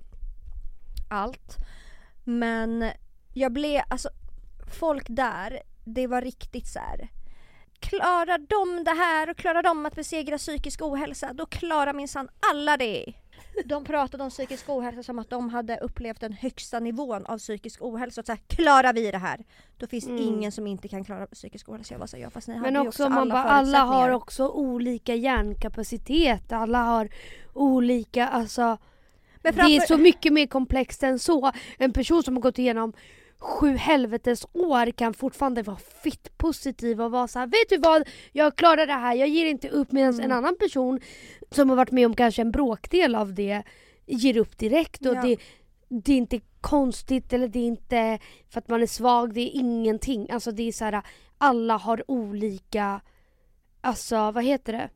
allt. 1.11 1.57
Men 2.25 2.90
jag 3.35 3.53
blev, 3.53 3.83
alltså 3.88 4.09
folk 4.81 5.07
där, 5.09 5.62
det 5.85 6.07
var 6.07 6.20
riktigt 6.20 6.66
så 6.66 6.79
här. 6.79 7.09
Klarar 7.97 8.39
de 8.39 8.85
det 8.85 8.91
här 8.91 9.31
och 9.31 9.37
klarar 9.37 9.63
de 9.63 9.87
att 9.87 9.95
besegra 9.95 10.39
psykisk 10.39 10.83
ohälsa, 10.83 11.33
då 11.33 11.47
klarar 11.47 11.93
minsann 11.93 12.29
alla 12.53 12.77
det. 12.77 13.13
De 13.65 13.85
pratade 13.85 14.25
om 14.25 14.31
psykisk 14.31 14.69
ohälsa 14.69 15.03
som 15.03 15.19
att 15.19 15.31
de 15.31 15.49
hade 15.51 15.79
upplevt 15.79 16.21
den 16.21 16.33
högsta 16.33 16.81
nivån 16.81 17.27
av 17.27 17.39
psykisk 17.39 17.83
ohälsa. 17.83 18.21
Och 18.21 18.27
så 18.27 18.33
här, 18.33 18.41
klarar 18.47 18.93
vi 18.93 19.11
det 19.11 19.19
här, 19.19 19.45
då 19.79 19.87
finns 19.87 20.07
Mm. 20.07 20.19
ingen 20.19 20.53
som 20.53 20.67
inte 20.67 20.89
kan 20.89 21.05
klara 21.05 21.27
psykisk 21.27 21.69
ohälsa. 21.69 21.95
Jag 21.95 21.99
var 21.99 22.07
så 22.07 22.19
ja 22.19 22.31
fast 22.31 22.49
ni 22.49 22.55
Men 22.55 22.77
hade 22.77 22.89
också, 22.89 23.03
också 23.03 23.09
man 23.15 23.19
alla 23.19 23.35
bara, 23.35 23.43
alla 23.43 23.79
har 23.79 24.11
också 24.11 24.49
olika 24.49 25.15
hjärnkapacitet. 25.15 26.53
Alla 26.53 26.79
har 26.83 27.09
olika, 27.53 28.29
alltså 28.29 28.63
Men 29.43 29.55
Det 29.55 29.61
är 29.61 29.63
framför- 29.63 29.87
så 29.87 29.99
mycket 29.99 30.33
mer 30.33 30.47
komplext 30.47 31.03
än 31.03 31.19
så. 31.19 31.53
En 31.79 31.93
person 31.93 32.23
som 32.23 32.37
har 32.37 32.43
gått 32.43 32.59
igenom 32.59 32.93
sju 33.43 33.77
helvetes 33.77 34.47
år 34.53 34.91
kan 34.91 35.15
fortfarande 35.15 35.63
vara 35.63 35.77
fitt 36.03 36.39
positiv 36.39 37.01
och 37.03 37.11
vara 37.11 37.29
så 37.29 37.39
här, 37.39 37.47
vet 37.47 37.69
du 37.69 37.77
vad? 37.79 38.09
Jag 38.33 38.57
klarar 38.57 38.87
det 38.87 38.93
här, 38.93 39.15
jag 39.15 39.29
ger 39.29 39.47
inte 39.47 39.69
upp. 39.69 39.93
Medan 39.93 40.15
Mm. 40.15 40.25
en 40.25 40.33
annan 40.33 40.57
person 40.57 41.01
som 41.51 41.69
har 41.69 41.77
varit 41.77 41.91
med 41.91 42.07
om 42.07 42.15
kanske 42.17 42.43
en 42.43 42.51
bråkdel 42.51 43.15
av 43.15 43.35
det 43.35 43.63
ger 44.07 44.37
upp 44.37 44.59
direkt. 44.59 45.07
Och 45.07 45.15
Ja. 45.15 45.23
det, 45.23 45.37
det 45.89 46.13
är 46.13 46.17
inte 46.17 46.41
konstigt 46.61 47.33
eller 47.33 47.49
det 47.49 47.59
är 47.59 47.67
inte 47.67 48.19
för 48.51 48.59
att 48.59 48.69
man 48.69 48.83
är 48.83 48.87
svag, 48.87 49.35
det 49.35 49.41
är 49.41 49.51
ingenting. 49.61 50.31
Alltså 50.31 50.51
det 50.53 50.63
är 50.69 50.73
så 50.73 50.85
här, 50.85 51.03
alla 51.39 51.77
har 51.77 52.11
olika, 52.11 53.01
alltså 53.81 54.31
vad 54.31 54.45
heter 54.45 54.73
det? 54.73 54.89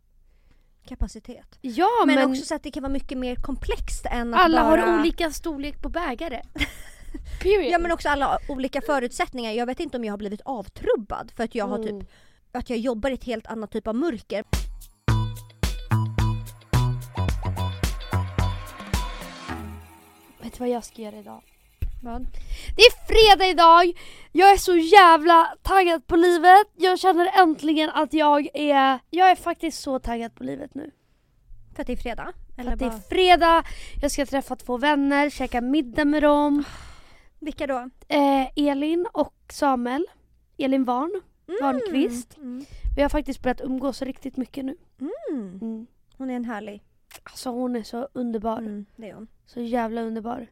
kapacitet. 0.89 1.59
Ja 1.61 1.89
Men, 2.07 2.15
men, 2.15 2.31
också 2.31 2.45
så 2.45 2.55
att 2.55 2.63
det 2.63 2.71
kan 2.71 2.83
vara 2.83 2.93
mycket 2.93 3.19
mer 3.19 3.37
komplext 3.37 4.07
än 4.11 4.35
att 4.35 4.41
alla 4.41 4.63
bara... 4.65 4.81
har 4.81 5.01
olika 5.01 5.31
storlek 5.31 5.83
på 5.83 5.89
bägare. 5.89 6.43
Period. 7.43 7.73
Ja 7.73 7.79
men 7.79 7.93
också 7.93 8.09
alla 8.09 8.39
olika 8.49 8.81
förutsättningar. 8.81 9.53
Jag 9.53 9.67
vet 9.67 9.81
inte 9.81 9.97
om 9.97 10.05
jag 10.05 10.13
har 10.13 10.19
blivit 10.19 10.41
avtrubbad 10.45 11.33
för 11.37 11.45
att 11.45 11.55
jag 11.55 11.67
har 11.67 11.79
Mm. 11.79 12.01
typ 12.01 12.11
att 12.53 12.71
jag 12.71 12.79
jobbar 12.79 13.11
i 13.11 13.15
ett 13.15 13.25
helt 13.25 13.47
annat 13.47 13.71
typ 13.73 13.87
av 13.87 13.95
mörker. 13.95 14.45
Vet 20.43 20.53
du 20.53 20.59
vad 20.59 20.69
jag 20.69 20.85
ska 20.85 21.03
göra 21.03 21.17
idag? 21.17 21.43
Vad? 22.03 22.23
Det 22.77 22.83
är 22.83 23.07
fredag 23.07 23.47
idag! 23.51 23.93
Jag 24.33 24.51
är 24.53 24.57
så 24.57 24.77
jävla 24.77 25.55
taggad 25.63 26.07
på 26.07 26.17
livet. 26.17 26.67
Jag 26.77 26.99
känner 26.99 27.41
äntligen 27.43 27.91
att 27.91 28.13
jag 28.13 28.49
är... 28.55 28.99
Jag 29.11 29.31
är 29.31 29.35
faktiskt 29.37 29.81
så 29.83 29.99
taggad 29.99 30.35
på 30.35 30.45
livet 30.45 30.75
nu. 30.75 30.91
För 31.75 31.81
att 31.83 31.87
det 31.87 31.93
är 31.93 31.97
fredag? 31.97 32.33
För 32.55 32.61
Eller 32.63 32.73
att 32.73 32.79
det 32.79 32.85
är 32.85 32.91
bara... 32.91 33.01
fredag, 33.01 33.65
jag 34.03 34.11
ska 34.11 34.27
träffa 34.27 34.57
två 34.57 34.79
vänner, 34.79 35.31
käka 35.31 35.61
middag 35.61 36.05
med 36.05 36.23
dem. 36.23 36.65
Vilka 37.39 37.67
då? 37.67 37.91
Eh, 38.09 38.49
Elin 38.57 39.07
och 39.13 39.35
Samuel. 39.53 40.07
Elin 40.59 40.85
Varn. 40.85 41.23
Varnqvist. 41.63 42.37
Mm. 42.37 42.65
Vi 42.97 43.03
har 43.03 43.09
faktiskt 43.09 43.43
börjat 43.43 43.61
umgås 43.61 44.03
riktigt 44.03 44.37
mycket 44.37 44.65
nu. 44.65 44.77
Mm. 45.01 45.59
Mm. 45.61 45.87
Hon 46.17 46.31
är 46.31 46.35
en 46.37 46.45
härlig. 46.45 46.83
Alltså 47.23 47.51
hon 47.51 47.77
är 47.77 47.83
så 47.83 48.09
underbar. 48.13 48.59
Mm, 48.59 48.87
det 48.97 49.11
är 49.11 49.15
hon. 49.15 49.27
Så 49.47 49.61
jävla 49.61 50.03
underbar. 50.03 50.47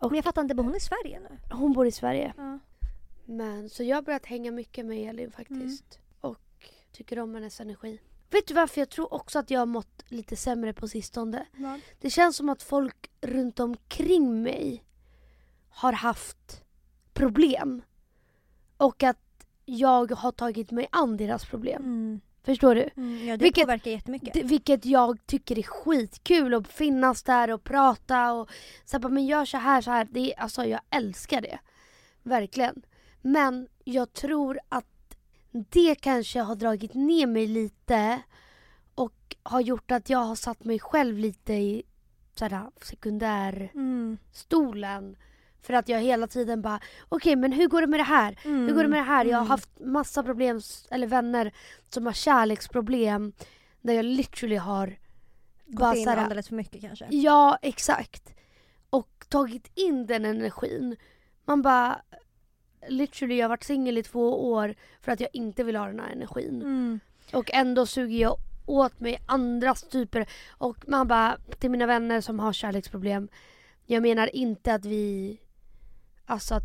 Och- 0.00 0.10
Men 0.10 0.16
jag 0.16 0.24
fattar 0.24 0.42
inte, 0.42 0.54
bor 0.54 0.64
hon 0.64 0.74
i 0.76 0.80
Sverige 0.80 1.20
nu? 1.20 1.38
Hon 1.56 1.72
bor 1.72 1.86
i 1.86 1.92
Sverige. 1.92 2.34
Ja. 2.36 2.58
Men 3.24 3.68
så 3.70 3.82
jag 3.82 3.96
har 3.96 4.02
börjat 4.02 4.26
hänga 4.26 4.50
mycket 4.52 4.86
med 4.86 5.08
Elin 5.10 5.30
faktiskt. 5.30 5.98
Mm. 5.98 6.32
Och 6.32 6.70
tycker 6.92 7.18
om 7.18 7.34
hennes 7.34 7.60
energi. 7.60 8.00
Vet 8.30 8.46
du 8.46 8.54
varför 8.54 8.80
jag 8.80 8.88
tror 8.90 9.14
också 9.14 9.38
att 9.38 9.50
jag 9.50 9.60
har 9.60 9.66
mått 9.66 10.04
lite 10.08 10.36
sämre 10.36 10.72
på 10.72 10.88
sistone? 10.88 11.46
Vad? 11.56 11.80
Det 12.00 12.10
känns 12.10 12.36
som 12.36 12.48
att 12.48 12.62
folk 12.62 13.10
runt 13.20 13.60
omkring 13.60 14.42
mig 14.42 14.84
har 15.78 15.92
haft 15.92 16.62
problem. 17.14 17.82
Och 18.76 19.02
att 19.02 19.46
jag 19.64 20.10
har 20.12 20.32
tagit 20.32 20.70
mig 20.70 20.88
an 20.92 21.16
deras 21.16 21.44
problem. 21.44 21.82
Mm. 21.82 22.20
Förstår 22.42 22.74
du? 22.74 22.90
Mm. 22.96 23.26
Ja 23.26 23.36
det 23.36 23.44
Vilket- 23.44 23.64
påverkar 23.64 23.90
jättemycket. 23.90 24.36
Vilket 24.36 24.84
jag 24.84 25.26
tycker 25.26 25.58
är 25.58 25.62
skitkul 25.62 26.54
att 26.54 26.68
finnas 26.68 27.22
där 27.22 27.50
och 27.52 27.64
prata 27.64 28.32
och 28.32 28.50
så 28.84 28.98
bara, 28.98 29.08
men 29.08 29.26
gör 29.26 29.44
så 29.44 29.56
här, 29.56 29.80
så 29.82 29.90
här. 29.90 30.08
Det, 30.10 30.32
är- 30.34 30.40
alltså 30.40 30.64
jag 30.64 30.80
älskar 30.90 31.40
det. 31.40 31.58
Verkligen. 32.22 32.82
Men 33.22 33.68
jag 33.84 34.12
tror 34.12 34.58
att 34.68 35.16
det 35.50 35.94
kanske 35.94 36.40
har 36.40 36.54
dragit 36.56 36.94
ner 36.94 37.26
mig 37.26 37.46
lite 37.46 38.22
och 38.94 39.36
har 39.42 39.60
gjort 39.60 39.90
att 39.90 40.10
jag 40.10 40.18
har 40.18 40.34
satt 40.36 40.64
mig 40.64 40.78
själv 40.78 41.18
lite 41.18 41.52
i 41.54 41.82
sådär, 42.34 42.70
sekundärstolen. 42.82 43.68
Mm. 43.74 44.18
För 45.62 45.74
att 45.74 45.88
jag 45.88 46.00
hela 46.00 46.26
tiden 46.26 46.62
bara, 46.62 46.80
okej 47.08 47.36
men 47.36 47.52
hur 47.52 47.68
går 47.68 47.80
det 47.80 47.86
med 47.86 48.00
det 48.00 48.04
här? 48.04 48.38
Hur 48.42 48.72
går 48.74 48.82
det 48.82 48.88
med 48.88 48.98
det 48.98 49.02
här? 49.04 49.24
Jag 49.24 49.36
har 49.36 49.40
Mm. 49.44 49.50
haft 49.50 49.80
massa 49.80 50.22
problem, 50.22 50.60
eller 50.90 51.06
vänner 51.06 51.52
som 51.88 52.06
har 52.06 52.12
kärleksproblem. 52.12 53.32
Där 53.80 53.94
jag 53.94 54.04
literally 54.04 54.56
har 54.56 54.98
Gått 55.66 55.96
in 55.96 56.04
såhär- 56.04 56.16
alldeles 56.16 56.48
för 56.48 56.54
mycket 56.54 56.80
kanske. 56.80 57.06
Ja, 57.10 57.58
exakt. 57.62 58.34
Och 58.90 59.24
tagit 59.28 59.70
in 59.74 60.06
den 60.06 60.24
energin. 60.24 60.96
Man 61.44 61.62
bara... 61.62 62.00
Literally, 62.88 63.34
jag 63.36 63.44
har 63.44 63.48
varit 63.48 63.64
singel 63.64 63.98
i 63.98 64.02
två 64.02 64.50
år 64.52 64.74
för 65.00 65.12
att 65.12 65.20
jag 65.20 65.30
inte 65.32 65.64
vill 65.64 65.76
ha 65.76 65.86
den 65.86 66.00
här 66.00 66.10
energin. 66.12 66.62
Mm. 66.62 67.00
Och 67.32 67.50
ändå 67.54 67.86
suger 67.86 68.18
jag 68.18 68.36
åt 68.66 69.00
mig 69.00 69.18
andras 69.26 69.82
typer. 69.82 70.26
Och 70.50 70.88
man 70.88 71.08
bara, 71.08 71.36
till 71.58 71.70
mina 71.70 71.86
vänner 71.86 72.20
som 72.20 72.38
har 72.38 72.52
kärleksproblem. 72.52 73.28
Jag 73.86 74.02
menar 74.02 74.36
inte 74.36 74.74
att 74.74 74.84
vi... 74.84 75.38
Alltså 76.28 76.54
att... 76.54 76.64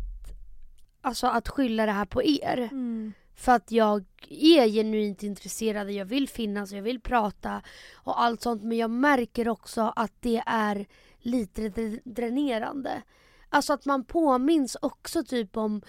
Alltså 1.00 1.26
att 1.26 1.48
skylla 1.48 1.86
det 1.86 1.92
här 1.92 2.04
på 2.04 2.22
er. 2.22 2.58
Mm. 2.58 3.12
För 3.34 3.52
att 3.52 3.70
jag 3.70 4.04
är 4.28 4.68
genuint 4.68 5.22
intresserad, 5.22 5.90
jag 5.90 6.04
vill 6.04 6.28
finnas, 6.28 6.72
jag 6.72 6.82
vill 6.82 7.00
prata 7.00 7.62
och 7.94 8.22
allt 8.22 8.42
sånt. 8.42 8.62
Men 8.62 8.78
jag 8.78 8.90
märker 8.90 9.48
också 9.48 9.92
att 9.96 10.12
det 10.20 10.42
är 10.46 10.86
lite 11.18 11.62
dr- 11.68 12.00
dränerande. 12.04 13.02
Alltså 13.48 13.72
att 13.72 13.84
man 13.86 14.04
påminns 14.04 14.76
också 14.82 15.24
typ 15.24 15.56
om 15.56 15.82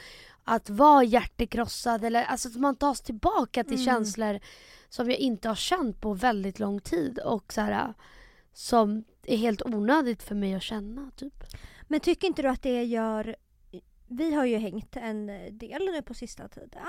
att 0.43 0.69
vara 0.69 1.03
hjärtekrossad 1.03 2.03
eller 2.03 2.23
alltså 2.23 2.49
att 2.49 2.55
man 2.55 2.76
tas 2.76 3.01
tillbaka 3.01 3.63
till 3.63 3.73
Mm. 3.73 3.86
känslor 3.86 4.39
som 4.89 5.09
jag 5.09 5.19
inte 5.19 5.47
har 5.47 5.55
känt 5.55 6.01
på 6.01 6.13
väldigt 6.13 6.59
lång 6.59 6.80
tid 6.80 7.19
och 7.19 7.53
så 7.53 7.61
här, 7.61 7.93
som 8.53 9.03
är 9.23 9.38
helt 9.38 9.61
onödigt 9.61 10.23
för 10.23 10.36
mig 10.36 10.53
att 10.55 10.63
känna 10.63 11.11
typ. 11.15 11.43
Men 11.88 11.99
tycker 11.99 12.28
inte 12.28 12.41
du 12.41 12.47
att 12.49 12.61
det 12.61 12.84
gör... 12.84 13.36
Vi 14.16 14.34
har 14.34 14.45
ju 14.45 14.57
hängt 14.57 14.95
en 14.95 15.28
del 15.57 15.86
nu 15.86 16.01
på 16.01 16.13
sista 16.13 16.47
tiden. 16.47 16.82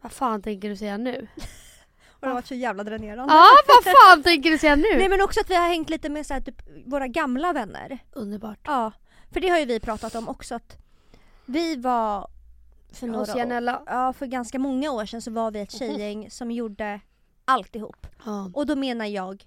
Vad 0.00 0.12
fan 0.12 0.42
tänker 0.42 0.68
du 0.68 0.76
säga 0.76 0.96
nu? 0.96 1.26
Och 2.08 2.20
det 2.20 2.26
har 2.26 2.34
varit 2.34 2.46
så 2.46 2.54
jävla 2.54 2.84
dränerande. 2.84 3.34
Ja, 3.34 3.46
vad 3.68 3.84
fan 3.94 4.22
tänker 4.22 4.50
du 4.50 4.58
säga 4.58 4.76
nu? 4.76 4.96
Nej 4.96 5.08
men 5.08 5.22
också 5.22 5.40
att 5.40 5.50
vi 5.50 5.54
har 5.54 5.68
hängt 5.68 5.90
lite 5.90 6.08
med 6.08 6.26
så 6.26 6.34
här, 6.34 6.40
typ, 6.40 6.62
våra 6.86 7.08
gamla 7.08 7.52
vänner. 7.52 7.98
Underbart. 8.12 8.58
Ja, 8.64 8.92
för 9.32 9.40
det 9.40 9.48
har 9.48 9.58
ju 9.58 9.64
vi 9.64 9.80
pratat 9.80 10.14
om 10.14 10.28
också 10.28 10.54
att 10.54 10.76
vi 11.46 11.76
var 11.76 12.28
för 12.92 13.06
några 13.06 13.20
Hos 13.20 13.28
år, 13.28 13.38
Janella. 13.38 13.82
ja, 13.86 14.12
för 14.12 14.26
ganska 14.26 14.58
många 14.58 14.90
år 14.90 15.06
sedan 15.06 15.22
så 15.22 15.30
var 15.30 15.50
vi 15.50 15.60
ett 15.60 15.72
tjejgäng 15.72 16.30
som 16.30 16.50
gjorde 16.50 17.00
alltihop. 17.44 18.06
Ja. 18.24 18.50
Och 18.54 18.66
då 18.66 18.76
menar 18.76 19.04
jag 19.06 19.44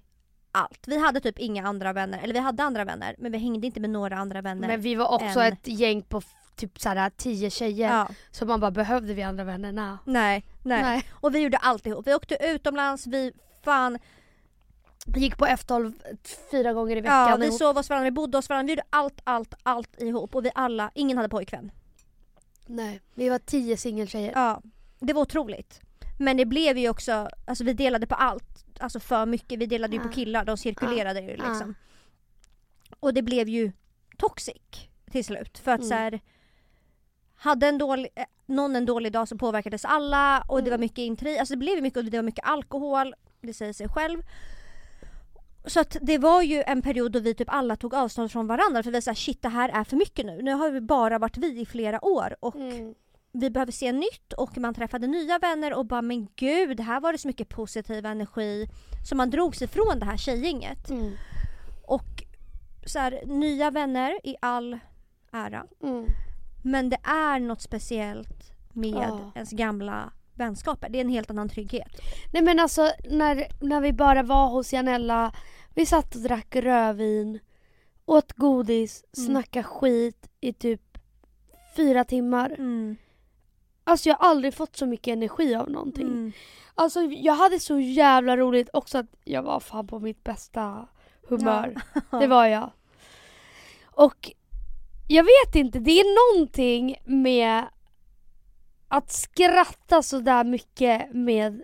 allt. 0.51 0.87
Vi 0.87 0.97
hade 0.99 1.19
typ 1.19 1.39
inga 1.39 1.67
andra 1.67 1.93
vänner, 1.93 2.19
eller 2.23 2.33
vi 2.33 2.39
hade 2.39 2.63
andra 2.63 2.85
vänner 2.85 3.15
men 3.17 3.31
vi 3.31 3.37
hängde 3.37 3.67
inte 3.67 3.79
med 3.79 3.89
några 3.89 4.17
andra 4.17 4.41
vänner. 4.41 4.67
Men 4.67 4.81
vi 4.81 4.95
var 4.95 5.07
också 5.07 5.39
än- 5.39 5.53
ett 5.53 5.67
gäng 5.67 6.01
på 6.01 6.21
typ 6.57 6.79
såhär 6.79 7.09
tio 7.09 7.49
tjejer. 7.49 7.89
ja, 7.91 8.09
Så 8.31 8.45
man 8.45 8.59
bara, 8.59 8.71
behövde 8.71 9.13
vi 9.13 9.23
andra 9.23 9.43
vänner? 9.43 9.71
Nej. 9.71 9.97
nej, 10.05 10.43
nej, 10.63 11.03
Och 11.11 11.35
vi 11.35 11.39
gjorde 11.39 11.57
alltihop. 11.57 12.07
Vi 12.07 12.13
åkte 12.13 12.37
utomlands, 12.41 13.07
vi 13.07 13.31
fan, 13.63 13.97
Gick 15.15 15.37
på 15.37 15.45
F12 15.45 15.93
fyra 16.51 16.73
gånger 16.73 16.95
i 16.97 17.01
veckan. 17.01 17.29
ja, 17.29 17.35
vi 17.35 17.45
ihop. 17.45 17.57
sov 17.57 17.75
hos 17.75 17.89
varandra, 17.89 18.03
vi 18.05 18.11
bodde 18.11 18.37
hos 18.37 18.49
varandra, 18.49 18.65
vi 18.67 18.71
gjorde 18.71 18.83
allt, 18.89 19.21
allt, 19.23 19.53
allt 19.63 20.01
ihop. 20.01 20.35
Och 20.35 20.45
vi 20.45 20.51
alla, 20.55 20.91
ingen 20.95 21.17
hade 21.17 21.29
pojkvän. 21.29 21.71
Nej, 22.65 23.01
vi 23.15 23.29
var 23.29 23.39
tio 23.39 23.77
singeltjejer. 23.77 24.31
Ja, 24.35 24.61
det 24.99 25.13
var 25.13 25.21
otroligt. 25.21 25.81
Men 26.19 26.37
det 26.37 26.45
blev 26.45 26.77
ju 26.77 26.89
också, 26.89 27.29
alltså 27.45 27.63
vi 27.63 27.73
delade 27.73 28.07
på 28.07 28.15
allt. 28.15 28.65
Alltså 28.79 28.99
för 28.99 29.25
mycket. 29.25 29.59
Vi 29.59 29.65
delade 29.65 29.95
ju 29.95 30.01
på 30.01 30.07
Ah. 30.09 30.11
killar, 30.11 30.45
de 30.45 30.57
cirkulerade 30.57 31.21
ju 31.21 31.31
Ah. 31.41 31.49
liksom. 31.49 31.75
Och 32.99 33.13
det 33.13 33.21
blev 33.21 33.49
ju 33.49 33.71
toxic 34.17 34.61
till 35.11 35.25
slut. 35.25 35.57
För 35.57 35.71
att 35.71 35.79
Mm. 35.79 35.89
så 35.89 35.95
här, 35.95 36.19
hade 37.37 37.67
en 37.67 37.77
dålig, 37.77 38.07
eh, 38.15 38.25
någon 38.45 38.75
en 38.75 38.85
dålig 38.85 39.11
dag 39.11 39.27
så 39.27 39.37
påverkades 39.37 39.85
alla 39.85 40.43
och 40.47 40.57
det 40.63 40.69
var 40.69 40.75
Mm. 40.77 40.81
mycket 40.81 40.97
intrig. 40.97 41.37
Alltså 41.37 41.53
det 41.53 41.57
blev 41.57 41.81
mycket, 41.83 41.97
och 41.97 42.03
det 42.05 42.17
var 42.17 42.23
mycket 42.23 42.45
alkohol, 42.47 43.15
det 43.41 43.53
säger 43.53 43.73
sig 43.73 43.89
själv. 43.89 44.21
Så 45.65 45.79
att 45.79 45.97
det 46.01 46.17
var 46.17 46.41
ju 46.41 46.63
en 46.67 46.81
period 46.81 47.11
då 47.11 47.19
vi 47.19 47.33
typ 47.33 47.49
alla 47.53 47.75
tog 47.75 47.93
avstånd 47.93 48.31
från 48.31 48.47
varandra 48.47 48.83
för 48.83 48.91
vi 48.91 49.01
sa 49.01 49.15
shit 49.15 49.41
det 49.41 49.49
här 49.49 49.69
är 49.69 49.83
för 49.83 49.95
mycket 49.97 50.25
nu. 50.25 50.41
Nu 50.41 50.53
har 50.53 50.69
vi 50.71 50.81
bara 50.81 51.19
varit 51.19 51.37
vi 51.37 51.61
i 51.61 51.65
flera 51.65 52.05
år 52.05 52.35
och 52.39 52.55
Mm. 52.55 52.95
vi 53.31 53.49
behöver 53.49 53.71
se 53.71 53.91
nytt 53.91 54.33
och 54.37 54.57
man 54.57 54.73
träffade 54.73 55.07
nya 55.07 55.39
vänner 55.39 55.73
och 55.73 55.85
bara 55.85 56.01
men 56.01 56.27
gud, 56.35 56.79
här 56.79 56.99
var 56.99 57.11
det 57.11 57.17
så 57.17 57.27
mycket 57.27 57.49
positiv 57.49 58.05
energi. 58.05 58.67
Så 59.09 59.15
man 59.15 59.29
drog 59.29 59.55
sig 59.55 59.67
från 59.67 59.99
det 59.99 60.05
här 60.05 60.17
tjejgänget. 60.17 60.89
Mm. 60.89 61.11
Och 61.87 62.23
så 62.85 62.99
här, 62.99 63.21
nya 63.25 63.71
vänner 63.71 64.19
i 64.23 64.35
all 64.39 64.79
ära. 65.31 65.65
Mm. 65.83 66.05
Men 66.67 66.89
det 66.89 66.97
är 67.03 67.39
något 67.39 67.61
speciellt 67.61 68.51
med 68.73 68.89
Ja. 69.09 69.31
ens 69.35 69.51
gamla 69.51 70.13
vänskaper. 70.33 70.89
Det 70.89 70.97
är 70.97 71.01
en 71.01 71.09
helt 71.09 71.29
annan 71.31 71.49
trygghet. 71.49 72.01
Nej 72.33 72.43
men 72.43 72.59
alltså 72.59 72.91
när, 73.09 73.47
när 73.61 73.81
vi 73.81 73.93
bara 73.93 74.23
var 74.23 74.47
hos 74.49 74.73
Janella, 74.73 75.31
vi 75.75 75.85
satt 75.85 76.15
och 76.15 76.21
drack 76.21 76.55
rödvin, 76.55 77.39
åt 78.05 78.33
godis, 78.33 79.03
Mm. 79.17 79.25
snackade 79.27 79.63
skit 79.63 80.29
i 80.41 80.53
typ 80.53 80.97
fyra 81.75 82.03
timmar. 82.03 82.49
Mm. 82.49 82.95
Alltså 83.83 84.09
jag 84.09 84.15
har 84.15 84.29
aldrig 84.29 84.53
fått 84.53 84.75
så 84.75 84.85
mycket 84.85 85.11
energi 85.13 85.55
av 85.55 85.69
någonting. 85.69 86.07
Mm. 86.07 86.31
Alltså 86.75 87.01
jag 87.01 87.33
hade 87.33 87.59
så 87.59 87.79
jävla 87.79 88.37
roligt 88.37 88.69
också 88.73 88.97
att 88.97 89.05
jag 89.23 89.43
var 89.43 89.59
fan 89.59 89.87
på 89.87 89.99
mitt 89.99 90.23
bästa 90.23 90.87
humör. 91.27 91.75
Ja. 92.11 92.19
Det 92.19 92.27
var 92.27 92.45
jag. 92.45 92.71
Och 93.85 94.31
jag 95.07 95.23
vet 95.23 95.55
inte, 95.55 95.79
det 95.79 95.91
är 95.91 96.35
någonting 96.35 96.95
med 97.05 97.65
att 98.87 99.11
skratta 99.11 100.03
så 100.03 100.19
där 100.19 100.43
mycket 100.43 101.13
med 101.13 101.63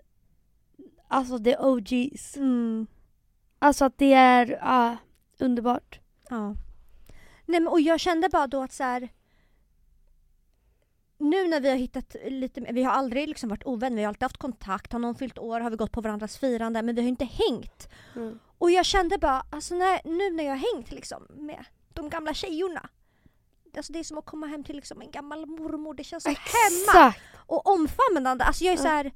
alltså 1.08 1.40
the 1.40 1.58
OGs. 1.58 2.38
Mm. 2.38 2.88
Alltså 3.60 3.86
att 3.86 3.98
det 3.98 4.14
är 4.14 4.60
ah, 4.62 4.96
underbart. 5.40 6.00
Ja. 6.30 6.56
Nej, 7.46 7.60
men, 7.60 7.68
och 7.68 7.82
jag 7.82 8.00
kände 8.00 8.30
bara 8.30 8.48
då 8.48 8.62
att 8.62 8.74
så 8.74 8.84
här. 8.84 9.10
Nu 11.18 11.48
när 11.48 11.60
vi 11.60 11.70
har 11.70 11.76
hittat 11.76 12.16
lite, 12.26 12.62
vi 12.62 12.84
har 12.84 12.92
aldrig 12.92 13.28
liksom 13.28 13.50
varit 13.50 13.66
ovänner, 13.66 13.98
vi 13.98 14.04
har 14.04 14.10
alltid 14.10 14.24
haft 14.24 14.38
kontakt. 14.38 14.92
Har 14.92 15.00
någon 15.00 15.16
fyllt 15.16 15.38
år 15.38 15.60
har 15.60 15.70
vi 15.70 15.76
gått 15.76 15.92
på 15.92 16.02
varandras 16.02 16.38
firande 16.38 16.82
men 16.82 16.96
vi 16.96 17.02
har 17.02 17.10
inte 17.10 17.26
hängt. 17.26 17.90
Mm. 18.16 18.40
Och 18.58 18.72
jag 18.72 18.86
kände 18.86 19.18
bara, 19.18 19.46
alltså 19.50 19.76
när, 19.76 20.02
nu 20.04 20.32
när 20.32 20.44
jag 20.44 20.52
har 20.52 20.76
hängt 20.76 20.92
liksom 20.92 21.28
med 21.30 21.66
de 21.94 22.10
gamla 22.10 22.34
tjejorna. 22.34 22.90
Alltså 23.78 23.94
det 23.94 24.00
är 24.00 24.04
som 24.04 24.18
att 24.18 24.26
komma 24.26 24.48
hem 24.48 24.64
till 24.64 24.76
liksom 24.76 25.02
en 25.02 25.12
gammal 25.12 25.46
mormor, 25.46 25.94
det 25.94 26.04
känns 26.04 26.26
hemma. 26.26 26.38
Exakt! 26.38 27.22
Och 27.36 27.68
omfamnande, 27.68 28.44
alltså 28.44 28.64
jag 28.64 28.74
är 28.74 28.78
så 28.78 28.88
här. 28.88 29.12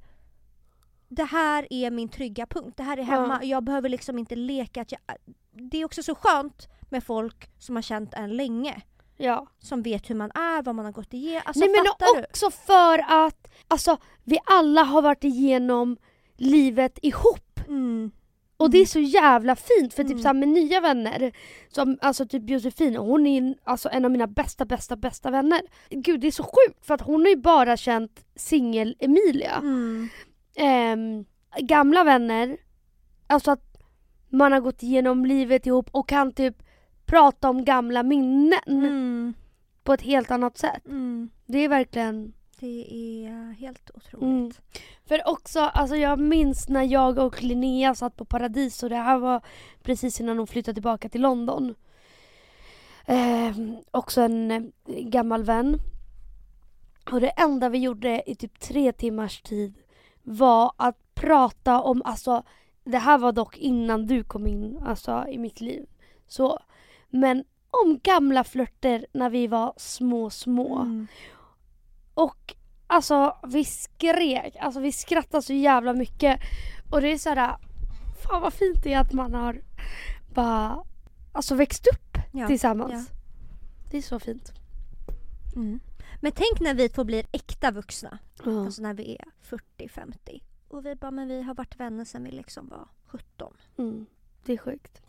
Det 1.10 1.24
här 1.24 1.68
är 1.70 1.91
min 1.91 2.10
trygga 2.10 2.45
punkt, 2.45 2.78
det 2.78 2.84
här 2.84 2.97
är 2.97 3.03
hemma. 3.03 3.39
Ja. 3.41 3.47
Jag 3.47 3.64
behöver 3.64 3.89
liksom 3.89 4.20
inte 4.20 4.36
leka. 4.36 4.82
Att 4.82 4.91
jag, 4.91 5.01
det 5.51 5.78
är 5.78 5.86
också 5.86 6.03
så 6.03 6.16
skönt 6.16 6.68
med 6.89 7.03
folk 7.03 7.49
som 7.60 7.76
har 7.76 7.82
känt 7.82 8.14
en 8.14 8.38
länge. 8.38 8.82
Ja. 9.18 9.47
Som 9.60 9.82
vet 9.82 10.10
hur 10.10 10.16
man 10.16 10.32
är, 10.32 10.62
vad 10.62 10.76
man 10.76 10.86
har 10.86 10.91
gått 10.91 11.14
igenom. 11.14 11.41
Alltså 11.45 11.60
Nej 11.60 11.70
men 11.70 11.86
fattar 11.86 12.16
du? 12.16 12.24
också 12.24 12.51
för 12.51 13.26
att 13.28 13.51
alltså, 13.68 13.97
vi 14.24 14.39
alla 14.45 14.84
har 14.84 15.01
varit 15.01 15.24
igenom 15.24 15.97
livet 16.36 16.99
ihop. 17.01 17.60
Mm. 17.68 18.12
Och 18.58 18.70
det 18.70 18.78
är 18.78 18.86
så 18.86 18.99
jävla 18.99 19.55
fint 19.55 19.93
för 19.93 20.03
typ 20.03 20.12
Mm. 20.12 20.22
såhär 20.22 20.34
med 20.34 20.47
nya 20.47 20.80
vänner, 20.82 21.32
som 21.70 21.97
alltså 22.01 22.26
typ 22.28 22.49
Josefin, 22.49 22.95
hon 22.95 23.28
är 23.28 23.55
alltså 23.64 23.89
en 23.91 24.05
av 24.05 24.12
mina 24.12 24.28
bästa 24.28 24.66
bästa 24.66 24.95
bästa 24.95 25.32
vänner. 25.32 25.62
Gud 25.89 26.20
det 26.20 26.28
är 26.28 26.32
så 26.32 26.43
sjukt 26.43 26.86
för 26.86 26.93
att 26.93 27.01
hon 27.01 27.22
har 27.22 27.28
ju 27.30 27.36
bara 27.36 27.78
känt 27.78 28.26
singel-Emilia. 28.36 29.55
Mm. 29.58 30.10
Ehm, 30.55 31.26
gamla 31.60 32.03
vänner, 32.03 32.58
alltså 33.28 33.51
att 33.51 33.78
man 34.30 34.51
har 34.51 34.60
gått 34.60 34.84
igenom 34.84 35.26
livet 35.26 35.66
ihop 35.68 35.89
och 35.91 36.10
kan 36.10 36.32
typ 36.34 36.55
prata 37.05 37.49
om 37.49 37.66
gamla 37.66 38.03
minnen 38.03 38.60
Mm. 38.68 39.34
på 39.84 39.93
ett 39.93 40.01
helt 40.01 40.32
annat 40.32 40.58
sätt. 40.58 40.86
Mm. 40.86 41.30
Det 41.45 41.58
är 41.58 41.70
verkligen 41.70 42.34
Det 42.60 42.88
är 43.26 43.51
helt 43.51 43.91
otroligt. 43.93 44.24
Mm. 44.24 44.51
För 45.05 45.28
också, 45.28 45.60
alltså 45.60 45.95
jag 45.95 46.20
minns 46.20 46.70
när 46.70 46.84
jag 46.84 47.18
och 47.18 47.43
Linnea 47.43 47.95
satt 47.95 48.16
på 48.16 48.26
Paradis 48.26 48.84
och 48.84 48.89
det 48.89 48.95
här 48.95 49.18
var 49.18 49.41
precis 49.82 50.22
innan 50.22 50.38
hon 50.38 50.47
flyttade 50.47 50.74
tillbaka 50.74 51.10
till 51.10 51.22
London. 51.22 51.76
Ehm, 53.05 53.78
också 53.91 54.22
en 54.22 54.51
eh, 54.51 54.62
gammal 54.86 55.43
vän. 55.43 55.80
Och 57.12 57.22
det 57.22 57.30
enda 57.30 57.70
vi 57.70 57.78
gjorde 57.78 58.24
i 58.26 58.36
typ 58.36 58.60
tre 58.60 58.91
timmars 58.91 59.41
tid 59.41 59.74
var 60.24 60.72
att 60.78 61.16
prata 61.16 61.82
om, 61.82 62.01
alltså 62.05 62.43
det 62.84 62.97
här 62.97 63.18
var 63.18 63.32
dock 63.32 63.58
innan 63.58 64.05
du 64.05 64.24
kom 64.24 64.47
in 64.47 64.80
alltså, 64.86 65.26
i 65.30 65.38
mitt 65.38 65.62
liv. 65.62 65.86
Så, 66.28 66.60
men 67.10 67.43
om 67.84 67.99
gamla 68.03 68.43
flörter 68.43 69.05
när 69.12 69.30
vi 69.30 69.47
var 69.47 69.74
små, 69.78 70.30
små. 70.30 70.80
Mm. 70.80 71.08
Och 72.18 72.55
alltså 72.88 73.38
vi 73.47 73.65
skrek, 73.65 74.55
alltså 74.59 74.80
vi 74.80 74.91
skrattade 74.91 75.41
så 75.43 75.53
jävla 75.53 75.93
mycket. 75.93 76.39
Och 76.91 77.01
det 77.01 77.07
är 77.07 77.18
så 77.18 77.30
här, 77.30 77.57
fan 78.24 78.41
vad 78.41 78.53
fint 78.53 78.84
det 78.84 78.93
är 78.93 78.99
att 78.99 79.13
man 79.13 79.34
har 79.34 79.61
bara, 80.34 80.84
alltså 81.32 81.55
växt 81.55 81.88
upp 81.88 82.18
Ja. 82.34 82.47
tillsammans. 82.47 83.09
ja. 83.11 83.18
Det 83.91 83.97
är 83.97 84.01
så 84.01 84.20
fint. 84.20 84.51
Mm. 85.55 85.80
Men 86.22 86.32
tänk 86.32 86.59
när 86.59 86.74
vi 86.74 86.89
två 86.89 87.03
blir 87.03 87.26
äkta 87.32 87.72
vuxna. 87.72 88.20
Alltså 88.45 88.82
när 88.82 88.93
vi 88.93 89.15
är 89.15 89.26
40-50. 89.78 90.41
Och 90.68 90.86
vi 90.86 90.95
bara, 90.95 91.11
men 91.11 91.28
vi 91.28 91.41
har 91.41 91.53
varit 91.55 91.80
vänner 91.80 92.05
sedan 92.05 92.24
vi 92.24 92.32
liksom 92.32 92.70
var 92.70 92.88
17. 93.07 93.53
Mm. 93.78 94.05
Det 94.45 94.53
är 94.53 94.57
sjukt. 94.57 95.01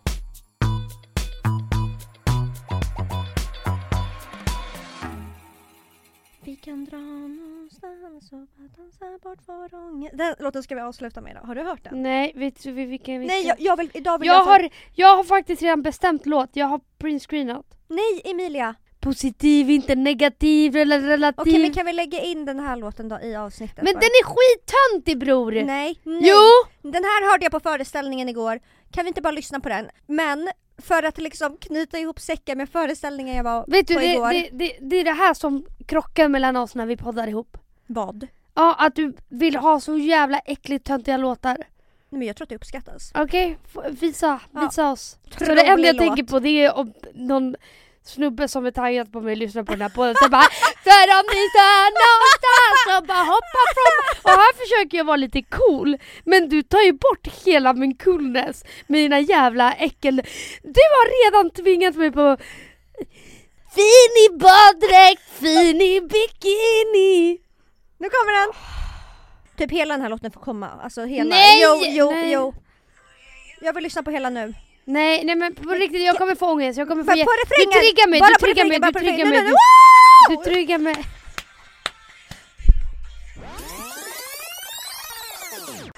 Vi 6.48 6.56
kan 6.56 6.84
dra 6.84 6.96
någonstans 6.96 8.32
och 8.32 8.38
bara 8.38 8.68
dansa 8.76 9.18
bort 9.22 9.38
vår 9.46 9.74
ångest. 9.74 10.18
Den 10.18 10.34
låten 10.38 10.62
ska 10.62 10.74
vi 10.74 10.80
avsluta 10.80 11.20
med 11.20 11.30
idag. 11.30 11.40
Har 11.42 11.54
du 11.54 11.62
hört 11.62 11.84
den? 11.84 12.02
Nej, 12.02 12.32
vet 12.36 12.62
du 12.62 12.72
vilken 12.72 13.20
vi 13.20 13.26
Nej, 13.26 13.40
ska- 13.40 13.48
jag, 13.48 13.60
jag 13.60 13.76
vill, 13.76 13.90
idag 13.94 14.18
vill 14.18 14.26
jag, 14.26 14.36
jag, 14.36 14.44
få- 14.44 14.50
har, 14.50 14.68
jag 14.94 15.16
har 15.16 15.24
faktiskt 15.24 15.62
redan 15.62 15.82
bestämt 15.82 16.26
låt. 16.26 16.50
Jag 16.52 16.66
har 16.66 16.80
printscreenat. 16.98 17.66
Nej, 17.88 18.22
Emilia! 18.24 18.74
Positiv, 19.00 19.70
inte 19.70 19.94
negativ, 19.94 20.76
eller 20.76 21.00
relativ. 21.00 21.40
Okej, 21.40 21.58
men 21.62 21.72
kan 21.72 21.86
vi 21.86 21.92
lägga 21.92 22.20
in 22.20 22.44
den 22.44 22.60
här 22.60 22.76
låten 22.76 23.08
då 23.08 23.20
i 23.20 23.36
avsnittet? 23.36 23.76
Men 23.84 23.94
bara? 23.94 24.00
den 24.00 24.08
är 24.08 24.24
skittöntig 24.24 25.18
bror! 25.18 25.52
Nej, 25.52 26.00
nej. 26.02 26.20
Jo! 26.22 26.90
Den 26.92 27.04
här 27.04 27.30
hörde 27.30 27.44
jag 27.44 27.52
på 27.52 27.60
föreställningen 27.60 28.28
igår. 28.28 28.60
Kan 28.92 29.04
vi 29.04 29.08
inte 29.08 29.22
bara 29.22 29.30
lyssna 29.30 29.60
på 29.60 29.68
den? 29.68 29.88
Men 30.06 30.48
för 30.78 31.02
att 31.02 31.18
liksom 31.18 31.56
knyta 31.56 31.98
ihop 31.98 32.20
säcken 32.20 32.58
med 32.58 32.68
föreställningen 32.68 33.36
jag 33.36 33.44
var 33.44 33.64
Vet 33.68 33.86
du, 33.88 33.94
på 33.94 34.00
det, 34.00 34.06
igår. 34.06 34.30
det, 34.30 34.48
det, 34.52 34.76
det 34.80 34.96
är 34.96 35.04
det 35.04 35.12
här 35.12 35.34
som 35.34 35.66
krockar 35.86 36.28
mellan 36.28 36.56
oss 36.56 36.74
när 36.74 36.86
vi 36.86 36.96
poddar 36.96 37.26
ihop. 37.28 37.56
Vad? 37.86 38.26
Ja, 38.54 38.74
att 38.78 38.94
du 38.96 39.12
vill 39.28 39.56
ha 39.56 39.80
så 39.80 39.98
jävla 39.98 40.38
äckligt 40.38 40.86
töntiga 40.86 41.16
låtar. 41.16 41.56
Nej, 42.10 42.18
men 42.18 42.22
jag 42.22 42.36
tror 42.36 42.44
att 42.44 42.48
det 42.48 42.54
uppskattas. 42.56 43.12
Okej, 43.14 43.58
f- 43.64 43.84
visa, 44.00 44.40
visa 44.50 44.90
oss. 44.90 45.16
Så 45.38 45.44
det 45.44 45.50
enda 45.66 45.86
jag 45.86 45.96
låt. 45.96 45.98
tänker 46.06 46.22
på 46.24 46.38
det 46.40 46.64
är 46.64 46.76
om 46.76 46.92
någon 47.14 47.56
snubbe 48.08 48.48
som 48.48 48.66
är 48.66 48.70
taggad 48.70 49.12
på 49.12 49.20
mig 49.20 49.36
lyssnar 49.36 49.62
på 49.62 49.72
den 49.72 49.82
här 49.82 49.88
podden 49.88 50.14
så 50.22 50.28
bara 50.28 50.48
För 50.86 51.06
om 51.18 51.26
ni 51.36 51.42
står 51.54 51.88
någonstans 52.04 52.80
och 52.94 53.06
bara 53.06 53.24
hoppa 53.34 53.62
från... 53.76 53.94
Och 54.22 54.38
här 54.40 54.54
försöker 54.62 54.98
jag 54.98 55.04
vara 55.04 55.16
lite 55.16 55.42
cool. 55.42 55.98
Men 56.24 56.48
du 56.48 56.62
tar 56.62 56.80
ju 56.80 56.92
bort 56.92 57.28
hela 57.44 57.72
min 57.72 57.96
coolness 57.96 58.64
med 58.86 59.00
dina 59.00 59.20
jävla 59.20 59.72
äckel... 59.72 60.16
Du 60.62 60.82
har 60.96 61.06
redan 61.24 61.50
tvingat 61.50 61.94
mig 61.94 62.12
på... 62.12 62.36
Fin 63.74 64.12
i 64.26 64.38
baddräkt, 64.38 65.22
fin 65.40 65.80
i 65.80 66.00
bikini. 66.00 67.38
Nu 67.98 68.08
kommer 68.08 68.40
den! 68.40 68.54
Typ 69.56 69.70
hela 69.70 69.94
den 69.94 70.02
här 70.02 70.08
låten 70.08 70.30
får 70.30 70.40
komma. 70.40 70.70
Alltså 70.82 71.04
hela. 71.04 71.30
Nej! 71.30 71.60
Jo, 71.62 71.80
jo, 71.82 72.10
Nej. 72.10 72.32
jo. 72.32 72.54
Jag 73.60 73.72
vill 73.72 73.84
lyssna 73.84 74.02
på 74.02 74.10
hela 74.10 74.30
nu. 74.30 74.54
Nej, 74.88 75.24
nej 75.24 75.36
men 75.36 75.54
på 75.54 75.70
riktigt 75.70 76.02
jag 76.02 76.16
kommer 76.16 76.34
få 76.34 76.46
ångest. 76.52 76.78
Jag 76.78 76.88
kommer 76.88 77.04
få 77.04 77.10
på 77.10 77.16
refrängen! 77.16 77.72
Du 77.72 77.80
triggar 77.80 78.08
mig, 78.10 78.20
Bara 78.20 78.28
du 78.28 78.34
triggar 78.34 78.64
mig, 78.64 78.78
du 78.80 78.92
triggar 78.92 79.26
mig. 79.26 79.52
Du, 80.28 80.36
triggar 80.36 80.78
mig. 80.78 80.94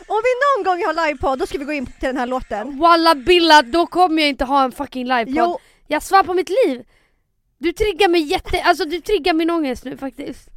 Om 0.06 0.22
vi 0.26 0.32
någon 0.42 0.64
gång 0.64 0.86
har 0.86 1.06
livepodd 1.06 1.38
då 1.38 1.46
ska 1.46 1.58
vi 1.58 1.64
gå 1.64 1.72
in 1.72 1.86
till 1.86 1.94
den 2.00 2.16
här 2.16 2.26
låten. 2.26 2.78
Walla 2.78 3.14
billa, 3.14 3.62
då 3.62 3.86
kommer 3.86 4.22
jag 4.22 4.28
inte 4.28 4.44
ha 4.44 4.64
en 4.64 4.72
fucking 4.72 5.06
livepodd. 5.06 5.60
Jag 5.86 6.02
svär 6.02 6.22
på 6.22 6.34
mitt 6.34 6.48
liv. 6.48 6.84
Du 7.58 7.72
triggar 7.72 8.08
mig 8.08 8.20
jätte, 8.20 8.62
alltså 8.62 8.84
du 8.84 9.00
triggar 9.00 9.34
min 9.34 9.50
ångest 9.50 9.84
nu 9.84 9.96
faktiskt. 9.96 10.49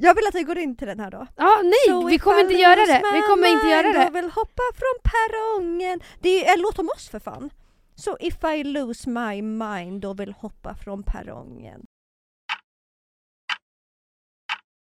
Jag 0.00 0.14
vill 0.14 0.26
att 0.28 0.34
vi 0.34 0.42
går 0.42 0.58
in 0.58 0.76
till 0.76 0.86
den 0.86 1.00
här 1.00 1.10
då. 1.10 1.26
Ja, 1.36 1.60
nej, 1.64 1.88
So 1.88 2.06
vi 2.06 2.18
kommer 2.18 2.40
inte 2.40 2.54
göra 2.54 2.86
det. 2.86 3.02
Vi 3.12 3.22
kommer 3.22 3.48
inte 3.48 3.66
göra 3.66 3.92
det. 3.92 4.04
Jag 4.04 4.10
vill 4.10 4.30
hoppa 4.30 4.62
från 4.74 4.96
perrongen. 5.02 6.00
Det 6.20 6.48
är 6.48 6.54
en 6.54 6.60
låt 6.60 6.78
om 6.78 6.88
oss 6.88 7.08
för 7.08 7.18
fan. 7.18 7.50
So 7.94 8.16
if 8.20 8.44
I 8.44 8.64
lose 8.64 9.10
my 9.10 9.42
mind 9.42 10.00
då 10.00 10.14
vill 10.14 10.32
hoppa 10.32 10.74
från 10.74 11.02
perrongen. 11.02 11.84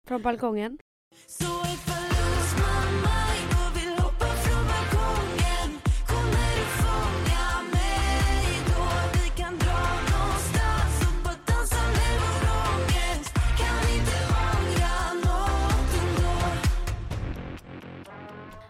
Från 0.09 0.23
balkongen. 0.23 0.79
Så 1.27 1.45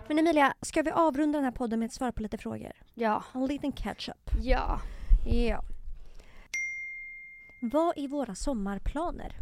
Men 0.09 0.19
Emilia, 0.19 0.55
ska 0.63 0.83
vi 0.83 0.91
avrunda 0.91 1.39
den 1.39 1.45
här 1.45 1.53
podden 1.53 1.79
med 1.79 1.87
att 1.87 1.93
svara 1.93 2.13
på 2.13 2.23
lite 2.23 2.39
frågor? 2.39 2.73
Ja. 2.95 3.25
En 3.35 3.47
liten 3.47 3.73
catch-up. 3.73 4.31
Ja. 4.43 4.81
Ja. 5.27 5.63
Vad 7.73 7.99
är 7.99 8.09
våra 8.09 8.35
sommarplaner? 8.35 9.33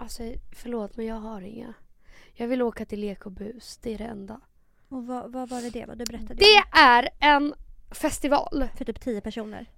Alltså 0.00 0.22
förlåt 0.56 0.96
men 0.96 1.06
jag 1.06 1.16
har 1.16 1.40
inga. 1.40 1.74
Jag 2.34 2.48
vill 2.48 2.62
åka 2.62 2.84
till 2.86 3.00
Lek 3.00 3.26
och 3.26 3.32
Bus, 3.32 3.78
det 3.82 3.94
är 3.94 3.98
det 3.98 4.04
enda. 4.04 4.40
Och 4.88 5.06
vad, 5.06 5.32
vad 5.32 5.48
var 5.48 5.60
det 5.62 5.70
det 5.70 5.86
var? 5.86 5.94
Du 5.96 6.04
berättade 6.04 6.34
Det 6.34 6.78
är 6.78 7.08
en 7.20 7.54
festival. 7.90 8.64
för 8.76 8.84
typ 8.84 9.00
10 9.00 9.20
personer. 9.20 9.70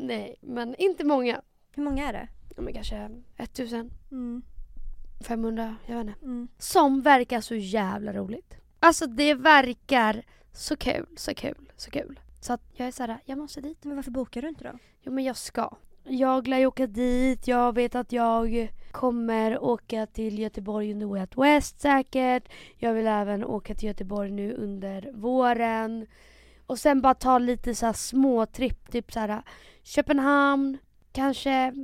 Nej, 0.00 0.36
men 0.40 0.74
inte 0.78 1.04
många. 1.04 1.40
Hur 1.74 1.82
många 1.82 2.08
är 2.08 2.12
det? 2.12 2.28
Ja, 2.56 2.62
Men 2.62 2.74
kanske 2.74 2.96
1500, 3.36 3.90
Mm. 4.10 4.42
jag 5.86 5.96
vet 5.96 6.06
inte. 6.06 6.24
Mm. 6.24 6.48
Som 6.58 7.02
verkar 7.02 7.40
så 7.40 7.54
jävla 7.54 8.12
roligt. 8.12 8.56
Alltså 8.80 9.06
det 9.06 9.34
verkar 9.34 10.22
så 10.52 10.76
kul, 10.76 11.06
så 11.16 11.34
kul, 11.34 11.72
så 11.76 11.90
kul. 11.90 12.20
Så 12.40 12.52
att 12.52 12.60
jag 12.72 12.88
är 12.88 12.92
såhär, 12.92 13.18
jag 13.24 13.38
måste 13.38 13.60
dit. 13.60 13.84
Men 13.84 13.96
varför 13.96 14.10
bokar 14.10 14.42
du 14.42 14.48
inte 14.48 14.64
då? 14.64 14.78
Jo 15.02 15.12
men 15.12 15.24
jag 15.24 15.36
ska. 15.36 15.76
Jag 16.04 16.48
lär 16.48 16.58
ju 16.58 16.66
åka 16.66 16.86
dit, 16.86 17.48
jag 17.48 17.74
vet 17.74 17.94
att 17.94 18.12
jag 18.12 18.72
kommer 18.92 19.64
åka 19.64 20.06
till 20.06 20.38
Göteborg 20.38 20.92
under 20.92 21.06
Way 21.06 21.20
Out 21.20 21.36
West 21.36 21.80
säkert. 21.80 22.48
Jag 22.76 22.94
vill 22.94 23.06
även 23.06 23.44
åka 23.44 23.74
till 23.74 23.88
Göteborg 23.88 24.30
nu 24.30 24.54
under 24.54 25.12
våren. 25.12 26.06
Och 26.66 26.78
sen 26.78 27.00
bara 27.00 27.14
ta 27.14 27.38
lite 27.38 27.74
så 27.74 27.86
här 27.86 27.92
små 27.92 28.46
tripp, 28.46 28.90
typ 28.90 29.12
så 29.12 29.20
här 29.20 29.42
Köpenhamn, 29.82 30.78
kanske 31.12 31.74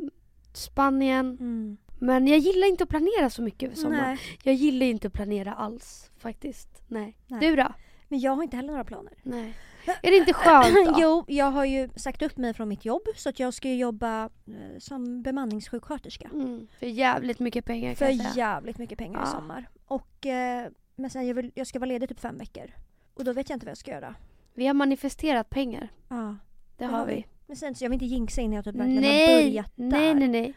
Spanien. 0.52 1.36
Mm. 1.40 1.76
Men 1.98 2.26
jag 2.26 2.38
gillar 2.38 2.66
inte 2.68 2.84
att 2.84 2.90
planera 2.90 3.30
så 3.30 3.42
mycket 3.42 3.66
över 3.66 3.76
sommaren. 3.76 4.04
Nej. 4.04 4.18
Jag 4.42 4.54
gillar 4.54 4.86
inte 4.86 5.06
att 5.06 5.12
planera 5.12 5.54
alls 5.54 6.10
faktiskt. 6.18 6.82
Nej. 6.88 7.16
Nej. 7.26 7.40
Du 7.40 7.56
då? 7.56 7.72
Men 8.08 8.20
jag 8.20 8.36
har 8.36 8.42
inte 8.42 8.56
heller 8.56 8.70
några 8.70 8.84
planer. 8.84 9.12
Nej. 9.22 9.54
Är 10.02 10.10
det 10.10 10.16
inte 10.16 10.32
skönt 10.32 10.74
då? 10.86 10.94
jo, 10.98 11.24
jag 11.28 11.50
har 11.50 11.64
ju 11.64 11.88
sagt 11.96 12.22
upp 12.22 12.36
mig 12.36 12.54
från 12.54 12.68
mitt 12.68 12.84
jobb 12.84 13.02
så 13.16 13.28
att 13.28 13.38
jag 13.40 13.54
ska 13.54 13.72
jobba 13.72 14.24
eh, 14.24 14.78
som 14.78 15.22
bemanningssjuksköterska. 15.22 16.30
Mm, 16.32 16.66
för 16.78 16.86
jävligt 16.86 17.38
mycket 17.38 17.64
pengar 17.64 17.88
kan 17.88 17.96
För 17.96 18.06
jag 18.06 18.16
säga. 18.16 18.32
jävligt 18.36 18.78
mycket 18.78 18.98
pengar 18.98 19.18
i 19.18 19.22
Ja. 19.24 19.26
sommar. 19.26 19.68
Och, 19.86 20.26
eh, 20.26 20.68
men 20.96 21.10
sen 21.10 21.26
jag, 21.26 21.34
vill, 21.34 21.50
jag 21.54 21.66
ska 21.66 21.78
vara 21.78 21.88
ledig 21.88 22.08
typ 22.08 22.20
fem 22.20 22.38
veckor. 22.38 22.70
Och 23.14 23.24
då 23.24 23.32
vet 23.32 23.50
jag 23.50 23.56
inte 23.56 23.66
vad 23.66 23.70
jag 23.70 23.78
ska 23.78 23.90
göra. 23.90 24.14
Vi 24.54 24.66
har 24.66 24.74
manifesterat 24.74 25.50
pengar. 25.50 25.88
Ja. 26.08 26.36
Det 26.76 26.84
har 26.84 27.06
vi. 27.06 27.26
Men 27.46 27.56
sen 27.56 27.74
så 27.74 27.84
jag 27.84 27.90
vill 27.90 27.94
inte 28.02 28.06
jinxa 28.14 28.40
in 28.40 28.50
när 28.50 28.56
jag 28.56 28.64
typ 28.64 28.74
verkligen 28.74 29.04
har 29.04 29.42
börjat 29.42 29.72
där. 29.76 29.84
nej, 29.84 30.14
nej, 30.14 30.28
nej. 30.28 30.54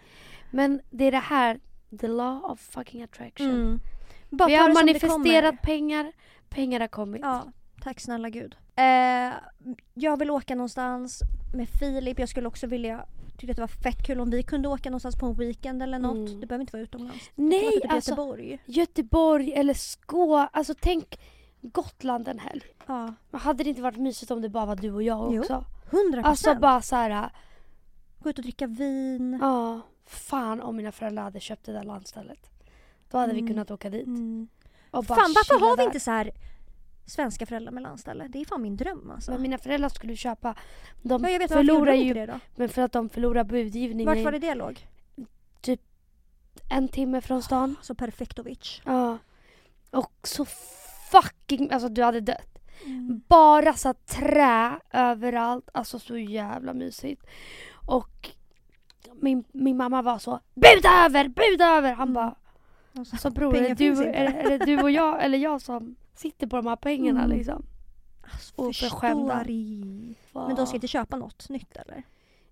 Men 0.51 0.81
det 0.89 1.05
är 1.05 1.11
det 1.11 1.17
här, 1.17 1.59
the 1.99 2.07
law 2.07 2.43
of 2.51 2.59
fucking 2.59 3.03
attraction. 3.03 3.49
Mm. 3.49 3.79
Vi 4.29 4.37
har 4.43 4.49
det 4.49 4.67
det 4.67 4.73
manifesterat 4.73 5.61
pengar, 5.61 6.11
pengar 6.49 6.79
har 6.79 6.87
kommit. 6.87 7.21
Ja, 7.21 7.43
tack 7.81 7.99
snälla 7.99 8.29
gud. 8.29 8.55
Eh, 8.75 9.33
jag 9.93 10.17
vill 10.19 10.29
åka 10.31 10.55
någonstans 10.55 11.21
med 11.55 11.69
Filip. 11.69 12.19
Jag 12.19 12.29
skulle 12.29 12.47
också 12.47 12.67
vilja 12.67 13.05
tyckte 13.37 13.51
att 13.51 13.55
det 13.55 13.61
var 13.61 13.91
fett 13.91 14.05
kul 14.07 14.19
om 14.19 14.29
vi 14.29 14.43
kunde 14.43 14.67
åka 14.67 14.89
någonstans 14.89 15.15
på 15.15 15.25
en 15.25 15.33
weekend 15.33 15.83
eller 15.83 15.99
något. 15.99 16.29
Mm. 16.29 16.39
Det 16.39 16.47
behöver 16.47 16.61
inte 16.61 16.73
vara 16.73 16.83
utomlands. 16.83 17.29
Det 17.35 17.41
Nej, 17.43 17.71
typ 17.81 17.91
alltså 17.91 18.11
Göteborg. 18.11 18.59
Göteborg 18.65 19.53
eller 19.53 19.73
Skå, 19.73 20.37
alltså 20.37 20.73
tänk 20.79 21.19
Gotland 21.61 22.27
en 22.27 22.39
helg. 22.39 22.63
Ja, 22.87 23.13
Men 23.31 23.41
hade 23.41 23.63
det 23.63 23.69
inte 23.69 23.81
varit 23.81 23.97
mysigt 23.97 24.31
om 24.31 24.41
det 24.41 24.49
bara 24.49 24.65
var 24.65 24.75
du 24.75 24.91
och 24.91 25.03
jag 25.03 25.33
Jo, 25.33 25.41
också? 25.41 25.65
hundra 25.91 26.21
Alltså 26.21 26.43
procent. 26.45 26.61
bara 26.61 26.81
så 26.81 26.95
här, 26.95 27.29
Gå 28.19 28.29
ut 28.29 28.37
och 28.37 28.43
dricka 28.43 28.67
vin. 28.67 29.37
ja, 29.41 29.81
fan 30.09 30.61
om 30.61 30.75
mina 30.75 30.91
föräldrar 30.91 31.23
hade 31.23 31.39
köpt 31.39 31.63
det 31.65 31.71
där 31.73 31.83
landstället. 31.83 32.49
Då 33.09 33.17
hade 33.17 33.33
vi 33.33 33.39
Mm. 33.39 33.47
kunnat 33.53 33.71
åka 33.71 33.89
dit. 33.89 34.07
Mm. 34.07 34.47
Och 34.91 35.03
bara 35.05 35.15
Fan 35.19 35.33
varför 35.35 35.65
har 35.65 35.77
vi 35.77 35.81
där. 35.81 35.87
inte 35.87 35.99
så 35.99 36.11
här 36.11 36.31
svenska 37.05 37.45
föräldrar 37.45 37.71
med 37.71 37.83
landställe? 37.83 38.27
Det 38.27 38.41
är 38.41 38.45
fan 38.45 38.61
min 38.61 38.77
dröm 38.77 39.11
alltså. 39.11 39.31
Men 39.31 39.41
mina 39.41 39.57
föräldrar 39.57 39.89
skulle 39.89 40.15
köpa. 40.15 40.55
De 41.01 41.23
ja, 41.23 41.29
jag 41.29 41.39
vet 41.39 41.51
förlorar 41.51 41.93
ju, 41.93 42.13
det 42.13 42.25
då? 42.25 42.39
men 42.55 42.69
för 42.69 42.81
att 42.81 42.91
de 42.91 43.09
förlorar 43.09 43.43
budgivningen 43.43 44.15
Vart 44.15 44.25
var 44.25 44.31
det 44.31 44.39
det 44.39 44.55
låg? 44.55 44.87
en 46.69 46.87
timme 46.87 47.21
från 47.21 47.43
stan. 47.43 47.75
Så 47.81 47.95
perfektovic. 47.95 48.81
Ja. 48.85 49.17
Och 49.91 50.13
så 50.23 50.45
fucking, 51.11 51.71
alltså 51.71 51.89
du 51.89 52.03
hade 52.03 52.19
dött. 52.21 52.59
Mm. 52.85 53.21
Bara 53.27 53.73
så 53.73 53.93
trä 53.93 54.79
överallt, 54.91 55.69
alltså 55.73 55.99
så 55.99 56.17
jävla 56.17 56.73
mysigt. 56.73 57.25
Och 57.87 58.29
min, 59.21 59.43
min 59.51 59.77
mamma 59.77 60.01
var 60.01 60.17
så 60.19 60.39
buda 60.53 61.05
över, 61.05 61.27
buda 61.27 61.65
över! 61.77 61.93
Han 61.93 62.07
Mm. 62.07 62.13
bara 62.13 62.35
Alltså, 62.97 63.15
alltså 63.15 63.29
bror 63.29 63.55
är 63.55 63.61
det, 63.61 63.73
du, 63.73 64.03
är, 64.03 64.13
är 64.33 64.57
det 64.57 64.65
du 64.65 64.81
och 64.81 64.91
jag 64.91 65.23
eller 65.25 65.37
jag 65.37 65.61
som 65.61 65.95
sitter 66.13 66.47
på 66.47 66.55
de 66.55 66.67
här 66.67 66.75
pengarna 66.75 67.23
Mm. 67.23 67.37
liksom? 67.37 67.65
alltså, 68.21 68.53
oförskämda. 68.55 69.43
Men 70.33 70.55
de 70.55 70.65
ska 70.67 70.75
inte 70.75 70.87
köpa 70.87 71.17
något 71.17 71.49
nytt 71.49 71.77
eller? 71.77 72.03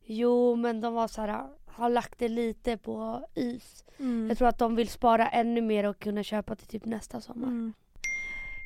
Jo 0.05 0.55
men 0.55 0.81
de 0.81 0.93
var 0.93 1.07
så 1.07 1.21
här, 1.21 1.43
har 1.65 1.89
lagt 1.89 2.19
det 2.19 2.27
lite 2.29 2.77
på 2.77 3.27
is. 3.35 3.85
Mm. 3.99 4.27
Jag 4.29 4.37
tror 4.37 4.47
att 4.47 4.59
de 4.59 4.75
vill 4.75 4.87
spara 4.89 5.27
ännu 5.29 5.61
mer 5.61 5.83
och 5.85 5.99
kunna 5.99 6.23
köpa 6.23 6.55
till 6.55 6.67
typ 6.67 6.85
nästa 6.85 7.21
sommar. 7.21 7.47
Mm. 7.47 7.73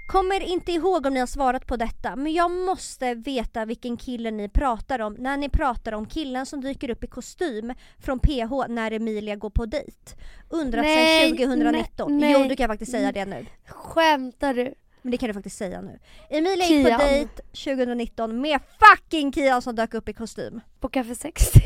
Kommer 0.08 0.40
inte 0.44 0.72
ihåg 0.72 1.06
om 1.06 1.14
ni 1.14 1.20
har 1.20 1.28
svarat 1.28 1.68
på 1.68 1.76
detta 1.76 2.16
men 2.16 2.34
jag 2.34 2.52
måste 2.52 3.14
veta 3.16 3.66
vilken 3.66 3.98
kille 3.98 4.32
ni 4.32 4.50
pratar 4.50 5.00
om 5.00 5.14
när 5.14 5.38
ni 5.38 5.50
pratar 5.50 5.92
om 5.92 6.06
killen 6.06 6.46
som 6.46 6.62
dyker 6.62 6.90
upp 6.90 7.04
i 7.04 7.08
kostym 7.08 7.74
från 8.00 8.20
PH 8.20 8.68
när 8.70 8.92
Emilia 8.92 9.36
går 9.36 9.50
på 9.50 9.66
dejt. 9.66 10.16
Undrat 10.50 10.86
Nej, 10.86 11.30
sedan 11.30 11.38
2019. 11.38 12.18
nej, 12.18 12.32
jo 12.34 12.48
du 12.50 12.56
kan 12.56 12.68
faktiskt 12.70 12.92
säga 12.92 13.12
det 13.12 13.26
nu. 13.26 13.46
Skämtar 13.68 14.54
du? 14.54 14.74
Men 15.02 15.12
det 15.12 15.18
kan 15.18 15.28
du 15.28 15.34
faktiskt 15.34 15.58
säga 15.58 15.82
nu. 15.82 16.00
Emilia 16.30 16.68
gick 16.68 16.84
på 16.84 16.88
Kian. 16.88 17.00
dejt 17.00 17.42
2019 17.52 18.42
med 18.42 18.60
fucking 18.80 19.34
Kian 19.34 19.62
som 19.62 19.76
dök 19.76 19.94
upp 19.94 20.10
i 20.10 20.14
kostym. 20.14 20.62
På 20.80 20.90
Café 20.90 21.16
60? 21.16 21.60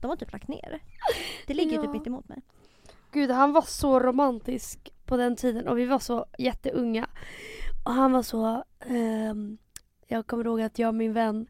De 0.00 0.06
har 0.10 0.16
typ 0.16 0.32
lagt 0.32 0.48
ner. 0.48 0.80
Det 1.46 1.54
ligger 1.54 1.76
Ja. 1.76 1.82
typ 1.82 1.92
mitt 1.92 2.06
emot 2.06 2.28
mig. 2.28 2.38
Gud 3.12 3.30
han 3.30 3.52
var 3.52 3.62
så 3.62 4.00
romantisk 4.00 4.88
på 5.06 5.16
den 5.16 5.36
tiden 5.36 5.68
och 5.68 5.78
vi 5.78 5.86
var 5.86 5.98
så 5.98 6.26
jätteunga. 6.38 7.06
Och 7.84 7.92
han 7.92 8.12
var 8.12 8.22
så, 8.22 8.64
ehm, 8.86 9.58
jag 10.06 10.26
kommer 10.26 10.44
ihåg 10.44 10.60
att 10.60 10.78
jag 10.78 10.88
och 10.88 10.94
min 10.94 11.12
vän 11.12 11.46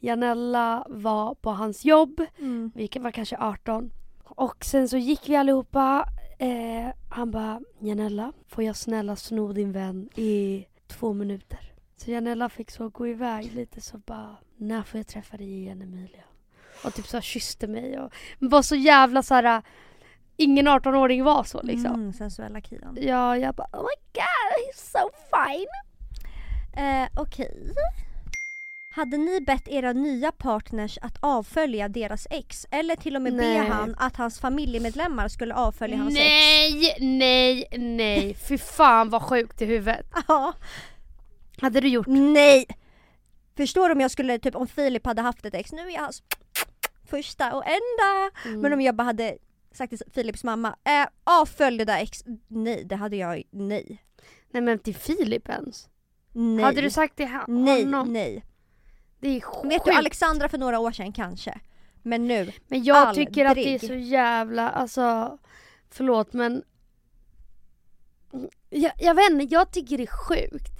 Janella 0.00 0.86
var 0.88 1.34
på 1.34 1.50
hans 1.50 1.84
jobb. 1.84 2.20
Mm. 2.38 2.72
Vi 2.74 2.90
var 3.00 3.10
kanske 3.10 3.36
18. 3.38 3.90
Och 4.24 4.64
sen 4.64 4.88
så 4.88 4.96
gick 4.96 5.28
vi 5.28 5.36
allihopa. 5.36 6.08
Eh, 6.38 6.88
han 7.08 7.30
bara, 7.30 7.60
Janella, 7.78 8.32
får 8.48 8.64
jag 8.64 8.76
snälla 8.76 9.16
sno 9.16 9.52
din 9.52 9.72
vän 9.72 10.08
i 10.14 10.66
två 10.86 11.12
minuter? 11.12 11.72
Så 11.96 12.10
Janella 12.10 12.48
fick 12.48 12.70
så 12.70 12.88
gå 12.88 13.08
iväg 13.08 13.52
lite 13.54 13.80
så 13.80 13.98
bara, 13.98 14.36
när 14.56 14.82
får 14.82 14.98
jag 14.98 15.06
träffa 15.06 15.36
dig 15.36 15.58
igen 15.58 15.82
Emilia? 15.82 16.24
Och 16.84 16.94
typ 16.94 17.06
så 17.06 17.20
kysste 17.20 17.66
mig 17.66 18.00
och 18.00 18.12
var 18.38 18.62
så 18.62 18.76
jävla 18.76 19.22
så 19.22 19.34
här 19.34 19.62
ingen 20.38 20.68
18-åring 20.68 21.24
var 21.24 21.44
så 21.44 21.62
liksom. 21.62 21.94
Mm, 21.94 22.12
sensuella 22.12 22.60
Kian. 22.60 22.98
Ja, 23.00 23.36
jag 23.36 23.54
bara 23.54 23.68
oh 23.72 23.82
my 23.82 24.12
god 24.12 24.66
he's 24.66 24.90
so 24.92 25.10
fine. 25.30 25.68
Eh, 26.84 27.08
Okej. 27.16 27.74
Hade 28.90 29.16
ni 29.16 29.40
bett 29.40 29.68
era 29.68 29.92
nya 29.92 30.32
partners 30.32 30.98
att 31.02 31.16
avfölja 31.20 31.88
deras 31.88 32.26
ex? 32.30 32.66
Eller 32.70 32.96
till 32.96 33.16
och 33.16 33.22
med 33.22 33.32
Nej. 33.32 33.60
be 33.60 33.66
han 33.74 33.94
att 33.98 34.16
hans 34.16 34.40
familjemedlemmar 34.40 35.28
skulle 35.28 35.54
avfölja 35.54 35.96
hans 35.96 36.14
ex? 36.16 36.24
Nej, 36.24 36.96
nej, 37.00 37.66
nej. 37.78 38.34
Fy 38.34 38.58
fan 38.58 39.10
vad 39.10 39.22
sjukt 39.22 39.62
i 39.62 39.64
huvudet. 39.66 40.06
Ja. 40.28 40.52
Hade 41.60 41.80
du 41.80 41.88
gjort? 41.88 42.06
Nej! 42.06 42.66
Förstår 43.56 43.88
du 43.88 43.92
om 43.92 44.00
jag 44.00 44.10
skulle, 44.10 44.38
typ 44.38 44.54
om 44.54 44.66
Filip 44.66 45.06
hade 45.06 45.22
haft 45.22 45.44
ett 45.44 45.54
ex, 45.54 45.72
nu 45.72 45.82
är 45.88 45.94
jag 45.94 46.00
hans 46.00 46.22
första 47.10 47.54
och 47.54 47.64
enda. 47.66 48.30
Mm. 48.44 48.60
Men 48.60 48.72
om 48.72 48.80
jag 48.80 48.94
bara 48.96 49.04
hade 49.04 49.36
sagt 49.78 49.90
till 49.90 50.12
Filips 50.12 50.44
mamma, 50.44 50.76
eh, 50.84 51.06
avfölj 51.24 51.78
det 51.78 51.84
där 51.84 51.98
ex. 52.02 52.24
Nej, 52.48 52.84
det 52.84 52.96
hade 52.96 53.16
jag, 53.16 53.42
nej. 53.50 54.02
Nej 54.50 54.62
men 54.62 54.78
till 54.78 54.94
Filip 54.94 55.48
ens? 55.48 55.88
Nej. 56.32 56.64
Hade 56.64 56.80
du 56.80 56.90
sagt 56.90 57.16
till 57.16 57.28
ha- 57.28 57.44
Nej, 57.48 57.84
honom? 57.84 58.12
nej. 58.12 58.44
Det 59.20 59.28
är 59.36 59.40
sjukt. 59.40 59.72
Vet 59.74 59.84
du 59.84 59.90
Alexandra 59.92 60.48
för 60.48 60.58
några 60.58 60.78
år 60.78 60.92
sedan 60.92 61.12
kanske. 61.12 61.60
Men 62.02 62.26
nu, 62.28 62.52
Men 62.68 62.84
jag 62.84 63.14
tycker 63.14 63.44
att 63.44 63.54
det 63.54 63.68
är 63.68 63.72
Aldrig. 63.74 63.90
så 63.90 63.94
jävla, 63.96 64.68
alltså 64.70 65.38
förlåt 65.90 66.32
men 66.32 66.62
jag, 68.70 68.92
jag 68.98 69.14
vet 69.14 69.30
inte, 69.30 69.54
jag 69.54 69.72
tycker 69.72 69.96
det 69.98 70.02
är 70.04 70.06
sjukt. 70.28 70.72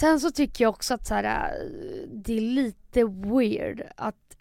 Sen 0.00 0.20
så 0.20 0.30
tycker 0.30 0.64
jag 0.64 0.70
också 0.70 0.94
att 0.94 1.06
så 1.06 1.14
här, 1.14 1.24
äh, 1.24 1.66
det 2.12 2.36
är 2.36 2.40
lite 2.40 3.04
weird 3.04 3.82
att 3.96 4.36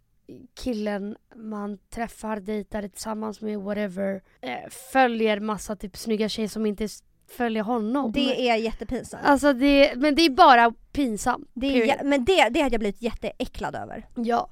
killen 0.54 1.18
man 1.36 1.78
träffar, 1.90 2.40
dejtar 2.40 2.82
tillsammans 2.82 3.42
med, 3.42 3.60
whatever, 3.60 4.22
eh, 4.42 4.70
följer 4.92 5.40
massa 5.40 5.76
typ 5.76 5.98
snygga 5.98 6.30
tjejer 6.30 6.50
som 6.50 6.66
inte 6.66 6.88
följer 7.28 7.64
honom. 7.64 8.12
det 8.12 8.50
är 8.50 8.56
jättepinsamt. 8.56 9.24
Alltså 9.26 9.54
det, 9.54 9.94
men 9.96 10.16
det 10.16 10.22
är 10.22 10.30
bara 10.30 10.74
pinsamt. 10.92 11.50
Det 11.54 11.90
är, 11.90 12.04
men 12.04 12.26
det, 12.26 12.50
det 12.50 12.62
hade 12.62 12.74
jag 12.74 12.80
blivit 12.80 13.02
jätteäcklad 13.02 13.76
över. 13.76 14.08
Ja. 14.16 14.50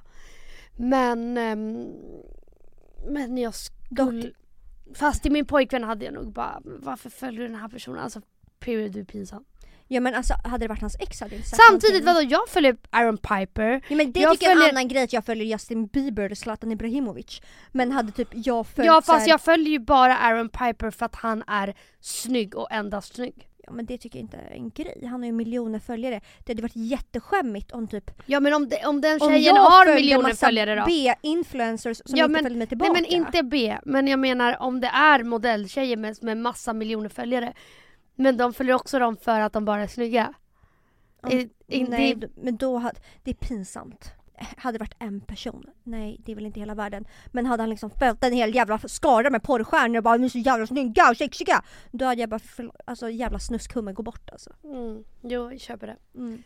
Men... 0.76 1.38
ehm, 1.38 1.92
men 3.06 3.38
jag 3.38 3.54
skulle... 3.54 4.32
Fast 4.94 5.22
till 5.22 5.32
min 5.32 5.46
pojkvän 5.46 5.84
hade 5.84 6.04
jag 6.04 6.14
nog 6.14 6.32
bara, 6.32 6.60
varför 6.64 7.10
följer 7.10 7.40
du 7.40 7.46
den 7.46 7.56
här 7.56 7.68
personen? 7.68 7.98
Alltså 8.00 8.20
period, 8.58 8.92
du 8.92 9.00
är 9.00 9.04
pinsam. 9.04 9.44
Ja 9.88 10.00
men 10.00 10.14
alltså 10.14 10.34
hade 10.44 10.64
det 10.64 10.68
varit 10.68 10.80
hans 10.80 10.96
ex 11.00 11.20
hade 11.20 11.34
jag 11.34 11.38
inte 11.38 11.48
sagt 11.48 11.62
Samtidigt 11.70 12.04
någonting. 12.04 12.28
vadå, 12.30 12.40
jag 12.42 12.48
följer 12.48 12.76
Aaron 12.90 13.18
Piper. 13.18 13.80
Ja, 13.88 13.96
men 13.96 14.12
det 14.12 14.20
jag 14.20 14.32
tycker 14.32 14.46
jag 14.46 14.50
är 14.52 14.54
följer- 14.56 14.68
en 14.70 14.76
annan 14.76 14.88
grej 14.88 15.02
att 15.02 15.12
jag 15.12 15.24
följer 15.24 15.44
Justin 15.46 15.86
Bieber 15.86 16.30
och 16.30 16.38
Zlatan 16.38 16.72
Ibrahimovic. 16.72 17.40
Men 17.72 17.92
hade 17.92 18.12
typ 18.12 18.28
jag 18.32 18.66
följt 18.66 18.86
Ja 18.86 19.02
så 19.02 19.12
här- 19.12 19.18
fast 19.18 19.28
jag 19.28 19.40
följer 19.40 19.68
ju 19.70 19.78
bara 19.78 20.16
Aaron 20.18 20.48
Piper 20.48 20.90
för 20.90 21.06
att 21.06 21.14
han 21.14 21.42
är 21.46 21.74
snygg 22.00 22.56
och 22.56 22.72
endast 22.72 23.14
snygg. 23.14 23.48
Ja 23.68 23.72
men 23.72 23.86
det 23.86 23.98
tycker 23.98 24.18
jag 24.18 24.24
inte 24.24 24.36
är 24.36 24.50
en 24.50 24.70
grej. 24.70 25.00
Han 25.06 25.20
har 25.20 25.26
ju 25.26 25.32
miljoner 25.32 25.78
följare. 25.78 26.20
Det 26.44 26.52
hade 26.52 26.62
varit 26.62 26.76
jätteskämmigt 26.76 27.72
om 27.72 27.88
typ 27.88 28.10
Ja 28.26 28.40
men 28.40 28.54
om, 28.54 28.68
det, 28.68 28.86
om 28.86 29.00
den 29.00 29.18
om 29.22 29.28
tjejen 29.28 29.54
jag 29.54 29.62
har 29.62 29.94
miljoner 29.94 30.32
följare 30.34 30.74
då? 30.74 30.84
B-influencers 30.86 31.96
som 32.04 32.16
Ja, 32.18 32.24
inte 32.24 32.32
men- 32.32 32.42
följde 32.44 32.58
mig 32.58 32.66
tillbaka. 32.66 32.92
Nej 32.92 33.02
men 33.02 33.10
inte 33.22 33.42
B, 33.42 33.78
men 33.84 34.06
jag 34.08 34.18
menar 34.18 34.56
om 34.62 34.80
det 34.80 34.86
är 34.86 35.22
modelltjejer 35.24 35.96
med, 35.96 36.16
med 36.22 36.36
massa 36.36 36.72
miljoner 36.72 37.08
följare. 37.08 37.52
Men 38.16 38.36
de 38.36 38.52
följer 38.52 38.74
också 38.74 38.98
dem 38.98 39.16
för 39.16 39.40
att 39.40 39.52
de 39.52 39.64
bara 39.64 39.82
är 39.82 39.86
snygga. 39.86 40.32
Om- 41.22 41.30
I- 41.32 41.50
in- 41.66 41.86
Nej 41.90 42.14
det- 42.14 42.30
men 42.36 42.56
då 42.56 42.76
hade, 42.76 43.00
det 43.22 43.30
är 43.30 43.34
pinsamt. 43.34 44.12
Hade 44.56 44.78
det 44.78 44.82
varit 44.82 44.96
en 44.98 45.20
person, 45.20 45.64
nej 45.82 46.20
det 46.24 46.32
är 46.32 46.36
väl 46.36 46.46
inte 46.46 46.60
hela 46.60 46.74
världen. 46.74 47.04
Men 47.26 47.46
hade 47.46 47.62
han 47.62 47.70
liksom 47.70 47.90
följt 47.90 48.24
en 48.24 48.32
hel 48.32 48.54
jävla 48.54 48.78
skara 48.78 49.30
med 49.30 49.42
porrstjärnor 49.42 49.96
och 49.96 50.02
bara 50.04 50.16
ni 50.16 50.24
är 50.24 50.30
så 50.30 50.38
jävla 50.38 50.66
snygga 50.66 51.10
och 51.10 51.16
sexiga. 51.16 51.62
Då 51.92 52.04
hade 52.04 52.20
jag 52.20 52.30
bara, 52.30 52.40
alltså 52.84 53.10
jävla 53.10 53.38
snuskhummer, 53.38 53.92
gå 53.92 54.02
bort 54.02 54.30
alltså. 54.30 54.50
Mm, 54.64 55.04
jo, 55.22 55.50
jag 55.52 55.60
köper 55.60 55.86
det. 55.86 55.96
Mm. 56.14 56.42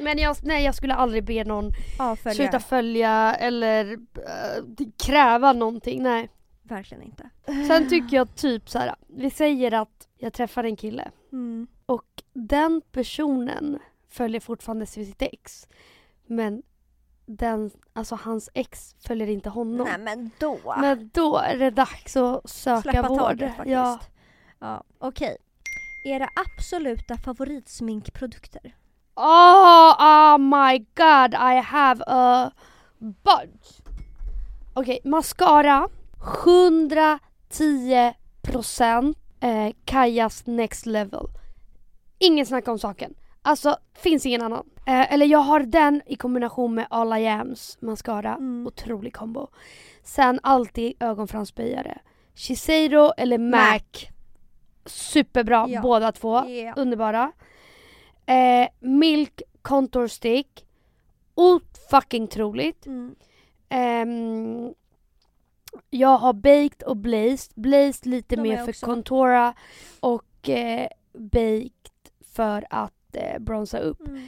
Men 0.00 0.18
jag, 0.18 0.36
nej, 0.42 0.64
jag 0.64 0.74
skulle 0.74 0.94
aldrig 0.94 1.24
be 1.24 1.44
någon 1.44 1.70
Avfölja, 1.98 2.34
sluta 2.34 2.60
följa 2.60 3.34
eller 3.34 3.92
äh, 3.92 4.86
kräva 5.04 5.52
någonting. 5.52 6.02
Nej. 6.02 6.30
Verkligen 6.62 7.02
inte. 7.02 7.30
Sen 7.46 7.88
tycker 7.88 8.16
jag 8.16 8.34
typ 8.34 8.70
så 8.70 8.78
här. 8.78 8.94
vi 9.06 9.30
säger 9.30 9.74
att 9.74 10.08
jag 10.18 10.32
träffar 10.32 10.64
en 10.64 10.76
kille 10.76 11.10
Mm. 11.32 11.66
och 11.86 12.22
den 12.32 12.82
personen 12.92 13.78
följer 14.08 14.40
fortfarande 14.40 14.86
sitt 14.86 15.22
ex. 15.22 15.68
Men 16.26 16.62
den, 17.26 17.70
alltså 17.92 18.18
hans 18.22 18.50
ex 18.54 18.94
följer 18.98 19.26
inte 19.28 19.50
honom. 19.50 19.86
Nej 19.88 19.98
men 19.98 20.30
då. 20.38 20.58
Men 20.80 21.10
då 21.14 21.36
är 21.38 21.58
det 21.58 21.70
dags 21.70 22.16
att 22.16 22.50
söka 22.50 22.82
Släppa 22.82 23.08
vård. 23.08 23.18
taget 23.18 23.56
faktiskt. 23.56 23.72
Ja. 23.72 23.98
Ja, 24.58 24.84
Okej. 24.98 25.36
Era 26.06 26.28
absoluta 26.46 27.16
favoritsminkprodukter? 27.16 28.76
Oh, 29.14 29.92
oh 29.98 30.38
my 30.38 30.78
god, 30.78 31.34
I 31.34 31.60
have 31.60 32.04
a 32.06 32.50
bunch. 32.98 33.80
Okej, 34.74 35.00
mascara. 35.04 35.88
110% 36.22 39.14
eh, 39.40 39.72
Kajas 39.84 40.46
next 40.46 40.86
level. 40.86 41.28
Ingen 42.18 42.46
snack 42.46 42.68
om 42.68 42.78
saken. 42.78 43.14
Alltså, 43.42 43.76
finns 43.94 44.26
ingen 44.26 44.42
annan. 44.42 44.66
Eh, 44.86 45.12
eller 45.12 45.26
jag 45.26 45.38
har 45.38 45.60
den 45.60 46.02
i 46.06 46.16
kombination 46.16 46.74
med 46.74 46.86
All 46.90 47.18
I 47.18 47.28
Ams 47.28 47.78
mascara. 47.80 48.34
Mm. 48.34 48.66
Otrolig 48.66 49.14
kombo. 49.14 49.48
Sen 50.02 50.40
alltid 50.42 50.92
ögonfransböjare. 51.00 51.98
Shiseido 52.34 53.12
eller 53.16 53.38
MAC. 53.38 53.82
Superbra 54.86 55.66
Ja. 55.68 55.80
båda 55.80 56.12
två. 56.12 56.48
Yeah. 56.48 56.78
Underbara. 56.78 57.32
Eh, 58.26 58.68
milk 58.80 59.42
contour 59.62 60.06
stick. 60.06 60.66
Oh, 61.34 61.58
fucking 61.90 62.28
troligt. 62.28 62.86
Mm. 62.86 63.14
Ehm, 63.68 64.74
jag 65.90 66.18
har 66.18 66.32
baked 66.32 66.82
och 66.86 66.96
blazed. 66.96 67.52
Blazed 67.54 68.06
lite 68.06 68.36
De 68.36 68.42
mer 68.42 68.56
för 68.56 68.68
också. 68.68 68.86
contoura 68.86 69.54
och 70.00 70.48
eh, 70.48 70.88
baked 71.12 71.70
för 72.34 72.66
att 72.70 73.16
eh, 73.16 73.38
bronsa 73.38 73.78
upp. 73.78 74.00
Mm. 74.08 74.26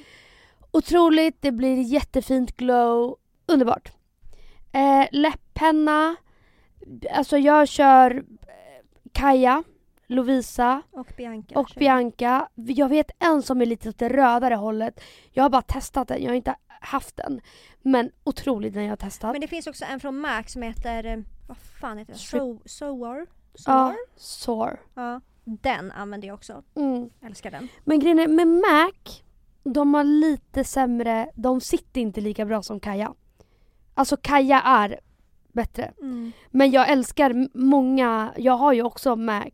Otroligt, 0.70 1.42
det 1.42 1.52
blir 1.52 1.80
jättefint 1.80 2.56
glow. 2.56 3.16
Underbart. 3.46 3.92
Eh, 4.72 5.06
läpppenna. 5.12 6.16
Alltså 7.12 7.38
jag 7.38 7.68
kör 7.68 8.10
eh, 8.42 8.84
Kaja, 9.12 9.62
Lovisa 10.06 10.82
Och 10.90 11.12
Bianca. 11.16 11.58
och. 11.58 11.72
Bianca. 11.76 12.48
Jag 12.54 12.88
vet 12.88 13.10
en 13.18 13.42
som 13.42 13.60
är 13.60 13.66
lite 13.66 13.88
åt 13.88 13.98
det 13.98 14.08
rödare 14.08 14.54
hållet. 14.54 15.00
Jag 15.32 15.42
har 15.44 15.50
bara 15.50 15.62
testat 15.62 16.08
den, 16.08 16.22
jag 16.22 16.30
har 16.30 16.36
inte 16.36 16.56
haft 16.80 17.16
den. 17.16 17.40
Men 17.82 18.10
otroligt 18.24 18.74
när 18.74 18.82
jag 18.82 18.88
har 18.90 18.96
testat. 18.96 19.32
Men 19.32 19.40
det 19.40 19.48
finns 19.48 19.66
också 19.66 19.84
en 19.84 20.00
från 20.00 20.18
MAC 20.20 20.52
som 20.52 20.62
heter, 20.62 21.04
eh, 21.04 21.18
vad 21.46 21.56
fan 21.56 21.98
heter 21.98 22.12
den? 22.12 22.18
So, 22.18 22.60
Soar? 22.64 23.26
ja, 23.66 23.94
Soar? 24.16 24.80
Ja. 24.94 25.20
Den 25.44 25.90
använder 25.92 26.28
jag 26.28 26.34
också. 26.34 26.62
Mm. 26.74 27.10
Älskar 27.22 27.50
den. 27.50 27.68
Men 27.84 27.98
grejen 28.00 28.18
är, 28.18 28.28
med 28.28 28.46
Mac, 28.48 29.22
de 29.64 29.94
har 29.94 30.04
lite 30.04 30.64
sämre, 30.64 31.30
de 31.34 31.60
sitter 31.60 32.00
inte 32.00 32.20
lika 32.20 32.44
bra 32.44 32.62
som 32.62 32.80
Kaja. 32.80 33.14
Alltså 33.94 34.16
Kaja 34.16 34.60
är 34.60 35.00
bättre. 35.52 35.92
Mm. 36.00 36.32
Men 36.50 36.70
jag 36.70 36.88
älskar 36.90 37.48
många, 37.58 38.32
jag 38.36 38.56
har 38.56 38.72
ju 38.72 38.82
också 38.82 39.16
Mac, 39.16 39.50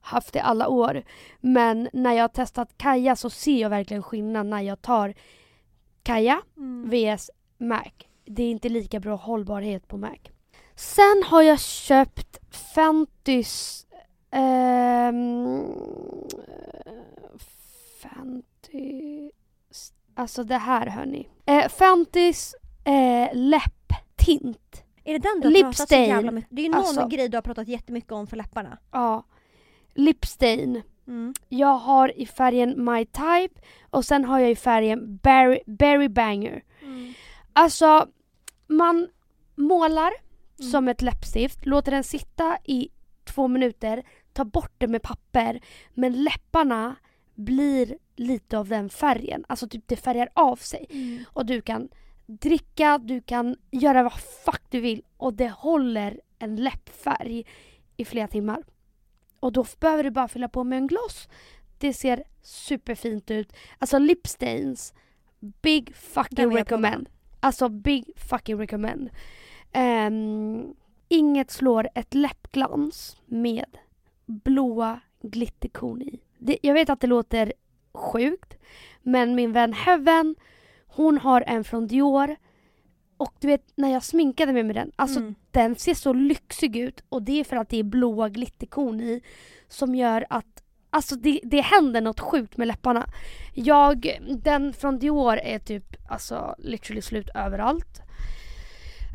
haft 0.00 0.32
det 0.32 0.40
alla 0.42 0.68
år. 0.68 1.02
Men 1.40 1.88
när 1.92 2.12
jag 2.12 2.22
har 2.22 2.28
testat 2.28 2.78
Kaja 2.78 3.16
så 3.16 3.30
ser 3.30 3.60
jag 3.60 3.70
verkligen 3.70 4.02
skillnad 4.02 4.46
när 4.46 4.60
jag 4.60 4.82
tar 4.82 5.14
Kaja 6.02 6.42
Mm. 6.56 6.90
vs 6.90 7.30
Mac. 7.58 7.90
Det 8.24 8.42
är 8.42 8.50
inte 8.50 8.68
lika 8.68 9.00
bra 9.00 9.16
hållbarhet 9.16 9.88
på 9.88 9.96
Mac. 9.96 10.16
Sen 10.80 11.22
har 11.26 11.42
jag 11.42 11.60
köpt 11.60 12.38
Fentys... 12.74 13.86
ehm, 14.30 15.64
Fenty... 18.02 19.30
Alltså 20.14 20.44
det 20.44 20.56
här 20.58 20.86
hörni. 20.86 21.28
Eh, 21.46 21.68
Fentys 21.68 22.54
eh, 22.84 23.28
läpptint. 23.32 24.84
Är 25.04 25.12
det 25.12 25.18
den 25.18 25.40
du 25.40 25.46
har 25.48 25.52
Lip 25.52 25.62
pratat 25.62 25.88
så 25.88 25.94
jävla 25.94 26.30
mycket 26.30 26.50
Det 26.50 26.62
är 26.62 26.64
ju 26.64 26.70
någon 26.70 26.80
Alltså. 26.80 27.06
grej 27.08 27.28
du 27.28 27.36
har 27.36 27.42
pratat 27.42 27.68
jättemycket 27.68 28.12
om 28.12 28.26
för 28.26 28.36
läpparna. 28.36 28.78
Ja. 28.90 29.24
Lipstain. 29.94 30.82
Mm. 31.06 31.34
Jag 31.48 31.74
har 31.78 32.18
i 32.18 32.26
färgen 32.26 32.84
My 32.84 33.04
Type 33.04 33.60
och 33.90 34.04
sen 34.04 34.24
har 34.24 34.38
jag 34.38 34.50
i 34.50 34.56
färgen 34.56 35.16
Berry, 35.16 35.60
Berry 35.66 36.08
Banger. 36.08 36.62
Mm. 36.82 37.12
Alltså, 37.52 38.06
man 38.66 39.08
målar 39.54 40.12
Mm. 40.60 40.70
som 40.70 40.88
ett 40.88 41.02
läppstift, 41.02 41.66
låter 41.66 41.90
den 41.92 42.04
sitta 42.04 42.58
i 42.64 42.88
två 43.24 43.48
minuter, 43.48 44.02
tar 44.32 44.44
bort 44.44 44.72
det 44.78 44.88
med 44.88 45.02
papper, 45.02 45.60
men 45.94 46.24
läpparna 46.24 46.96
blir 47.34 47.98
lite 48.16 48.58
av 48.58 48.68
den 48.68 48.90
färgen. 48.90 49.44
Alltså 49.48 49.68
typ 49.68 49.84
det 49.86 49.96
färgar 49.96 50.28
av 50.34 50.56
sig. 50.56 50.86
Mm. 50.90 51.24
Och 51.26 51.46
du 51.46 51.60
kan 51.60 51.88
dricka, 52.26 52.98
du 52.98 53.20
kan 53.20 53.56
göra 53.70 54.02
vad 54.02 54.20
fuck 54.44 54.62
du 54.68 54.80
vill 54.80 55.02
och 55.16 55.34
det 55.34 55.48
håller 55.48 56.20
en 56.38 56.56
läppfärg 56.56 57.44
i 57.96 58.04
flera 58.04 58.28
timmar. 58.28 58.62
Och 59.40 59.52
då 59.52 59.64
behöver 59.80 60.04
du 60.04 60.10
bara 60.10 60.28
fylla 60.28 60.48
på 60.48 60.64
med 60.64 60.78
en 60.78 60.86
gloss. 60.86 61.28
Det 61.78 61.92
ser 61.92 62.24
superfint 62.42 63.30
ut. 63.30 63.52
Alltså 63.78 63.98
lip 63.98 64.26
stains, 64.26 64.94
big 65.62 65.96
fucking 65.96 66.56
recommend. 66.56 67.08
Alltså 67.40 67.68
big 67.68 68.04
fucking 68.16 68.58
recommend. 68.58 69.10
Ehm, 69.72 70.74
inget 71.08 71.50
slår 71.50 71.88
ett 71.94 72.14
läppglans 72.14 73.16
med 73.26 73.78
blåa 74.26 75.00
glitterkorn 75.22 76.02
i. 76.02 76.20
Det, 76.38 76.58
jag 76.62 76.74
vet 76.74 76.90
att 76.90 77.00
det 77.00 77.06
låter 77.06 77.52
sjukt 77.92 78.56
men 79.02 79.34
min 79.34 79.52
vän 79.52 79.72
Heaven 79.72 80.36
hon 80.86 81.18
har 81.18 81.44
en 81.46 81.64
från 81.64 81.86
Dior 81.86 82.36
och 83.16 83.34
du 83.40 83.46
vet 83.46 83.72
när 83.74 83.92
jag 83.92 84.04
sminkade 84.04 84.52
mig 84.52 84.62
med 84.62 84.76
den, 84.76 84.92
alltså 84.96 85.20
Mm. 85.20 85.34
den 85.50 85.76
ser 85.76 85.94
så 85.94 86.12
lyxig 86.12 86.76
ut 86.76 87.02
och 87.08 87.22
det 87.22 87.40
är 87.40 87.44
för 87.44 87.56
att 87.56 87.68
det 87.68 87.78
är 87.78 87.82
blåa 87.82 88.28
glitterkorn 88.28 89.00
i 89.00 89.22
som 89.68 89.94
gör 89.94 90.26
att 90.30 90.62
Alltså 90.92 91.16
det, 91.16 91.40
det 91.42 91.60
händer 91.60 92.00
något 92.00 92.20
sjukt 92.20 92.56
med 92.56 92.68
läpparna. 92.68 93.06
Jag, 93.54 94.18
den 94.42 94.72
från 94.72 94.98
Dior 94.98 95.36
är 95.36 95.58
typ 95.58 95.96
alltså 96.08 96.54
literally 96.58 97.02
slut 97.02 97.28
överallt. 97.34 98.02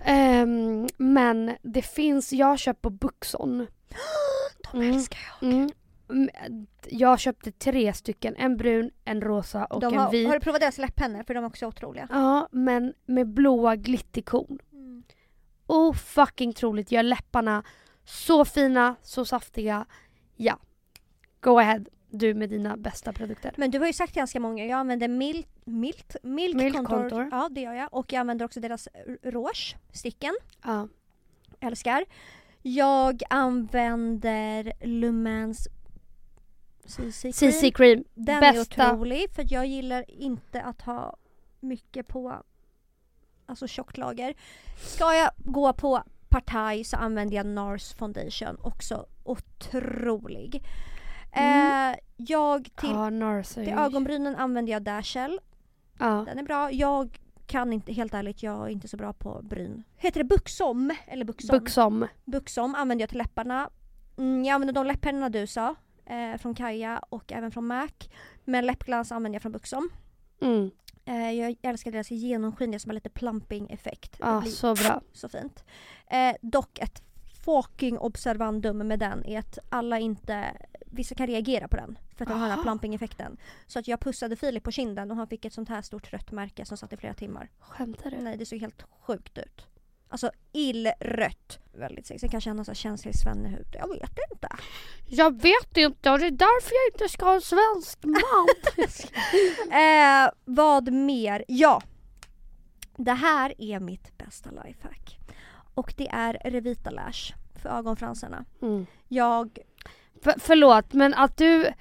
Ehm, 0.05 0.87
men 0.97 1.55
det 1.61 1.81
finns, 1.81 2.33
jag 2.33 2.59
köpt 2.59 2.81
på 2.81 2.89
Buxon. 2.89 3.67
De 4.71 4.77
Mm. 4.81 4.95
älskar 4.95 5.19
jag. 5.41 5.49
Mm. 5.53 5.69
Mm, 6.09 6.29
Jag 6.89 7.19
köpte 7.19 7.51
tre 7.51 7.93
stycken, 7.93 8.35
en 8.35 8.57
brun, 8.57 8.91
en 9.05 9.21
rosa 9.21 9.65
och 9.65 9.79
De 9.81 9.93
en 9.93 9.99
har, 9.99 10.11
vit. 10.11 10.27
har 10.27 10.33
du 10.33 10.39
provat 10.39 10.61
deras 10.61 10.77
läpppennor? 10.77 11.23
För 11.23 11.33
de 11.33 11.43
är 11.43 11.47
också 11.47 11.65
otroliga. 11.67 12.07
Ja, 12.11 12.47
men 12.51 12.93
med 13.05 13.27
blåa 13.27 13.75
glitterkorn. 13.75 14.59
Oh 15.67 15.93
fucking 15.93 16.53
troligt, 16.53 16.91
gör 16.91 17.03
läpparna 17.03 17.63
så 18.03 18.45
fina, 18.45 18.95
så 19.01 19.25
saftiga. 19.25 19.85
Ja, 20.35 20.57
go 21.41 21.59
ahead 21.59 21.79
du 22.17 22.33
med 22.33 22.49
dina 22.49 22.77
bästa 22.77 23.13
produkter. 23.13 23.53
Men 23.57 23.71
du 23.71 23.79
har 23.79 23.87
ju 23.87 23.93
sagt 23.93 24.15
ganska 24.15 24.39
många, 24.39 24.65
jag 24.65 24.79
använder 24.79 25.07
Milt, 25.07 25.47
Milt, 25.65 26.15
Milk, 26.23 26.55
Milk 26.55 26.75
Contour. 26.75 26.99
Contour. 26.99 27.29
Ja 27.31 27.49
det 27.51 27.61
gör 27.61 27.73
jag. 27.73 27.93
Och 27.93 28.13
jag 28.13 28.19
använder 28.19 28.45
också 28.45 28.59
deras 28.59 28.87
rouge, 29.23 29.75
sticken. 29.91 30.35
Ja. 30.63 30.87
Älskar. 31.59 32.05
Jag 32.61 33.21
använder 33.29 34.73
Lumens 34.81 35.67
CC 36.85 37.21
Cream. 37.21 37.33
CC 37.33 37.71
cream, 37.71 38.03
Den 38.13 38.39
bästa. 38.39 38.83
är 38.83 38.93
otrolig 38.93 39.29
för 39.29 39.45
jag 39.49 39.65
gillar 39.65 40.11
inte 40.11 40.61
att 40.61 40.81
ha 40.81 41.17
mycket 41.59 42.07
på 42.07 42.43
alltså 43.45 43.67
tjockt 43.67 43.97
lager. 43.97 44.35
Ska 44.77 45.13
jag 45.13 45.29
gå 45.37 45.73
på 45.73 46.03
partaj 46.29 46.83
så 46.83 46.97
använder 46.97 47.35
jag 47.35 47.45
NARS 47.45 47.93
foundation, 47.93 48.57
också 48.61 49.05
otrolig. 49.23 50.63
Mm. 51.35 51.91
Eh, 51.91 51.99
jag 52.17 52.63
till, 52.75 52.89
är 52.89 53.43
till 53.43 53.73
ögonbrynen 53.73 54.35
använder 54.35 54.73
jag 54.73 54.81
Dashel. 54.81 55.39
Ja. 55.99 56.23
Den 56.27 56.39
är 56.39 56.43
bra. 56.43 56.71
Jag 56.71 57.19
kan 57.47 57.73
inte, 57.73 57.93
helt 57.93 58.13
ärligt, 58.13 58.43
jag 58.43 58.65
är 58.65 58.69
inte 58.69 58.87
så 58.87 58.97
bra 58.97 59.13
på 59.13 59.41
bryn. 59.43 59.83
Heter 59.97 60.19
det 60.19 60.23
Buxom? 60.23 60.95
Eller 61.07 61.25
Buxom? 61.25 61.59
Buxom. 61.59 62.07
Buxom 62.25 62.75
använder 62.75 63.03
jag 63.03 63.09
till 63.09 63.17
läpparna. 63.17 63.69
Mm, 64.17 64.45
jag 64.45 64.53
använder 64.53 64.73
de 64.73 64.85
läpppennorna 64.85 65.29
du 65.29 65.47
sa. 65.47 65.75
Eh, 66.05 66.37
från 66.37 66.55
Kaja 66.55 66.99
och 67.09 67.31
även 67.31 67.51
från 67.51 67.67
MAC. 67.67 67.91
Men 68.43 68.65
läppglans 68.65 69.11
använder 69.11 69.35
jag 69.35 69.41
från 69.41 69.51
Buxom. 69.51 69.89
Mm. 70.41 70.71
Eh, 71.05 71.31
jag 71.31 71.55
älskar 71.61 71.91
deras 71.91 72.11
genomskinliga 72.11 72.79
som 72.79 72.89
har 72.89 72.93
lite 72.93 73.09
plumping 73.09 73.69
effekt. 73.69 74.17
Ja, 74.19 74.41
blir 74.41 74.51
så 74.51 74.75
bra. 74.75 75.01
så 75.13 75.29
fint. 75.29 75.63
Eh, 76.07 76.35
dock 76.41 76.79
ett 76.79 77.03
fucking 77.45 77.97
observandum 77.97 78.77
med 78.77 78.99
den 78.99 79.25
är 79.25 79.39
att 79.39 79.59
alla 79.69 79.99
inte, 79.99 80.45
vissa 80.95 81.15
kan 81.15 81.27
reagera 81.27 81.67
på 81.67 81.75
den 81.75 81.97
för 82.15 82.23
att 82.25 82.29
den 82.29 82.37
har 82.39 82.45
den 82.45 82.51
här 82.51 82.57
Aha. 82.57 82.63
plumping 82.63 82.95
effekten. 82.95 83.37
Så 83.67 83.79
att 83.79 83.87
jag 83.87 83.99
pussade 83.99 84.35
Filip 84.35 84.63
på 84.63 84.71
kinden 84.71 85.11
och 85.11 85.17
han 85.17 85.27
fick 85.27 85.45
ett 85.45 85.53
sånt 85.53 85.69
här 85.69 85.81
stort 85.81 86.13
rött 86.13 86.31
märke 86.31 86.65
som 86.65 86.77
satt 86.77 86.93
i 86.93 86.97
flera 86.97 87.13
timmar. 87.13 87.49
Skämtar 87.59 88.11
du? 88.11 88.17
Nej 88.17 88.37
det 88.37 88.45
såg 88.45 88.59
helt 88.59 88.83
sjukt 89.01 89.37
ut. 89.37 89.67
Alltså 90.09 90.31
illrött. 90.51 91.59
Väldigt 91.73 92.05
sexigt. 92.05 92.21
Sen 92.21 92.29
kanske 92.29 92.49
han 92.49 92.57
har 92.57 92.65
så 92.65 92.71
här 92.71 92.75
känslig 92.75 93.15
svennehud. 93.15 93.67
Jag 93.73 93.87
vet 93.87 94.17
inte. 94.31 94.47
Jag 95.05 95.41
vet 95.41 95.77
inte 95.77 96.11
och 96.11 96.19
det 96.19 96.25
är 96.25 96.31
därför 96.31 96.71
jag 96.75 96.93
inte 96.93 97.13
ska 97.13 97.25
ha 97.25 97.35
en 97.35 97.41
svensk 97.41 98.03
man. 98.03 98.47
Eh, 99.79 100.29
vad 100.45 100.93
mer? 100.93 101.45
Ja. 101.47 101.81
Det 102.97 103.13
här 103.13 103.53
är 103.57 103.79
mitt 103.79 104.17
bästa 104.17 104.49
lifehack. 104.51 105.19
Och 105.73 105.93
det 105.97 106.07
är 106.07 106.33
Revita 106.51 106.89
Lash 106.89 107.33
för 107.61 107.69
ögonfransarna. 107.69 108.45
mm. 108.61 108.85
Jag, 109.07 109.59
förlåt 110.37 110.93
men 110.93 111.13
att 111.13 111.37
du, 111.37 111.71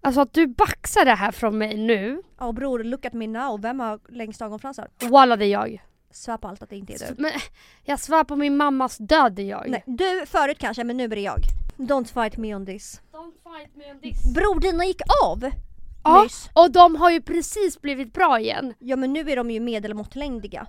alltså 0.00 0.20
att 0.20 0.32
du 0.32 0.46
baxar 0.46 1.04
det 1.04 1.14
här 1.14 1.32
från 1.32 1.58
mig 1.58 1.76
nu. 1.76 2.22
ja 2.38 2.52
bror 2.52 2.78
look 2.84 3.04
at 3.04 3.12
me 3.12 3.26
now. 3.26 3.60
Vem 3.60 3.80
har 3.80 4.00
längst 4.08 4.42
ögonfransar? 4.42 4.88
Walla 5.10 5.36
det 5.36 5.44
är 5.44 5.48
jag. 5.48 5.82
Svär 6.10 6.36
på 6.36 6.48
allt 6.48 6.62
att 6.62 6.70
det 6.70 6.76
inte 6.76 6.92
är 6.92 6.98
du. 6.98 7.22
Men, 7.22 7.32
jag 7.84 8.00
svär 8.00 8.24
på 8.24 8.36
min 8.36 8.56
mammas 8.56 8.98
död 8.98 9.32
det 9.32 9.42
är 9.42 9.46
jag. 9.46 9.64
Nej, 9.68 9.82
du 9.86 10.26
förut 10.26 10.58
kanske 10.58 10.84
men 10.84 10.96
nu 10.96 11.04
är 11.04 11.08
det 11.08 11.20
jag. 11.20 11.40
Don't 11.76 12.04
fight 12.22 12.36
me 12.36 12.54
on 12.54 12.66
this. 12.66 13.00
Don't 13.12 13.32
fight 13.42 13.76
me 13.76 13.92
on 13.92 14.00
this. 14.00 14.34
Bror 14.34 14.60
dina 14.60 14.84
gick 14.84 15.00
av 15.24 15.50
Ja, 16.04 16.22
nyss. 16.22 16.48
och 16.52 16.70
de 16.72 16.96
har 16.96 17.10
ju 17.10 17.22
precis 17.22 17.80
blivit 17.80 18.12
bra 18.12 18.40
igen. 18.40 18.74
Ja 18.78 18.96
men 18.96 19.12
nu 19.12 19.30
är 19.30 19.36
de 19.36 19.50
ju 19.50 19.60
medelmåttlängdiga. 19.60 20.66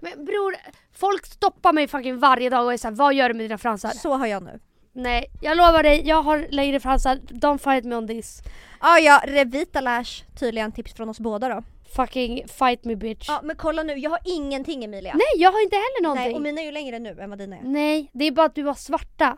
Men 0.00 0.24
bror, 0.24 0.54
folk 0.92 1.26
stoppar 1.26 1.72
mig 1.72 1.88
fucking 1.88 2.18
varje 2.18 2.50
dag 2.50 2.64
och 2.64 2.72
är 2.72 2.76
såhär, 2.76 2.94
vad 2.94 3.14
gör 3.14 3.28
du 3.28 3.34
med 3.34 3.44
dina 3.44 3.58
fransar? 3.58 3.90
Så 3.90 4.14
har 4.16 4.26
jag 4.26 4.42
nu. 4.42 4.60
Nej, 4.94 5.26
jag 5.40 5.56
lovar 5.56 5.82
dig, 5.82 6.02
jag 6.08 6.22
har 6.22 6.46
längre 6.50 6.80
fransar, 6.80 7.16
don't 7.16 7.58
fight 7.58 7.84
me 7.84 7.96
on 7.96 8.08
this. 8.08 8.42
Ah, 8.78 8.98
ja, 8.98 9.20
Revita 9.24 9.80
Lash, 9.80 10.24
tydligen 10.38 10.72
tips 10.72 10.94
från 10.94 11.08
oss 11.08 11.20
båda 11.20 11.48
då. 11.48 11.62
Fucking 11.96 12.48
fight 12.48 12.84
me 12.84 12.96
bitch. 12.96 13.28
Ja 13.28 13.40
men 13.42 13.56
kolla 13.56 13.82
nu, 13.82 13.98
jag 13.98 14.10
har 14.10 14.18
ingenting 14.24 14.84
Emilia. 14.84 15.12
Nej, 15.14 15.42
jag 15.42 15.52
har 15.52 15.62
inte 15.62 15.76
heller 15.76 16.02
någonting. 16.02 16.26
Nej 16.26 16.34
och 16.34 16.42
mina 16.42 16.60
är 16.60 16.64
ju 16.64 16.70
längre 16.72 16.98
nu 16.98 17.20
än 17.20 17.30
vad 17.30 17.38
dina 17.38 17.56
är. 17.56 17.62
Nej, 17.62 18.10
det 18.12 18.24
är 18.24 18.30
bara 18.32 18.46
att 18.46 18.54
du 18.54 18.64
har 18.64 18.74
svarta. 18.74 19.36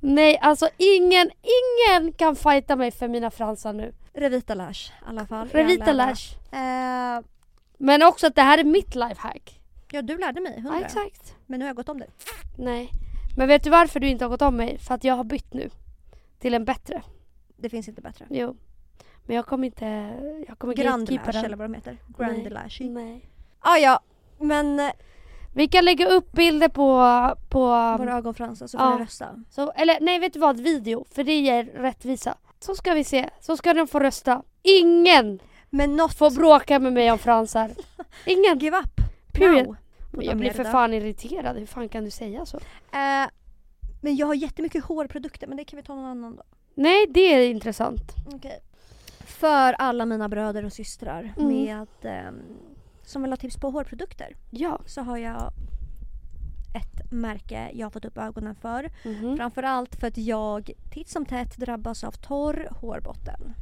Nej, 0.00 0.38
alltså 0.42 0.68
ingen, 0.76 1.30
ingen 1.42 2.12
kan 2.12 2.36
fighta 2.36 2.76
mig 2.76 2.90
för 2.90 3.08
mina 3.08 3.30
fransar 3.30 3.72
nu. 3.72 3.94
Revita 4.14 4.54
Lash 4.54 4.90
i 4.90 4.92
alla 5.06 5.26
fall. 5.26 5.48
Revita 5.48 5.84
Jag 5.86 5.96
lärde. 5.96 6.10
Lash. 6.10 6.36
Eh, 7.16 7.20
Men 7.78 8.02
också 8.02 8.26
att 8.26 8.34
det 8.34 8.42
här 8.42 8.58
är 8.58 8.64
mitt 8.64 8.94
lifehack. 8.94 9.60
ja 9.92 10.02
du 10.02 10.18
lärde 10.18 10.40
mig, 10.40 10.52
Ja, 10.64 10.70
hundra. 10.70 10.86
exakt. 10.86 11.34
Men 11.46 11.58
nu 11.58 11.64
har 11.64 11.68
jag 11.68 11.76
gått 11.76 11.88
om 11.88 11.98
dig. 11.98 12.08
Nej. 12.58 12.90
Men 13.36 13.48
vet 13.48 13.64
du 13.64 13.70
varför 13.70 14.00
du 14.00 14.08
inte 14.08 14.24
har 14.24 14.30
gått 14.30 14.42
om 14.42 14.56
mig? 14.56 14.78
För 14.78 14.94
att 14.94 15.04
jag 15.04 15.14
har 15.14 15.24
bytt 15.24 15.54
nu. 15.54 15.70
Till 16.38 16.54
en 16.54 16.64
bättre. 16.64 17.02
Det 17.56 17.68
finns 17.68 17.88
inte 17.88 18.02
bättre. 18.02 18.26
Jo. 18.30 18.56
Men 19.24 19.36
jag 19.36 19.46
kommer 19.46 19.66
inte... 19.66 19.86
Jag 20.48 20.58
kommer 20.58 20.74
Grand 20.74 21.10
eller 21.10 21.56
vad 21.56 21.70
de 21.70 21.74
heter. 21.74 21.98
Grand 22.18 22.48
Nej. 22.52 22.90
Nej. 22.90 23.30
Ah, 23.60 23.76
ja, 23.76 24.00
men 24.38 24.80
eh, 24.80 24.90
Vi 25.54 25.68
kan 25.68 25.84
lägga 25.84 26.08
upp 26.08 26.32
bilder 26.32 26.68
på... 26.68 26.84
på 27.48 27.60
våra 27.98 28.16
ögonfransar 28.16 28.66
så 28.66 28.78
får 28.78 28.86
ja. 28.86 28.96
ni 28.96 29.04
rösta. 29.04 29.44
så, 29.50 29.70
eller 29.70 29.98
nej, 30.00 30.18
vet 30.18 30.32
du 30.32 30.38
vad? 30.38 30.60
Video. 30.60 31.04
För 31.10 31.24
det 31.24 31.40
ger 31.40 31.64
rättvisa. 31.64 32.36
Så 32.60 32.74
ska 32.74 32.94
vi 32.94 33.04
se. 33.04 33.28
Så 33.40 33.56
ska 33.56 33.74
de 33.74 33.86
få 33.86 34.00
rösta. 34.00 34.42
Ingen 34.62 35.40
Men 35.70 35.96
något... 35.96 36.14
får 36.14 36.30
bråka 36.30 36.78
med 36.78 36.92
mig 36.92 37.12
om 37.12 37.18
fransar. 37.18 37.70
Ingen. 38.26 38.58
Give 38.58 38.78
up. 38.78 39.00
Period. 39.32 39.66
Now. 39.66 39.76
Jag 40.24 40.36
blir 40.36 40.50
för 40.50 40.64
fan 40.64 40.94
irriterad. 40.94 41.56
Hur 41.58 41.66
fan 41.66 41.88
kan 41.88 42.04
du 42.04 42.10
säga 42.10 42.46
så? 42.46 42.56
Eh, 42.92 43.28
men 44.00 44.16
jag 44.16 44.26
har 44.26 44.34
jättemycket 44.34 44.84
hårprodukter 44.84 45.46
men 45.46 45.56
det 45.56 45.64
kan 45.64 45.76
vi 45.76 45.82
ta 45.82 45.94
någon 45.94 46.04
annan 46.04 46.36
då. 46.36 46.42
Nej, 46.74 47.06
det 47.10 47.20
är 47.20 47.50
intressant. 47.50 48.14
Okej. 48.34 48.58
För 49.20 49.72
alla 49.72 50.06
mina 50.06 50.28
bröder 50.28 50.64
och 50.64 50.72
systrar 50.72 51.32
Mm. 51.38 51.48
med 51.48 51.86
ehm, 52.02 52.42
som 53.02 53.22
vill 53.22 53.32
ha 53.32 53.36
tips 53.36 53.56
på 53.56 53.70
hårprodukter 53.70 54.36
Ja. 54.50 54.80
så 54.86 55.00
har 55.00 55.16
jag 55.18 55.52
ett 56.74 57.12
märke 57.12 57.70
jag 57.74 57.86
har 57.86 57.90
fått 57.90 58.04
upp 58.04 58.18
ögonen 58.18 58.54
för. 58.54 58.90
Mhm. 59.04 59.36
Framförallt 59.36 59.96
för 59.96 60.06
att 60.06 60.16
jag 60.18 60.70
titt 60.92 61.08
som 61.08 61.26
tätt 61.26 61.56
drabbas 61.56 62.04
av 62.04 62.12
torr 62.12 62.68
hårbotten. 62.80 63.54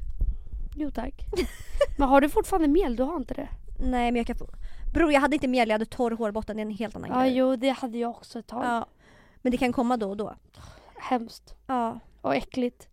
Jo 0.76 0.90
tack. 0.90 1.14
Men 1.98 2.08
har 2.08 2.20
du 2.20 2.28
fortfarande 2.28 2.68
mjäll? 2.68 2.96
Du 2.96 3.02
har 3.02 3.16
inte 3.16 3.34
det? 3.34 3.48
Nej 3.80 4.12
men 4.12 4.16
jag 4.16 4.26
kan 4.26 4.36
få... 4.36 4.46
Bror 4.94 5.12
jag 5.12 5.20
hade 5.20 5.36
inte 5.36 5.48
mjäll, 5.48 5.68
jag 5.68 5.74
hade 5.74 5.86
torr 5.86 6.10
hårbotten. 6.10 6.56
Det 6.56 6.60
är 6.60 6.66
en 6.66 6.70
helt 6.70 6.96
annan 6.96 7.10
Ja, 7.10 7.20
grej. 7.20 7.36
jo 7.36 7.56
det 7.56 7.70
hade 7.70 7.98
jag 7.98 8.10
också 8.10 8.38
ett 8.38 8.46
tag. 8.46 8.64
Ja. 8.64 8.86
Men 9.36 9.50
det 9.52 9.56
kan 9.58 9.72
komma 9.72 9.96
då 9.96 10.10
och 10.10 10.16
då. 10.16 10.34
Hemskt. 10.98 11.54
Ja. 11.66 11.98
Och 12.20 12.34
äckligt. 12.34 12.88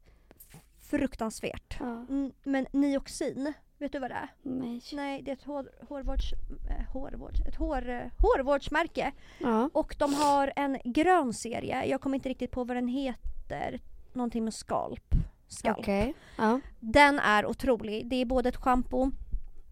Fruktansvärt. 0.82 1.78
Ja. 1.80 1.86
Mm, 1.86 2.32
men 2.43 2.66
Nioxin, 2.72 3.54
vet 3.78 3.91
du 3.91 3.99
vad 3.99 4.12
det 4.12 4.16
är? 4.16 4.30
Nej. 4.41 4.82
Nej, 4.93 5.22
det 5.22 5.32
är 5.32 5.36
ett 5.36 5.43
hår, 5.43 5.70
hårvårds, 5.89 6.34
eh, 6.70 6.93
hårvårds, 6.93 7.39
ett 7.47 7.56
hår, 7.56 7.89
eh, 7.89 8.02
hårvårdsmärke. 8.18 9.12
Ja. 9.38 9.70
Och 9.74 9.95
de 9.99 10.14
har 10.14 10.54
en 10.56 10.78
grön 10.84 11.34
serie. 11.34 11.86
Jag 11.86 12.02
kommer 12.02 12.16
inte 12.16 12.30
riktigt 12.30 12.52
på 12.52 12.64
vad 12.64 12.78
den 12.78 12.88
heter. 12.88 13.80
Någonting 14.14 14.43
med 14.43 14.54
skalp. 14.54 15.16
Skalp. 15.47 15.78
Okej. 15.80 16.14
Ja. 16.38 16.60
Den 16.80 17.20
är 17.20 17.45
otrolig. 17.45 18.08
Det 18.10 18.16
är 18.16 18.26
både 18.26 18.49
ett 18.49 18.56
schampo 18.58 19.12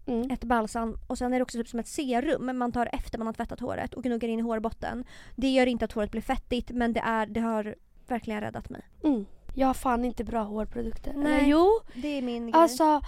Mm. 0.06 0.30
ett 0.30 0.44
balsam 0.44 0.96
och 1.06 1.18
sen 1.18 1.32
är 1.32 1.38
det 1.38 1.42
också 1.42 1.58
typ 1.58 1.68
som 1.68 1.80
ett 1.80 1.88
serum 1.88 2.58
man 2.58 2.72
tar 2.72 2.88
efter 2.92 3.18
man 3.18 3.26
har 3.26 3.34
tvättat 3.34 3.60
håret 3.60 3.94
och 3.94 4.02
gnuggar 4.02 4.28
in 4.28 4.38
i 4.38 4.42
hårbotten. 4.42 5.04
Det 5.36 5.48
gör 5.48 5.66
inte 5.66 5.84
att 5.84 5.92
håret 5.92 6.10
blir 6.10 6.20
fettigt 6.22 6.70
men 6.70 6.92
det, 6.92 7.00
är, 7.00 7.26
det 7.26 7.40
har 7.40 7.74
verkligen 8.08 8.40
räddat 8.40 8.70
mig. 8.70 8.82
Mm. 9.04 9.26
Jag 9.54 9.66
har 9.66 9.74
fan 9.74 10.04
inte 10.04 10.24
bra 10.24 10.42
hårprodukter. 10.42 11.12
Nej. 11.16 11.34
Eller 11.34 11.48
jo, 11.48 11.80
Det 11.94 12.08
är 12.18 12.22
min 12.22 12.42
grej. 12.42 12.52
alltså 12.54 13.00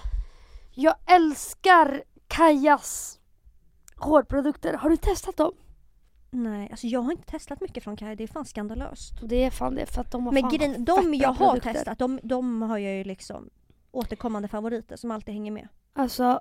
jag 0.74 0.94
älskar 1.06 2.02
Kajas 2.28 3.18
hårprodukter. 3.96 4.74
Har 4.74 4.90
du 4.90 4.96
testat 4.96 5.36
dem? 5.36 5.52
Nej, 6.30 6.68
alltså 6.70 6.86
jag 6.86 7.00
har 7.00 7.12
inte 7.12 7.30
testat 7.30 7.60
mycket 7.60 7.84
från 7.84 7.96
Kaj, 7.96 8.16
det 8.16 8.22
är 8.24 8.28
fan 8.28 8.44
skandalöst. 8.44 9.14
Det 9.22 9.44
är 9.44 9.50
fan 9.50 9.74
det 9.74 9.86
för 9.86 10.00
att 10.00 10.10
de 10.10 10.26
har 10.26 10.32
Men 10.32 10.42
fan 10.42 10.50
grejen, 10.52 10.84
de 10.84 11.14
jag 11.14 11.28
har 11.28 11.50
produkter. 11.50 11.72
testat, 11.72 11.98
de, 11.98 12.20
de 12.22 12.62
har 12.62 12.78
jag 12.78 12.94
ju 12.96 13.04
liksom 13.04 13.50
återkommande 13.90 14.48
favoriter 14.48 14.96
som 14.96 15.10
alltid 15.10 15.34
hänger 15.34 15.52
med. 15.52 15.68
Alltså 15.92 16.40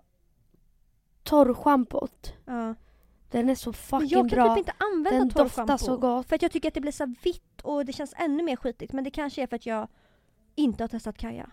torrschampot. 1.23 2.33
Ja. 2.45 2.75
Den 3.31 3.49
är 3.49 3.55
så 3.55 3.73
fucking 3.73 4.07
jag 4.09 4.29
kan 4.29 4.35
bra. 4.35 4.55
typ 4.55 4.57
inte 4.57 4.73
använda 4.93 5.19
Den 5.19 5.27
doftar 5.29 5.77
så 5.77 5.97
gott. 5.97 6.27
För 6.27 6.35
att 6.35 6.41
jag 6.41 6.51
tycker 6.51 6.67
att 6.67 6.73
det 6.73 6.81
blir 6.81 6.91
så 6.91 7.15
vitt 7.23 7.61
och 7.63 7.85
det 7.85 7.93
känns 7.93 8.13
ännu 8.17 8.43
mer 8.43 8.55
skitigt. 8.55 8.93
Men 8.93 9.03
det 9.03 9.11
kanske 9.11 9.43
är 9.43 9.47
för 9.47 9.55
att 9.55 9.65
jag 9.65 9.87
inte 10.55 10.83
har 10.83 10.87
testat 10.87 11.17
Kaja. 11.17 11.49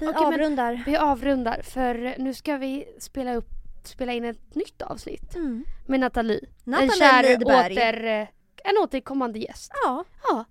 Vi 0.00 0.08
Okej, 0.08 0.24
avrundar. 0.26 0.82
Vi 0.86 0.96
avrundar 0.96 1.62
för 1.62 2.14
nu 2.18 2.34
ska 2.34 2.56
vi 2.56 2.84
spela, 2.98 3.34
upp, 3.34 3.48
spela 3.84 4.12
in 4.12 4.24
ett 4.24 4.54
nytt 4.54 4.82
avsnitt 4.82 5.36
Mm. 5.36 5.64
med 5.86 6.00
Nathalie. 6.00 6.40
en 6.64 6.70
Nathalie 6.70 6.92
kär 6.92 7.22
Lidberg. 7.22 7.72
åter, 7.72 8.04
eh, 8.04 8.28
en 8.64 8.78
återkommande 8.82 9.38
gäst. 9.38 9.72
Ja, 9.84 10.04
Ja, 10.30 10.44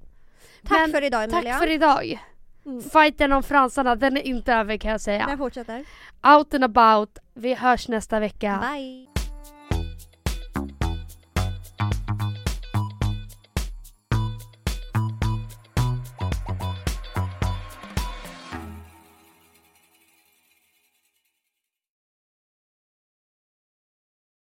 tack 0.68 0.80
Men 0.80 0.91
för 0.91 1.03
idag 1.03 1.24
Emilia. 1.24 1.53
tack 1.53 1.62
för 1.62 1.72
idag. 1.72 2.20
Mm. 2.66 2.82
Fighten 2.82 3.32
om 3.32 3.43
fransarna, 3.43 3.95
den 3.95 4.18
är 4.18 4.22
inte 4.22 4.53
över 4.53 4.78
kan 4.78 4.91
jag 4.91 5.01
säga. 5.01 5.26
Jag 5.30 5.38
fortsätter. 5.38 5.86
Out 6.36 6.53
and 6.53 6.63
about. 6.63 7.18
Vi 7.34 7.53
hörs 7.53 7.88
nästa 7.88 8.20
vecka. 8.20 8.63
Bye. 8.74 9.14